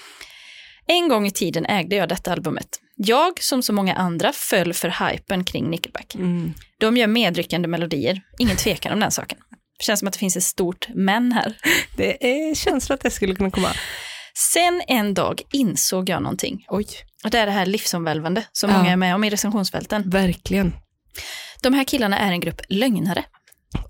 En 0.88 1.08
gång 1.10 1.28
i 1.28 1.32
tiden 1.32 1.66
ägde 1.66 1.96
jag 1.96 2.10
detta 2.10 2.32
albumet. 2.32 2.68
Jag, 2.96 3.44
som 3.44 3.64
så 3.64 3.74
många 3.74 3.96
andra, 3.96 4.32
föll 4.34 4.74
för 4.74 5.10
hypen 5.10 5.44
kring 5.44 5.70
Nickelback. 5.70 6.16
Mm. 6.16 6.54
De 6.80 6.98
gör 6.98 7.08
medryckande 7.08 7.68
melodier, 7.68 8.22
ingen 8.40 8.58
tvekan 8.58 8.94
om 8.94 9.00
den 9.00 9.12
saken. 9.12 9.38
Det 9.80 9.84
känns 9.86 10.00
som 10.00 10.08
att 10.08 10.14
det 10.14 10.20
finns 10.20 10.38
ett 10.38 10.44
stort 10.44 10.88
men 10.96 11.32
här. 11.32 11.58
Det 11.98 12.26
är 12.50 12.56
känslan 12.56 12.94
att 12.96 13.02
det 13.02 13.12
skulle 13.12 13.36
kunna 13.36 13.52
komma. 13.52 13.70
Sen 14.54 14.82
en 14.88 15.14
dag 15.14 15.42
insåg 15.52 16.10
jag 16.10 16.22
någonting. 16.24 16.66
Oj, 16.70 16.86
Och 17.24 17.30
det 17.30 17.40
är 17.40 17.46
det 17.46 17.52
här 17.52 17.66
livsomvälvande 17.66 18.44
som 18.52 18.70
Ja. 18.70 18.78
många 18.78 18.92
är 18.92 18.96
med 18.96 19.16
om 19.16 19.24
i 19.24 19.30
recensionsfälten. 19.30 20.10
verkligen. 20.10 20.74
De 21.64 21.74
här 21.74 21.84
killarna 21.84 22.18
är 22.20 22.32
en 22.32 22.40
grupp 22.40 22.62
lögnare. 22.70 23.24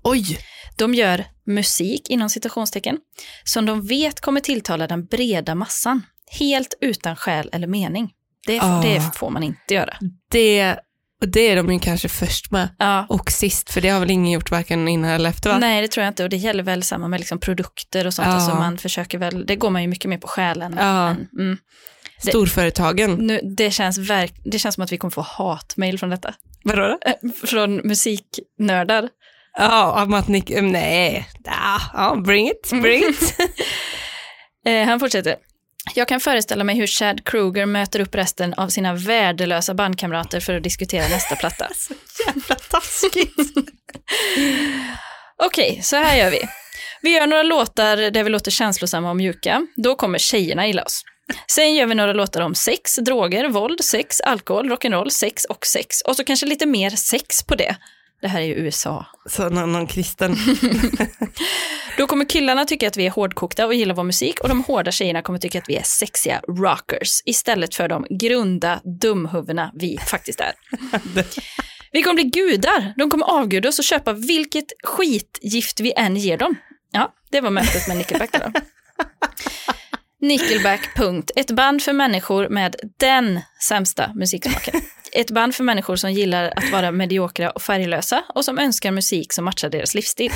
Oj, 0.02 0.38
De 0.78 0.94
gör 0.94 1.24
musik, 1.46 2.10
inom 2.10 2.30
citationstecken, 2.30 2.98
som 3.44 3.66
de 3.66 3.86
vet 3.86 4.20
kommer 4.20 4.40
tilltala 4.40 4.86
den 4.86 5.04
breda 5.06 5.54
massan. 5.54 6.02
Helt 6.30 6.74
utan 6.80 7.16
skäl 7.16 7.48
eller 7.52 7.66
mening. 7.66 8.10
Det, 8.46 8.60
Ah. 8.60 8.82
det 8.82 9.02
får 9.14 9.30
man 9.30 9.42
inte 9.42 9.74
göra. 9.74 9.96
det, 10.30 10.76
och 11.20 11.28
det 11.28 11.40
är 11.40 11.56
de 11.56 11.72
ju 11.72 11.78
kanske 11.78 12.08
först 12.08 12.50
med. 12.50 12.68
Ja. 12.78 13.06
Och 13.08 13.30
sist, 13.30 13.70
för 13.70 13.80
det 13.80 13.88
har 13.88 14.00
väl 14.00 14.10
ingen 14.10 14.32
gjort 14.32 14.50
varken 14.50 14.88
innan 14.88 15.10
eller 15.10 15.30
efter 15.30 15.50
va? 15.50 15.58
Nej, 15.58 15.82
det 15.82 15.88
tror 15.88 16.04
jag 16.04 16.10
inte. 16.10 16.24
Och 16.24 16.30
det 16.30 16.36
gäller 16.36 16.62
väl 16.62 16.82
samma 16.82 17.08
med 17.08 17.20
liksom 17.20 17.38
produkter 17.38 18.06
och 18.06 18.14
sånt. 18.14 18.28
Ja. 18.28 18.34
Alltså 18.34 18.54
man 18.54 18.78
försöker 18.78 19.18
väl, 19.18 19.46
det 19.46 19.56
går 19.56 19.70
man 19.70 19.82
ju 19.82 19.88
mycket 19.88 20.08
mer 20.08 20.18
på 20.18 20.28
själen. 20.28 20.74
Ja. 20.78 21.08
än- 21.08 21.28
mm. 21.38 21.58
det- 22.24 22.28
Storföretagen. 22.30 23.14
nu, 23.14 23.40
det, 23.56 23.70
känns 23.70 23.98
verk, 23.98 24.34
det 24.44 24.58
känns 24.58 24.74
som 24.74 24.84
att 24.84 24.92
vi 24.92 24.98
kommer 24.98 25.10
få 25.12 25.20
hatmejl 25.20 25.98
från 25.98 26.10
detta. 26.10 26.34
Vadå 26.64 26.82
då? 26.82 26.98
Från 27.46 27.76
musiknördar. 27.76 29.08
Ja, 29.58 30.02
om 30.02 30.14
att 30.14 30.28
ni, 30.28 30.44
nej, 30.62 31.28
ja, 31.44 32.22
bring 32.26 32.48
it, 32.48 32.70
bring 32.82 33.04
it. 33.08 33.36
Eh, 34.66 34.86
han 34.86 35.00
fortsätter. 35.00 35.36
Jag 35.94 36.08
kan 36.08 36.20
föreställa 36.20 36.64
mig 36.64 36.76
hur 36.76 36.86
Chad 36.86 37.24
Kruger 37.24 37.66
möter 37.66 38.00
upp 38.00 38.14
resten 38.14 38.54
av 38.54 38.68
sina 38.68 38.94
värdelösa 38.94 39.74
bandkamrater 39.74 40.40
för 40.40 40.54
att 40.54 40.62
diskutera 40.62 41.08
nästa 41.08 41.36
platta. 41.36 41.68
Jävla 42.26 42.54
taskigt. 42.54 43.34
Okej, 45.44 45.80
så 45.82 45.96
här 45.96 46.16
gör 46.16 46.30
vi. 46.30 46.40
Vi 47.02 47.14
gör 47.14 47.26
några 47.26 47.42
låtar 47.42 47.96
där 47.96 48.24
vi 48.24 48.30
låter 48.30 48.50
känslosamma 48.50 49.10
och 49.10 49.16
mjuka. 49.16 49.66
Då 49.76 49.94
kommer 49.94 50.18
tjejerna 50.18 50.66
gilla 50.66 50.84
oss. 50.84 51.02
Sen 51.46 51.74
gör 51.74 51.86
vi 51.86 51.94
några 51.94 52.12
låtar 52.12 52.40
om 52.40 52.54
sex, 52.54 52.96
droger, 52.96 53.48
våld, 53.48 53.84
sex, 53.84 54.20
alkohol, 54.20 54.70
rock'n'roll, 54.72 55.08
sex 55.08 55.44
och 55.44 55.66
sex. 55.66 56.00
Och 56.00 56.16
så 56.16 56.24
kanske 56.24 56.46
lite 56.46 56.66
mer 56.66 56.90
sex 56.90 57.42
på 57.42 57.54
det. 57.54 57.76
Det 58.22 58.28
här 58.28 58.40
är 58.40 58.44
ju 58.44 58.54
USA. 58.54 59.06
Så 59.26 59.48
någon, 59.48 59.72
någon 59.72 59.86
kristen. 59.86 60.36
Då 61.96 62.06
kommer 62.06 62.24
killarna 62.24 62.64
tycka 62.64 62.88
att 62.88 62.96
vi 62.96 63.06
är 63.06 63.10
hårdkokta 63.10 63.66
och 63.66 63.74
gillar 63.74 63.94
vår 63.94 64.04
musik 64.04 64.40
och 64.40 64.48
de 64.48 64.64
hårda 64.64 64.90
tjejerna 64.90 65.22
kommer 65.22 65.38
tycka 65.38 65.58
att 65.58 65.68
vi 65.68 65.76
är 65.76 65.82
sexiga 65.82 66.40
rockers 66.48 67.22
istället 67.24 67.74
för 67.74 67.88
de 67.88 68.06
grunda 68.10 68.80
dumhuvudena 69.00 69.70
vi 69.74 69.98
faktiskt 69.98 70.40
är. 70.40 70.52
Vi 71.94 72.02
kommer 72.02 72.14
bli 72.14 72.24
gudar. 72.24 72.94
De 72.96 73.10
kommer 73.10 73.26
avguda 73.26 73.68
oss 73.68 73.78
och 73.78 73.84
köpa 73.84 74.12
vilket 74.12 74.64
skitgift 74.84 75.80
vi 75.80 75.92
än 75.96 76.16
ger 76.16 76.38
dem. 76.38 76.56
Ja, 76.92 77.14
det 77.30 77.40
var 77.40 77.50
mötet 77.50 77.88
med 77.88 77.96
Nickelback 77.96 78.32
då. 78.32 78.52
Nickelback, 80.22 80.94
punkt. 80.96 81.30
Ett 81.36 81.50
band 81.50 81.82
för 81.82 81.92
människor 81.92 82.48
med 82.48 82.76
den 83.00 83.40
sämsta 83.68 84.14
musiksmaken. 84.14 84.80
Ett 85.12 85.30
band 85.30 85.54
för 85.54 85.64
människor 85.64 85.96
som 85.96 86.12
gillar 86.12 86.52
att 86.56 86.70
vara 86.72 86.90
mediokra 86.90 87.50
och 87.50 87.62
färglösa 87.62 88.24
och 88.34 88.44
som 88.44 88.58
önskar 88.58 88.90
musik 88.90 89.32
som 89.32 89.44
matchar 89.44 89.70
deras 89.70 89.94
livsstil. 89.94 90.30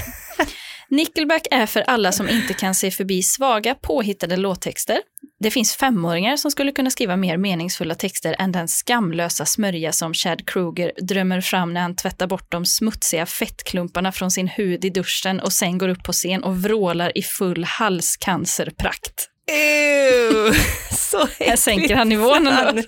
Nickelback 0.89 1.47
är 1.51 1.67
för 1.67 1.81
alla 1.81 2.13
som 2.13 2.29
inte 2.29 2.55
kan 2.55 2.75
se 2.75 2.91
förbi 2.91 3.23
svaga, 3.23 3.75
påhittade 3.75 4.37
låttexter. 4.37 4.99
Det 5.41 5.51
finns 5.51 5.77
femåringar 5.77 6.37
som 6.37 6.51
skulle 6.51 6.73
kunna 6.73 6.91
skriva 6.91 7.17
mer 7.17 7.37
meningsfulla 7.37 7.95
texter 7.95 8.37
än 8.39 8.53
den 8.53 8.69
skamlösa 8.69 9.47
smörja 9.47 9.93
som 9.93 10.15
Chad 10.15 10.49
Kruger 10.49 10.93
drömmer 11.03 11.41
fram 11.41 11.75
när 11.75 11.81
han 11.81 11.97
tvättar 11.97 12.27
bort 12.27 12.51
de 12.51 12.67
smutsiga 12.67 13.27
fettklumparna 13.27 14.13
från 14.13 14.31
sin 14.31 14.49
hud 14.49 14.85
i 14.85 14.91
duschen 14.91 15.41
och 15.41 15.53
sen 15.53 15.79
går 15.79 15.89
upp 15.89 16.05
på 16.05 16.13
scen 16.13 16.45
och 16.45 16.57
vrålar 16.63 17.19
i 17.19 17.23
full 17.23 17.65
halscancerprakt. 17.65 19.31
Ew, 19.53 20.53
så 20.91 21.29
Här 21.45 21.57
sänker 21.57 21.97
han 21.97 22.09
nivån. 22.09 22.47
Han, 22.47 22.67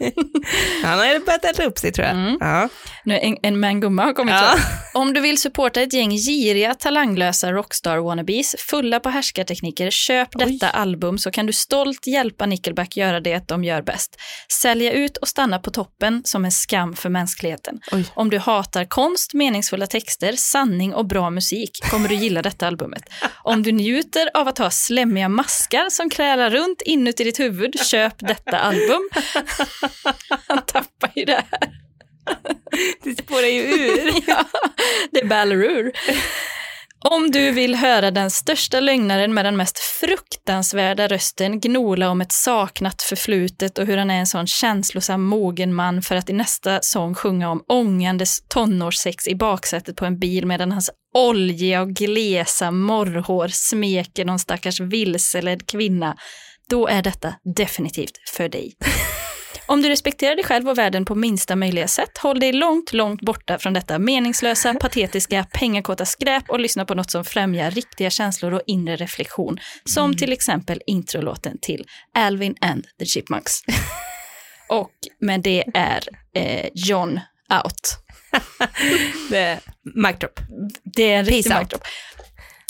han 0.82 0.98
har 0.98 1.24
börjat 1.26 1.44
äta 1.44 1.64
upp 1.64 1.78
sig 1.78 1.92
tror 1.92 2.06
jag. 2.06 2.16
Mm. 2.16 2.36
Ja. 2.40 2.68
Nu 3.04 3.18
en, 3.18 3.36
en 3.42 3.60
man 3.60 3.80
gumma 3.80 4.04
har 4.04 4.12
kommit 4.12 4.34
Ja. 4.34 4.58
Om 4.94 5.14
du 5.14 5.20
vill 5.20 5.38
supporta 5.38 5.80
ett 5.82 5.92
gäng 5.92 6.10
giriga, 6.10 6.74
talanglösa 6.74 7.52
rockstar-wannabes 7.52 8.56
fulla 8.58 9.00
på 9.00 9.08
härskartekniker, 9.08 9.90
köp 9.90 10.28
detta 10.32 10.70
album 10.70 11.18
så 11.18 11.30
kan 11.30 11.46
du 11.46 11.52
stolt 11.52 12.06
hjälpa 12.06 12.46
Nickelback 12.46 12.96
göra 12.96 13.20
det 13.20 13.48
de 13.48 13.64
gör 13.64 13.82
bäst. 13.82 14.16
Sälja 14.52 14.92
ut 14.92 15.16
och 15.16 15.28
stanna 15.28 15.58
på 15.58 15.70
toppen 15.70 16.22
som 16.24 16.44
en 16.44 16.52
skam 16.52 16.96
för 16.96 17.08
mänskligheten. 17.08 17.80
Oj. 17.92 18.04
Om 18.14 18.30
du 18.30 18.38
hatar 18.38 18.84
konst, 18.84 19.34
meningsfulla 19.34 19.86
texter, 19.86 20.32
sanning 20.32 20.94
och 20.94 21.06
bra 21.06 21.30
musik 21.30 21.70
kommer 21.90 22.08
du 22.08 22.14
gilla 22.14 22.42
detta 22.42 22.66
albumet. 22.66 23.02
Om 23.42 23.62
du 23.62 23.72
njuter 23.72 24.30
av 24.34 24.48
att 24.48 24.58
ha 24.58 24.70
slemmiga 24.70 25.28
maskar 25.28 25.90
som 25.90 26.10
krälar 26.10 26.47
runt 26.50 26.82
inuti 26.82 27.24
ditt 27.24 27.40
huvud, 27.40 27.80
köp 27.80 28.28
detta 28.28 28.58
album. 28.58 29.08
Han 30.48 30.62
tappar 30.66 31.12
ju 31.16 31.24
det 31.24 31.44
här. 31.50 31.70
Det 33.02 33.18
spårar 33.18 33.46
ju 33.46 33.60
ur. 33.60 34.12
ja, 34.26 34.44
det 35.10 35.24
ballar 35.24 35.56
ur. 35.56 35.92
Om 37.00 37.30
du 37.30 37.50
vill 37.50 37.74
höra 37.74 38.10
den 38.10 38.30
största 38.30 38.80
lögnaren 38.80 39.34
med 39.34 39.44
den 39.44 39.56
mest 39.56 39.78
fruktansvärda 39.78 41.08
rösten 41.08 41.60
gnola 41.60 42.10
om 42.10 42.20
ett 42.20 42.32
saknat 42.32 43.02
förflutet 43.02 43.78
och 43.78 43.86
hur 43.86 43.96
han 43.96 44.10
är 44.10 44.18
en 44.18 44.26
sån 44.26 44.46
känslosam 44.46 45.22
mogen 45.22 45.74
man 45.74 46.02
för 46.02 46.16
att 46.16 46.30
i 46.30 46.32
nästa 46.32 46.78
sång 46.82 47.14
sjunga 47.14 47.50
om 47.50 47.64
ångandes 47.68 48.38
tonårssex 48.48 49.28
i 49.28 49.34
baksätet 49.34 49.96
på 49.96 50.04
en 50.04 50.18
bil 50.18 50.46
medan 50.46 50.72
hans 50.72 50.90
oljiga 51.14 51.80
och 51.80 51.88
glesa 51.88 52.70
morrhår 52.70 53.48
smeker 53.48 54.24
någon 54.24 54.38
stackars 54.38 54.80
vilseledd 54.80 55.66
kvinna, 55.66 56.16
då 56.70 56.88
är 56.88 57.02
detta 57.02 57.34
definitivt 57.56 58.18
för 58.36 58.48
dig. 58.48 58.72
Om 59.68 59.82
du 59.82 59.88
respekterar 59.88 60.36
dig 60.36 60.44
själv 60.44 60.68
och 60.68 60.78
världen 60.78 61.04
på 61.04 61.14
minsta 61.14 61.56
möjliga 61.56 61.88
sätt, 61.88 62.18
håll 62.18 62.40
dig 62.40 62.52
långt, 62.52 62.92
långt 62.92 63.22
borta 63.22 63.58
från 63.58 63.72
detta 63.72 63.98
meningslösa, 63.98 64.74
patetiska, 64.80 65.46
pengakåta 65.52 66.06
skräp 66.06 66.50
och 66.50 66.60
lyssna 66.60 66.84
på 66.84 66.94
något 66.94 67.10
som 67.10 67.24
främjar 67.24 67.70
riktiga 67.70 68.10
känslor 68.10 68.52
och 68.52 68.62
inre 68.66 68.96
reflektion, 68.96 69.58
som 69.84 70.16
till 70.16 70.32
exempel 70.32 70.82
introlåten 70.86 71.58
till 71.62 71.86
Alvin 72.14 72.54
and 72.60 72.86
the 72.98 73.06
Chipmunks. 73.06 73.60
och 74.68 74.92
med 75.20 75.40
det 75.40 75.64
är 75.74 76.08
eh, 76.34 76.68
John 76.74 77.20
out. 77.64 77.98
Det 79.30 79.38
är 79.38 79.60
mic 79.82 80.18
drop. 80.18 80.40
Det 80.84 81.12
är 81.12 81.18
en 81.18 81.24
riktig 81.24 81.54
mic 81.58 81.68
drop. 81.68 81.82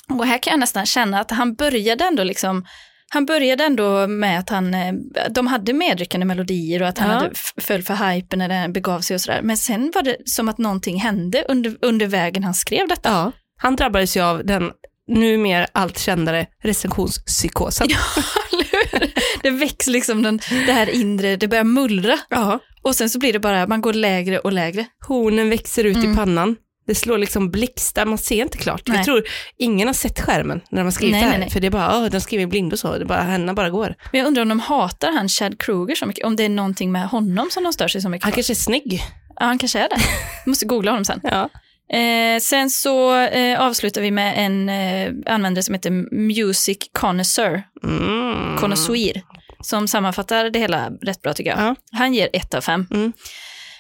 Och 0.09 0.27
här 0.27 0.39
kan 0.39 0.51
jag 0.51 0.61
nästan 0.61 0.87
känna 0.87 1.21
att 1.21 1.31
han 1.31 1.55
började 1.55 2.05
ändå 2.05 2.25
liksom 2.25 2.65
han 3.11 3.27
började 3.27 3.65
ändå 3.65 4.07
med 4.07 4.39
att 4.39 4.51
han, 4.51 4.75
eh, 4.75 4.93
de 5.31 5.47
hade 5.47 5.73
medryckande 5.73 6.27
melodier 6.27 6.83
och 6.83 6.89
att 6.89 6.99
han 6.99 7.11
Ja. 7.11 7.15
hade 7.17 7.31
föll 7.61 7.83
för 7.83 7.95
hypen 8.11 8.39
när 8.39 8.49
det 8.67 8.69
begav 8.73 9.01
sig 9.01 9.15
och 9.15 9.21
sådär. 9.21 9.41
Men 9.43 9.57
sen 9.57 9.93
var 9.95 10.03
det 10.03 10.17
som 10.25 10.49
att 10.49 10.59
någonting 10.59 11.01
hände 11.01 11.45
under, 11.49 11.77
under 11.83 12.07
vägen 12.07 12.45
han 12.45 12.55
skrev 12.55 12.89
detta. 12.89 13.09
Ja. 13.11 13.33
Han 13.57 13.77
drabbades 13.77 14.17
ju 14.17 14.21
av 14.21 14.47
den 14.47 14.71
numera 15.09 15.67
allt 15.73 15.99
kändare 15.99 16.47
recensionspsykosen. 16.63 17.89
Hur? 18.51 19.13
det 19.43 19.51
väcks 19.51 19.87
liksom 19.87 20.23
den, 20.23 20.41
det 20.67 20.73
här 20.73 20.89
inre, 20.91 21.37
det 21.37 21.49
börjar 21.49 21.65
mullra. 21.65 22.19
Ja. 22.31 22.59
Och 22.83 22.95
sen 22.95 23.11
så 23.11 23.19
blir 23.19 23.33
det 23.33 23.39
bara, 23.41 23.67
man 23.67 23.81
går 23.81 23.93
lägre 23.93 24.39
och 24.39 24.53
lägre. 24.53 24.87
Hornen 25.09 25.51
växer 25.51 25.85
ut 25.85 25.97
Mm. 25.97 26.13
i 26.13 26.17
pannan. 26.17 26.57
Det 26.89 26.95
slår 26.95 27.19
liksom 27.19 27.51
blixtar, 27.51 28.05
man 28.07 28.19
ser 28.19 28.43
inte 28.43 28.59
klart. 28.59 28.83
Nej. 28.87 28.97
Jag 28.97 29.05
tror 29.05 29.23
ingen 29.59 29.87
har 29.89 29.95
sett 29.95 30.21
skärmen 30.21 30.61
när 30.71 30.79
de 30.81 30.85
har 30.87 30.91
skrivit 30.91 31.13
Nej, 31.13 31.23
det 31.25 31.29
här. 31.31 31.39
nej. 31.39 31.51
För 31.51 31.61
det 31.61 31.67
är 31.67 31.71
bara, 31.71 31.99
oh, 31.99 32.07
de 32.11 32.21
skriver 32.21 32.47
blind 32.47 32.73
och 32.73 32.79
så, 32.79 32.99
det 32.99 33.05
bara, 33.05 33.21
händerna 33.23 33.55
bara 33.55 33.71
går. 33.71 33.95
Men 34.13 34.19
jag 34.19 34.27
undrar 34.27 34.43
om 34.43 34.49
de 34.49 34.61
hatar 34.61 35.13
han 35.13 35.29
Chad 35.29 35.59
Kruger 35.61 35.95
så 35.95 36.07
mycket, 36.07 36.25
om 36.25 36.37
det 36.37 36.45
är 36.45 36.49
någonting 36.49 36.93
med 36.93 37.09
honom 37.09 37.49
som 37.51 37.65
de 37.65 37.73
stör 37.73 37.89
sig 37.89 38.01
så 38.03 38.09
mycket 38.09 38.25
Han 38.25 38.33
på. 38.33 38.35
kanske 38.35 38.53
är 38.53 38.55
snygg. 38.55 39.03
Ja, 39.41 39.47
han 39.47 39.59
kanske 39.59 39.79
är 39.79 39.89
det. 39.89 39.97
Jag 40.45 40.47
måste 40.51 40.67
googla 40.67 40.91
honom 40.91 41.05
sen. 41.05 41.21
Ja. 41.23 41.49
Eh, 41.97 42.41
sen 42.41 42.71
så 42.71 43.17
eh, 43.21 43.61
avslutar 43.61 44.01
vi 44.01 44.11
med 44.11 44.35
en 44.47 44.69
eh, 44.69 45.35
användare 45.35 45.63
som 45.63 45.75
heter 45.75 45.91
Music 46.17 46.79
Connoisseur, 46.93 47.63
Mm. 47.85 48.57
Connoisseur, 48.59 49.23
som 49.61 49.89
sammanfattar 49.89 50.51
det 50.51 50.59
hela 50.59 50.91
rätt 51.03 51.23
bra 51.23 51.33
tycker 51.35 51.51
jag. 51.51 51.61
Ja. 51.61 51.75
Han 51.93 52.15
ger 52.15 52.29
ett 52.33 52.55
av 52.55 52.61
fem. 52.61 52.87
Mm. 52.91 53.13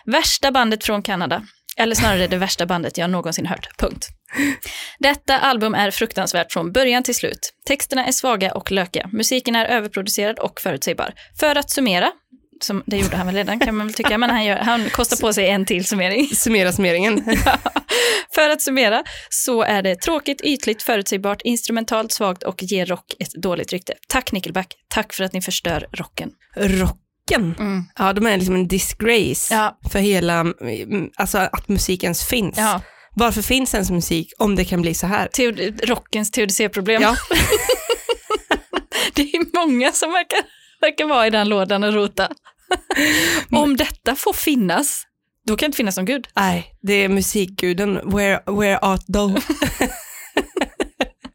Värsta 0.04 0.52
bandet 0.52 0.84
från 0.84 1.02
Kanada, 1.02 1.42
eller 1.78 1.94
snarare 1.94 2.26
det 2.26 2.36
värsta 2.36 2.66
bandet 2.66 2.98
jag 2.98 3.10
någonsin 3.10 3.46
hört, 3.46 3.68
punkt. 3.78 4.08
Detta 4.98 5.38
album 5.38 5.74
är 5.74 5.90
fruktansvärt 5.90 6.52
från 6.52 6.72
början 6.72 7.02
till 7.02 7.14
slut. 7.14 7.52
Texterna 7.66 8.06
är 8.06 8.12
svaga 8.12 8.52
och 8.52 8.72
lökiga. 8.72 9.08
Musiken 9.12 9.56
är 9.56 9.66
överproducerad 9.66 10.38
och 10.38 10.60
förutsägbar. 10.60 11.14
För 11.40 11.56
att 11.56 11.70
summera, 11.70 12.12
som 12.60 12.82
det 12.86 12.96
gjorde 12.96 13.16
han 13.16 13.26
väl 13.26 13.34
redan 13.34 13.60
kan 13.60 13.76
man 13.76 13.86
väl 13.86 13.94
tycka, 13.94 14.18
men 14.18 14.30
han, 14.30 14.44
gör, 14.44 14.56
han 14.56 14.90
kostar 14.90 15.16
på 15.16 15.32
sig 15.32 15.50
en 15.50 15.66
till 15.66 15.84
summering. 15.84 16.28
Summera 16.34 16.72
summeringen. 16.72 17.24
För 18.34 18.50
att 18.50 18.62
summera 18.62 19.04
så 19.30 19.62
är 19.62 19.82
det 19.82 19.96
tråkigt, 19.96 20.40
ytligt, 20.40 20.82
förutsägbart, 20.82 21.42
instrumentalt 21.42 22.12
svagt 22.12 22.42
och 22.42 22.62
ger 22.62 22.86
rock 22.86 23.14
ett 23.18 23.32
dåligt 23.42 23.72
rykte. 23.72 23.94
Tack 24.08 24.32
Nickelback, 24.32 24.74
tack 24.88 25.12
för 25.12 25.24
att 25.24 25.32
ni 25.32 25.42
förstör 25.42 25.86
rocken. 25.92 26.30
Rocken. 27.30 27.54
Mm. 27.58 27.84
Ja, 27.98 28.12
de 28.12 28.26
är 28.26 28.36
liksom 28.36 28.54
en 28.54 28.68
disgrace 28.68 29.54
Ja. 29.54 29.78
för 29.90 29.98
hela, 29.98 30.40
mm, 30.40 31.10
alltså 31.16 31.38
att 31.38 31.68
musik 31.68 32.02
ens 32.04 32.24
finns. 32.24 32.58
Ja, 32.58 32.80
Varför 33.14 33.42
finns 33.42 33.74
ens 33.74 33.90
musik 33.90 34.32
om 34.38 34.56
det 34.56 34.64
kan 34.64 34.82
bli 34.82 34.94
så 34.94 35.06
här? 35.06 35.28
teod- 35.28 35.86
rockens 35.86 36.30
teodicéproblem. 36.30 37.02
Ja. 37.02 37.16
Det 39.14 39.22
är 39.22 39.66
många 39.66 39.92
som 39.92 40.12
verkar, 40.12 40.38
verkar 40.80 41.04
vara 41.06 41.26
i 41.26 41.30
den 41.30 41.48
lådan 41.48 41.84
och 41.84 41.92
rota. 41.94 42.28
Om 43.50 43.76
detta 43.76 44.16
får 44.16 44.32
finnas, 44.32 45.02
då 45.46 45.56
kan 45.56 45.58
det 45.58 45.66
inte 45.66 45.76
finnas 45.76 45.96
någon 45.96 46.04
gud. 46.06 46.28
Nej, 46.36 46.74
det 46.82 46.92
är 46.94 47.08
musikguden, 47.08 47.94
where, 48.10 48.40
where 48.46 48.78
art 48.78 49.06
thou? 49.12 49.36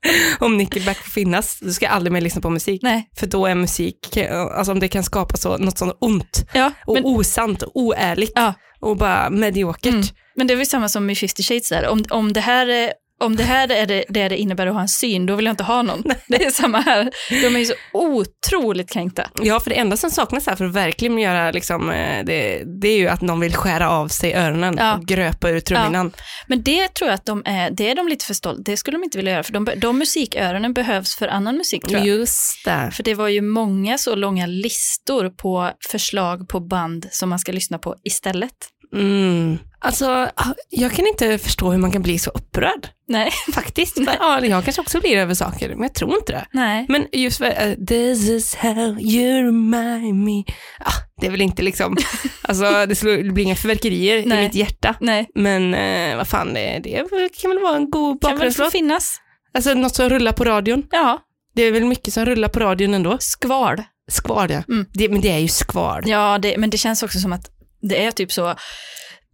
om 0.40 0.58
Nickelback 0.58 0.98
får 0.98 1.12
finnas, 1.12 1.60
då 1.60 1.72
ska 1.72 1.86
jag 1.86 1.94
aldrig 1.94 2.14
mer 2.14 2.22
lyssna 2.22 2.42
på 2.42 2.50
musik. 2.50 2.82
Nej. 2.82 3.10
För 3.18 3.28
då 3.28 3.46
är 3.46 3.56
musik, 3.56 4.18
alltså 4.58 4.72
om 4.72 4.80
det 4.80 4.88
kan 4.88 5.04
skapa 5.04 5.38
så, 5.38 5.58
något 5.58 5.78
sånt 5.78 5.98
ont 6.00 6.46
Ja, 6.54 6.72
och 6.86 6.94
men, 6.94 7.06
osant 7.06 7.62
och 7.62 7.72
oärligt 7.76 8.32
ja, 8.36 8.54
och 8.80 8.98
bara 8.98 9.30
mediokert. 9.30 9.94
Mm. 9.94 10.06
men 10.36 10.48
det 10.48 10.54
är 10.54 10.56
väl 10.56 10.66
samma 10.66 10.90
som 10.90 11.10
i 11.10 11.16
50 11.16 11.44
Shades 11.44 11.70
där. 11.70 11.88
Om, 11.88 12.04
om 12.10 12.34
det 12.34 12.42
här 12.42 12.68
är 12.68 12.94
om 13.20 13.36
det 13.36 13.44
här 13.44 13.72
är 13.72 13.86
det, 13.86 14.04
det 14.10 14.30
det 14.30 14.38
innebär 14.38 14.68
att 14.68 14.74
ha 14.74 14.82
en 14.82 14.88
syn, 14.88 15.26
då 15.26 15.36
vill 15.36 15.46
jag 15.46 15.54
inte 15.54 15.64
ha 15.64 15.82
någon. 15.82 16.04
Det 16.28 16.46
är 16.46 16.52
samma 16.52 16.80
här. 16.80 17.10
De 17.30 17.56
är 17.56 17.60
ju 17.60 17.66
så 17.66 17.74
otroligt 17.94 18.90
kränkta. 18.94 19.30
Ja, 19.42 19.60
för 19.60 19.70
det 19.70 19.76
enda 19.76 19.98
som 19.98 20.10
saknas 20.12 20.48
här 20.48 20.56
för 20.56 20.66
att 20.66 20.74
verkligen 20.74 21.18
göra 21.20 21.52
liksom, 21.52 21.90
eh, 21.90 22.26
det, 22.26 22.64
det 22.82 22.88
är 22.88 22.98
ju 22.98 23.08
att 23.08 23.22
någon 23.22 23.40
vill 23.40 23.56
skära 23.56 23.90
av 23.90 24.08
sig 24.08 24.34
öronen 24.34 24.76
Ja. 24.78 24.98
och 24.98 25.06
gröpa 25.06 25.50
ur 25.50 25.60
trumhinnan. 25.60 26.12
Men 26.48 26.64
det 26.64 26.94
tror 26.94 27.10
jag 27.10 27.16
att 27.16 27.26
de 27.26 27.42
är, 27.46 27.72
det 27.72 27.90
är 27.92 27.96
de 27.96 28.08
lite 28.08 28.26
för 28.26 28.34
stolta, 28.34 28.62
det 28.66 28.78
skulle 28.78 28.98
de 28.98 29.04
inte 29.04 29.18
vilja 29.18 29.32
göra, 29.34 29.44
för 29.44 29.54
de, 29.54 29.68
de 29.78 29.98
musiköronen 30.00 30.74
behövs 30.74 31.16
för 31.16 31.28
annan 31.28 31.58
musik 31.58 31.84
tror 31.84 31.98
jag. 31.98 32.08
Just 32.08 32.66
det. 32.66 32.92
För 32.94 33.04
det 33.04 33.14
var 33.14 33.28
ju 33.28 33.42
många 33.42 33.98
så 33.98 34.16
långa 34.16 34.46
listor 34.46 35.30
på 35.30 35.72
förslag 35.92 36.48
på 36.50 36.60
band 36.60 37.08
som 37.12 37.30
man 37.30 37.40
ska 37.40 37.52
lyssna 37.52 37.78
på 37.78 37.96
istället. 38.04 38.52
Mm. 38.94 39.58
Alltså, 39.80 40.30
ah, 40.36 40.54
jag 40.70 40.92
kan 40.92 41.08
inte 41.08 41.38
förstå 41.38 41.72
hur 41.72 41.78
man 41.78 41.92
kan 41.92 42.02
bli 42.02 42.20
så 42.20 42.30
upprörd. 42.30 42.88
Nej. 43.08 43.32
Faktiskt. 43.54 43.98
Men, 43.98 44.16
ja, 44.20 44.46
jag 44.46 44.64
kanske 44.64 44.82
också 44.82 45.00
blir 45.00 45.18
över 45.18 45.34
saker, 45.34 45.70
men 45.70 45.82
jag 45.82 45.94
tror 45.94 46.16
inte 46.16 46.32
det. 46.32 46.46
Nej. 46.52 46.86
Men 46.90 47.08
just 47.12 47.38
för, 47.38 47.68
uh, 47.68 47.86
this 47.86 48.30
is 48.30 48.56
how 48.56 49.00
you 49.00 49.46
remind 49.46 50.24
me. 50.26 50.44
Ah, 50.80 50.94
det 51.22 51.28
är 51.28 51.32
väl 51.32 51.42
inte 51.42 51.62
liksom, 51.62 51.98
alltså 52.42 52.86
det, 52.86 52.96
slår, 52.96 53.12
det 53.12 53.32
blir 53.32 53.44
inga 53.44 53.56
förverkerier 53.56 54.24
Nej. 54.26 54.40
i 54.40 54.44
mitt 54.44 54.56
hjärta. 54.56 54.96
Nej. 55.00 55.30
Men 55.36 55.74
eh, 55.74 56.18
vad 56.18 56.28
fan, 56.28 56.54
det, 56.54 56.80
det 56.84 57.04
kan 57.42 57.52
väl 57.52 57.60
vara 57.60 57.76
en 57.76 57.90
god 57.90 58.22
Kan 58.22 58.30
väl 58.30 58.38
bakgrundslåt. 58.38 58.72
finnas. 58.72 59.18
Alltså 59.54 59.74
något 59.74 59.96
som 59.96 60.10
rullar 60.10 60.32
på 60.32 60.44
radion. 60.44 60.84
Ja. 60.92 61.20
Det 61.56 61.62
är 61.62 61.72
väl 61.72 61.86
mycket 61.86 62.14
som 62.14 62.26
rullar 62.26 62.50
på 62.50 62.60
radion 62.60 62.94
ändå. 62.94 63.18
Skval. 63.20 63.84
Skval 64.12 64.52
ja. 64.52 64.64
Mm. 64.70 64.86
Det, 64.94 65.10
men 65.10 65.22
det 65.22 65.30
är 65.32 65.38
ju 65.40 65.48
skval. 65.48 66.04
Ja, 66.06 66.38
det, 66.38 66.58
men 66.58 66.70
det 66.70 66.78
känns 66.78 67.04
också 67.04 67.20
som 67.20 67.34
att 67.34 67.53
det 67.90 68.06
är 68.06 68.12
typ 68.12 68.32
så 68.32 68.50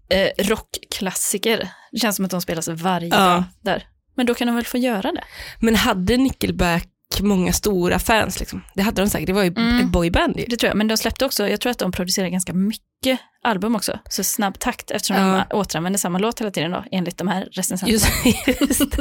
eh, 0.10 0.30
rockklassiker. 0.38 1.70
Det 1.92 2.00
känns 2.00 2.16
som 2.16 2.26
att 2.26 2.32
de 2.32 2.42
spelas 2.42 2.68
varje 2.68 3.08
Ja. 3.10 3.16
dag 3.18 3.44
där. 3.64 3.84
Men 4.16 4.26
då 4.26 4.34
kan 4.36 4.48
de 4.48 4.56
väl 4.56 4.66
få 4.66 4.78
göra 4.78 5.12
det? 5.12 5.24
Men 5.60 5.76
hade 5.76 6.18
Nickelback 6.18 6.88
många 7.22 7.54
stora 7.54 8.00
fans 8.00 8.40
liksom? 8.40 8.62
Det 8.76 8.82
hade 8.82 9.02
de 9.02 9.10
säkert, 9.10 9.28
det 9.28 9.34
var 9.34 9.44
ju 9.44 9.54
Mm. 9.58 9.80
ett 9.80 9.92
boyband 9.92 10.40
ju. 10.40 10.46
Det 10.46 10.58
tror 10.58 10.68
jag. 10.68 10.78
Men 10.78 10.88
de 10.88 10.98
släppte 10.98 11.26
också, 11.26 11.48
jag 11.50 11.62
tror 11.62 11.72
att 11.72 11.78
de 11.80 11.92
producerar 11.92 12.28
ganska 12.28 12.54
mycket 12.54 13.20
album 13.44 13.76
också. 13.76 14.00
Så 14.10 14.24
snabb 14.24 14.60
takt 14.60 14.92
eftersom 14.92 15.16
Ja. 15.18 15.46
de 15.50 15.58
återanvänder 15.58 15.98
samma 16.00 16.18
låt 16.20 16.42
hela 16.42 16.52
tiden 16.52 16.72
då, 16.72 16.84
enligt 16.92 17.18
de 17.18 17.28
här 17.28 17.48
recensenterna. 17.52 17.92
Just, 17.92 18.62
just 18.62 18.92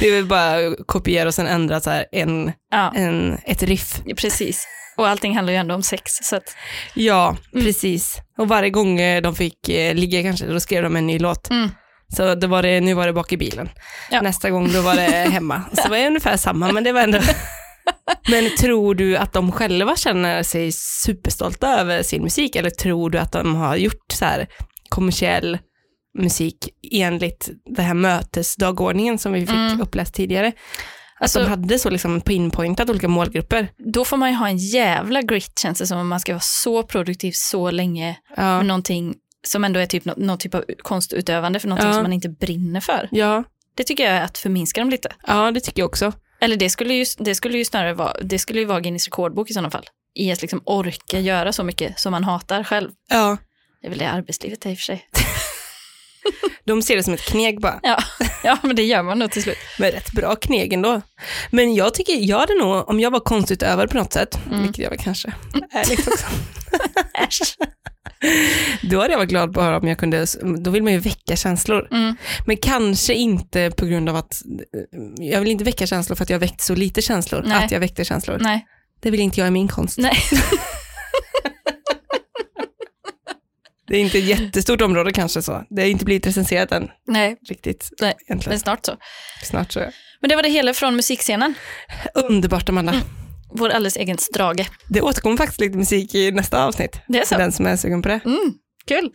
det. 0.00 0.08
är 0.08 0.12
väl 0.14 0.26
bara 0.26 0.66
att 0.66 0.86
kopiera 0.86 1.28
och 1.28 1.34
sen 1.34 1.46
ändra 1.46 1.80
så 1.80 1.90
här 1.90 2.06
en, 2.12 2.52
Ja, 2.70 2.92
en, 2.96 3.38
ett 3.44 3.62
riff. 3.62 4.00
precis. 4.16 4.66
Och 4.96 5.08
allting 5.08 5.34
handlar 5.36 5.52
ju 5.52 5.58
ändå 5.58 5.74
om 5.74 5.82
sex. 5.82 6.12
Så 6.22 6.36
att, 6.36 6.56
Ja, 6.94 7.36
Mm. 7.54 7.64
precis. 7.66 8.18
Och 8.38 8.48
varje 8.48 8.70
gång 8.70 9.00
eh, 9.00 9.22
de 9.22 9.34
fick 9.34 9.68
eh, 9.68 9.94
ligga 9.94 10.22
kanske, 10.22 10.46
då 10.46 10.60
skrev 10.60 10.82
de 10.82 10.96
en 10.96 11.06
ny 11.06 11.18
låt. 11.18 11.50
mm. 11.50 11.70
Så 12.16 12.34
det 12.34 12.46
var 12.46 12.62
det, 12.62 12.80
nu 12.80 12.94
var 12.94 13.06
det 13.06 13.12
bak 13.12 13.32
i 13.32 13.36
bilen. 13.36 13.68
Ja. 14.10 14.20
Nästa 14.22 14.50
gång 14.50 14.72
då 14.72 14.80
var 14.80 14.94
det 14.94 15.02
hemma. 15.32 15.62
Så 15.82 15.88
var 15.88 15.96
det 15.96 16.06
ungefär 16.06 16.36
samma, 16.36 16.72
men 16.72 16.84
det 16.84 16.92
var 16.92 17.00
ändå... 17.00 17.18
Men 18.28 18.56
tror 18.56 18.94
du 18.94 19.16
att 19.16 19.32
de 19.32 19.52
själva 19.52 19.96
känner 19.96 20.42
sig 20.42 20.72
superstolta 20.72 21.80
över 21.80 22.02
sin 22.02 22.22
musik 22.22 22.56
eller 22.56 22.70
tror 22.70 23.10
du 23.10 23.18
att 23.18 23.32
de 23.32 23.54
har 23.54 23.76
gjort 23.76 24.12
så 24.12 24.24
här 24.24 24.46
kommersiell 24.88 25.58
musik 26.18 26.68
enligt 26.92 27.48
den 27.76 27.84
här 27.84 27.94
mötesdagordningen 27.94 29.18
som 29.18 29.32
vi 29.32 29.40
fick 29.40 29.50
Mm. 29.56 29.80
uppläst 29.80 30.14
tidigare? 30.14 30.52
Att 31.16 31.22
Alltså- 31.22 31.38
de 31.40 31.46
hade 31.48 31.78
så 31.78 31.90
liksom 31.90 32.20
pinpointat 32.20 32.90
olika 32.90 33.08
målgrupper. 33.08 33.68
Då 33.94 34.04
får 34.04 34.16
man 34.16 34.30
ju 34.30 34.36
ha 34.36 34.48
en 34.48 34.56
jävla 34.58 35.22
grit 35.22 35.58
känns 35.58 35.78
det 35.78 35.86
som 35.86 35.98
om 35.98 36.08
man 36.08 36.20
ska 36.20 36.32
vara 36.32 36.40
så 36.40 36.82
produktiv 36.82 37.32
så 37.34 37.70
länge 37.70 38.16
Ja. 38.36 38.56
med 38.56 38.66
någonting 38.66 39.14
som 39.46 39.64
ändå 39.64 39.80
är 39.80 39.86
typ 39.86 40.04
nå- 40.04 40.14
någon 40.16 40.38
typ 40.38 40.54
av 40.54 40.64
konstutövande 40.82 41.60
för 41.60 41.68
någonting 41.68 41.88
Ja. 41.88 41.94
som 41.94 42.02
man 42.02 42.12
inte 42.12 42.28
brinner 42.28 42.80
för. 42.80 43.08
Ja, 43.10 43.44
Det 43.74 43.84
tycker 43.84 44.04
jag 44.04 44.12
är 44.12 44.22
att 44.22 44.38
förminska 44.38 44.80
dem 44.80 44.90
lite. 44.90 45.08
ja, 45.26 45.50
det 45.50 45.60
tycker 45.60 45.82
jag 45.82 45.88
också. 45.88 46.12
Eller 46.40 46.56
det 46.56 46.70
skulle 46.70 46.94
ju, 46.94 47.04
det 47.18 47.34
skulle 47.34 47.58
ju 47.58 47.64
snarare 47.64 47.94
vara, 47.94 48.12
det 48.22 48.38
skulle 48.38 48.60
ju 48.60 48.66
vara 48.66 48.80
Guinness 48.80 49.06
rekordbok 49.06 49.50
i 49.50 49.52
sådana 49.54 49.70
fall. 49.70 49.84
I 50.14 50.32
att 50.32 50.42
liksom 50.42 50.62
orka 50.64 51.20
göra 51.20 51.52
så 51.52 51.64
mycket 51.64 51.98
som 52.00 52.10
man 52.12 52.24
hatar 52.24 52.64
själv. 52.64 52.90
Ja, 53.10 53.36
Det 53.80 53.86
är 53.86 53.90
väl 53.90 53.98
det 53.98 54.10
arbetslivet 54.10 54.66
är 54.66 54.70
i 54.70 54.74
och 54.74 54.78
för 54.78 54.82
sig. 54.84 55.08
de 56.64 56.82
ser 56.82 56.96
det 56.96 57.02
som 57.02 57.14
ett 57.14 57.20
kneg 57.24 57.60
bara. 57.60 57.80
Ja, 57.82 57.98
ja 58.44 58.58
men 58.62 58.76
det 58.76 58.82
gör 58.82 59.02
man 59.02 59.18
nog 59.18 59.30
till 59.30 59.42
slut. 59.42 59.56
Men 59.78 59.90
rätt 59.90 60.12
bra 60.12 60.36
kneg 60.36 60.72
ändå. 60.72 61.00
Men 61.50 61.74
jag 61.74 61.94
tycker, 61.94 62.12
jag 62.20 62.38
hade 62.38 62.54
nog, 62.54 62.88
om 62.88 63.00
jag 63.00 63.10
var 63.10 63.20
konstutövare 63.20 63.88
på 63.88 63.96
något 63.96 64.12
sätt, 64.12 64.38
Mm. 64.46 64.62
vilket 64.62 64.82
jag 64.82 64.90
väl 64.90 64.98
kanske 64.98 65.28
är 65.72 65.88
liksom 65.90 66.12
också, 66.12 66.26
Äsch. 67.28 67.56
då 68.82 69.00
hade 69.00 69.10
jag 69.12 69.18
varit 69.18 69.28
glad 69.28 69.56
höra 69.56 69.78
om 69.78 69.88
jag 69.88 69.98
kunde, 69.98 70.26
då 70.58 70.70
vill 70.70 70.82
man 70.82 70.92
ju 70.92 70.98
väcka 70.98 71.36
känslor. 71.36 71.88
Mm. 71.90 72.16
Men 72.46 72.56
kanske 72.56 73.14
inte 73.14 73.70
på 73.76 73.86
grund 73.86 74.08
av 74.08 74.16
att, 74.16 74.42
jag 75.18 75.40
vill 75.40 75.50
inte 75.50 75.64
väcka 75.64 75.86
känslor 75.86 76.16
för 76.16 76.24
att 76.24 76.30
jag 76.30 76.38
väckt 76.38 76.60
så 76.60 76.74
lite 76.74 77.02
känslor, 77.02 77.42
Nej. 77.46 77.64
att 77.64 77.70
jag 77.70 77.80
väckte 77.80 78.04
känslor. 78.04 78.38
Nej, 78.40 78.66
Det 79.02 79.10
vill 79.10 79.20
inte 79.20 79.40
jag 79.40 79.46
i 79.48 79.50
min 79.50 79.68
konst. 79.68 79.98
nej. 79.98 80.16
Det 83.86 83.96
är 83.96 84.00
inte 84.00 84.18
ett 84.18 84.24
jättestort 84.24 84.80
område 84.80 85.12
kanske 85.12 85.42
så. 85.42 85.64
Det 85.70 85.82
har 85.82 85.88
inte 85.88 86.04
blivit 86.04 86.26
recenserat 86.26 86.72
än 86.72 86.88
nej, 87.06 87.36
riktigt. 87.48 87.88
Nej, 88.00 88.14
egentligen. 88.26 88.52
men 88.52 88.60
snart 88.60 88.86
så. 88.86 88.92
Snart 89.42 89.72
så. 89.72 89.80
Men 90.20 90.28
det 90.28 90.36
var 90.36 90.42
det 90.42 90.48
hela 90.48 90.74
från 90.74 90.96
musikscenen. 90.96 91.54
Underbart 92.14 92.68
Amanda. 92.68 92.92
Mm. 92.92 93.04
Vår 93.52 93.68
alldeles 93.70 93.96
egen 93.96 94.18
Strage. 94.18 94.70
Det 94.88 95.00
återkommer 95.02 95.36
faktiskt 95.36 95.60
lite 95.60 95.78
musik 95.78 96.14
i 96.14 96.30
nästa 96.32 96.64
avsnitt. 96.64 97.00
Det 97.08 97.18
är 97.18 97.22
För 97.22 97.34
så. 97.34 97.38
den 97.38 97.52
som 97.52 97.66
är 97.66 97.76
sugen 97.76 98.02
på 98.02 98.08
det. 98.08 98.20
Mm, 98.24 98.54
kul. 98.86 99.10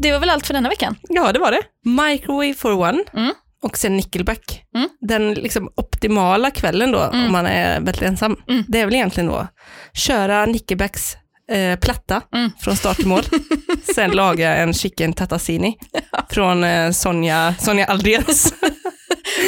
Det 0.00 0.12
var 0.12 0.20
väl 0.20 0.30
allt 0.30 0.46
för 0.46 0.54
denna 0.54 0.68
veckan? 0.68 0.96
Ja, 1.08 1.32
det 1.32 1.38
var 1.38 1.50
det. 1.52 1.62
Microwave 1.84 2.54
for 2.54 2.72
one 2.72 3.04
Mm. 3.12 3.32
Och 3.62 3.78
sen 3.78 3.96
Nickelback. 3.96 4.64
Mm. 4.74 4.88
Den 5.00 5.34
liksom 5.34 5.72
optimala 5.76 6.50
kvällen 6.50 6.92
då, 6.92 7.00
Mm. 7.00 7.26
om 7.26 7.32
man 7.32 7.46
är 7.46 7.80
väldigt 7.80 8.02
ensam, 8.02 8.36
Mm. 8.48 8.64
det 8.68 8.80
är 8.80 8.84
väl 8.84 8.94
egentligen 8.94 9.26
då 9.26 9.46
köra 9.92 10.46
Nickelbacks 10.46 11.16
eh, 11.50 11.78
platta 11.78 12.22
Mm. 12.34 12.50
från 12.60 12.76
start 12.76 12.96
till 12.96 13.06
mål. 13.06 13.22
sen 13.94 14.10
laga 14.10 14.56
en 14.56 14.74
chicken 14.74 15.12
tatasini 15.12 15.76
från 16.30 16.64
eh, 16.64 16.90
Sonja, 16.90 17.54
Sonja 17.58 17.84
Aldrens. 17.86 18.54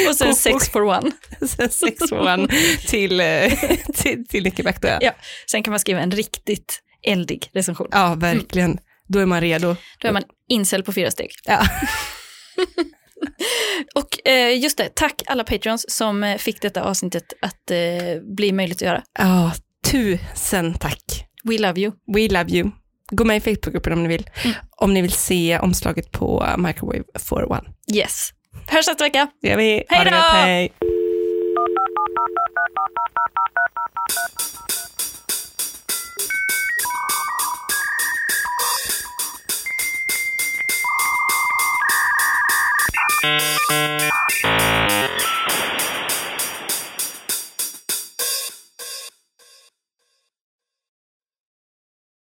Och 0.09 0.15
sen 0.15 0.35
sex 0.35 0.69
for 0.69 0.81
one. 0.81 1.11
sen 1.47 1.69
sex 1.69 1.97
for 2.09 2.19
one 2.19 2.47
till, 2.87 3.19
eh, 3.19 3.53
till, 3.93 4.27
till 4.27 4.43
Nickelback 4.43 4.81
då 4.81 4.87
ja. 4.87 4.97
Ja. 5.01 5.11
Sen 5.51 5.63
kan 5.63 5.71
man 5.71 5.79
skriva 5.79 5.99
en 5.99 6.11
riktigt 6.11 6.81
eldig 7.07 7.49
recension. 7.53 7.87
Ja, 7.91 8.15
verkligen. 8.15 8.77
Då 9.07 9.19
är 9.19 9.25
man 9.25 9.41
redo. 9.41 9.75
Då 10.01 10.07
är 10.07 10.11
man 10.11 10.23
incel 10.49 10.83
på 10.83 10.93
fyra 10.93 11.11
steg. 11.11 11.29
Ja. 11.45 11.59
Och 13.95 14.27
eh, 14.27 14.59
just 14.59 14.77
det, 14.77 14.95
tack 14.95 15.21
alla 15.25 15.43
Patreons 15.43 15.85
som 15.89 16.23
eh, 16.23 16.37
fick 16.37 16.61
detta 16.61 16.83
avsnittet 16.83 17.33
att 17.41 17.71
eh, 17.71 17.77
bli 18.35 18.51
möjligt 18.51 18.77
att 18.77 18.81
göra. 18.81 19.03
ja, 19.19 19.51
tusen 19.91 20.73
tack. 20.73 21.27
We 21.43 21.57
love 21.57 21.81
you. 21.81 21.91
We 22.15 22.27
love 22.27 22.49
you. 22.49 22.71
Gå 23.11 23.23
med 23.23 23.37
i 23.37 23.39
Facebookgruppen 23.39 23.93
om 23.93 24.03
ni 24.03 24.09
vill. 24.09 24.29
Mm. 24.43 24.55
Om 24.77 24.93
ni 24.93 25.01
vill 25.01 25.11
se 25.11 25.59
omslaget 25.59 26.11
på 26.11 26.45
Microwave 26.57 27.03
for 27.19 27.51
one. 27.51 27.63
Yes. 27.93 28.29
Hörs 28.67 28.87
nästa 28.87 29.03
vecka. 29.03 29.27
Det 29.41 29.47
gör 29.47 29.57
vi. 29.57 29.83
Hej 29.89 30.05
då! 30.05 30.91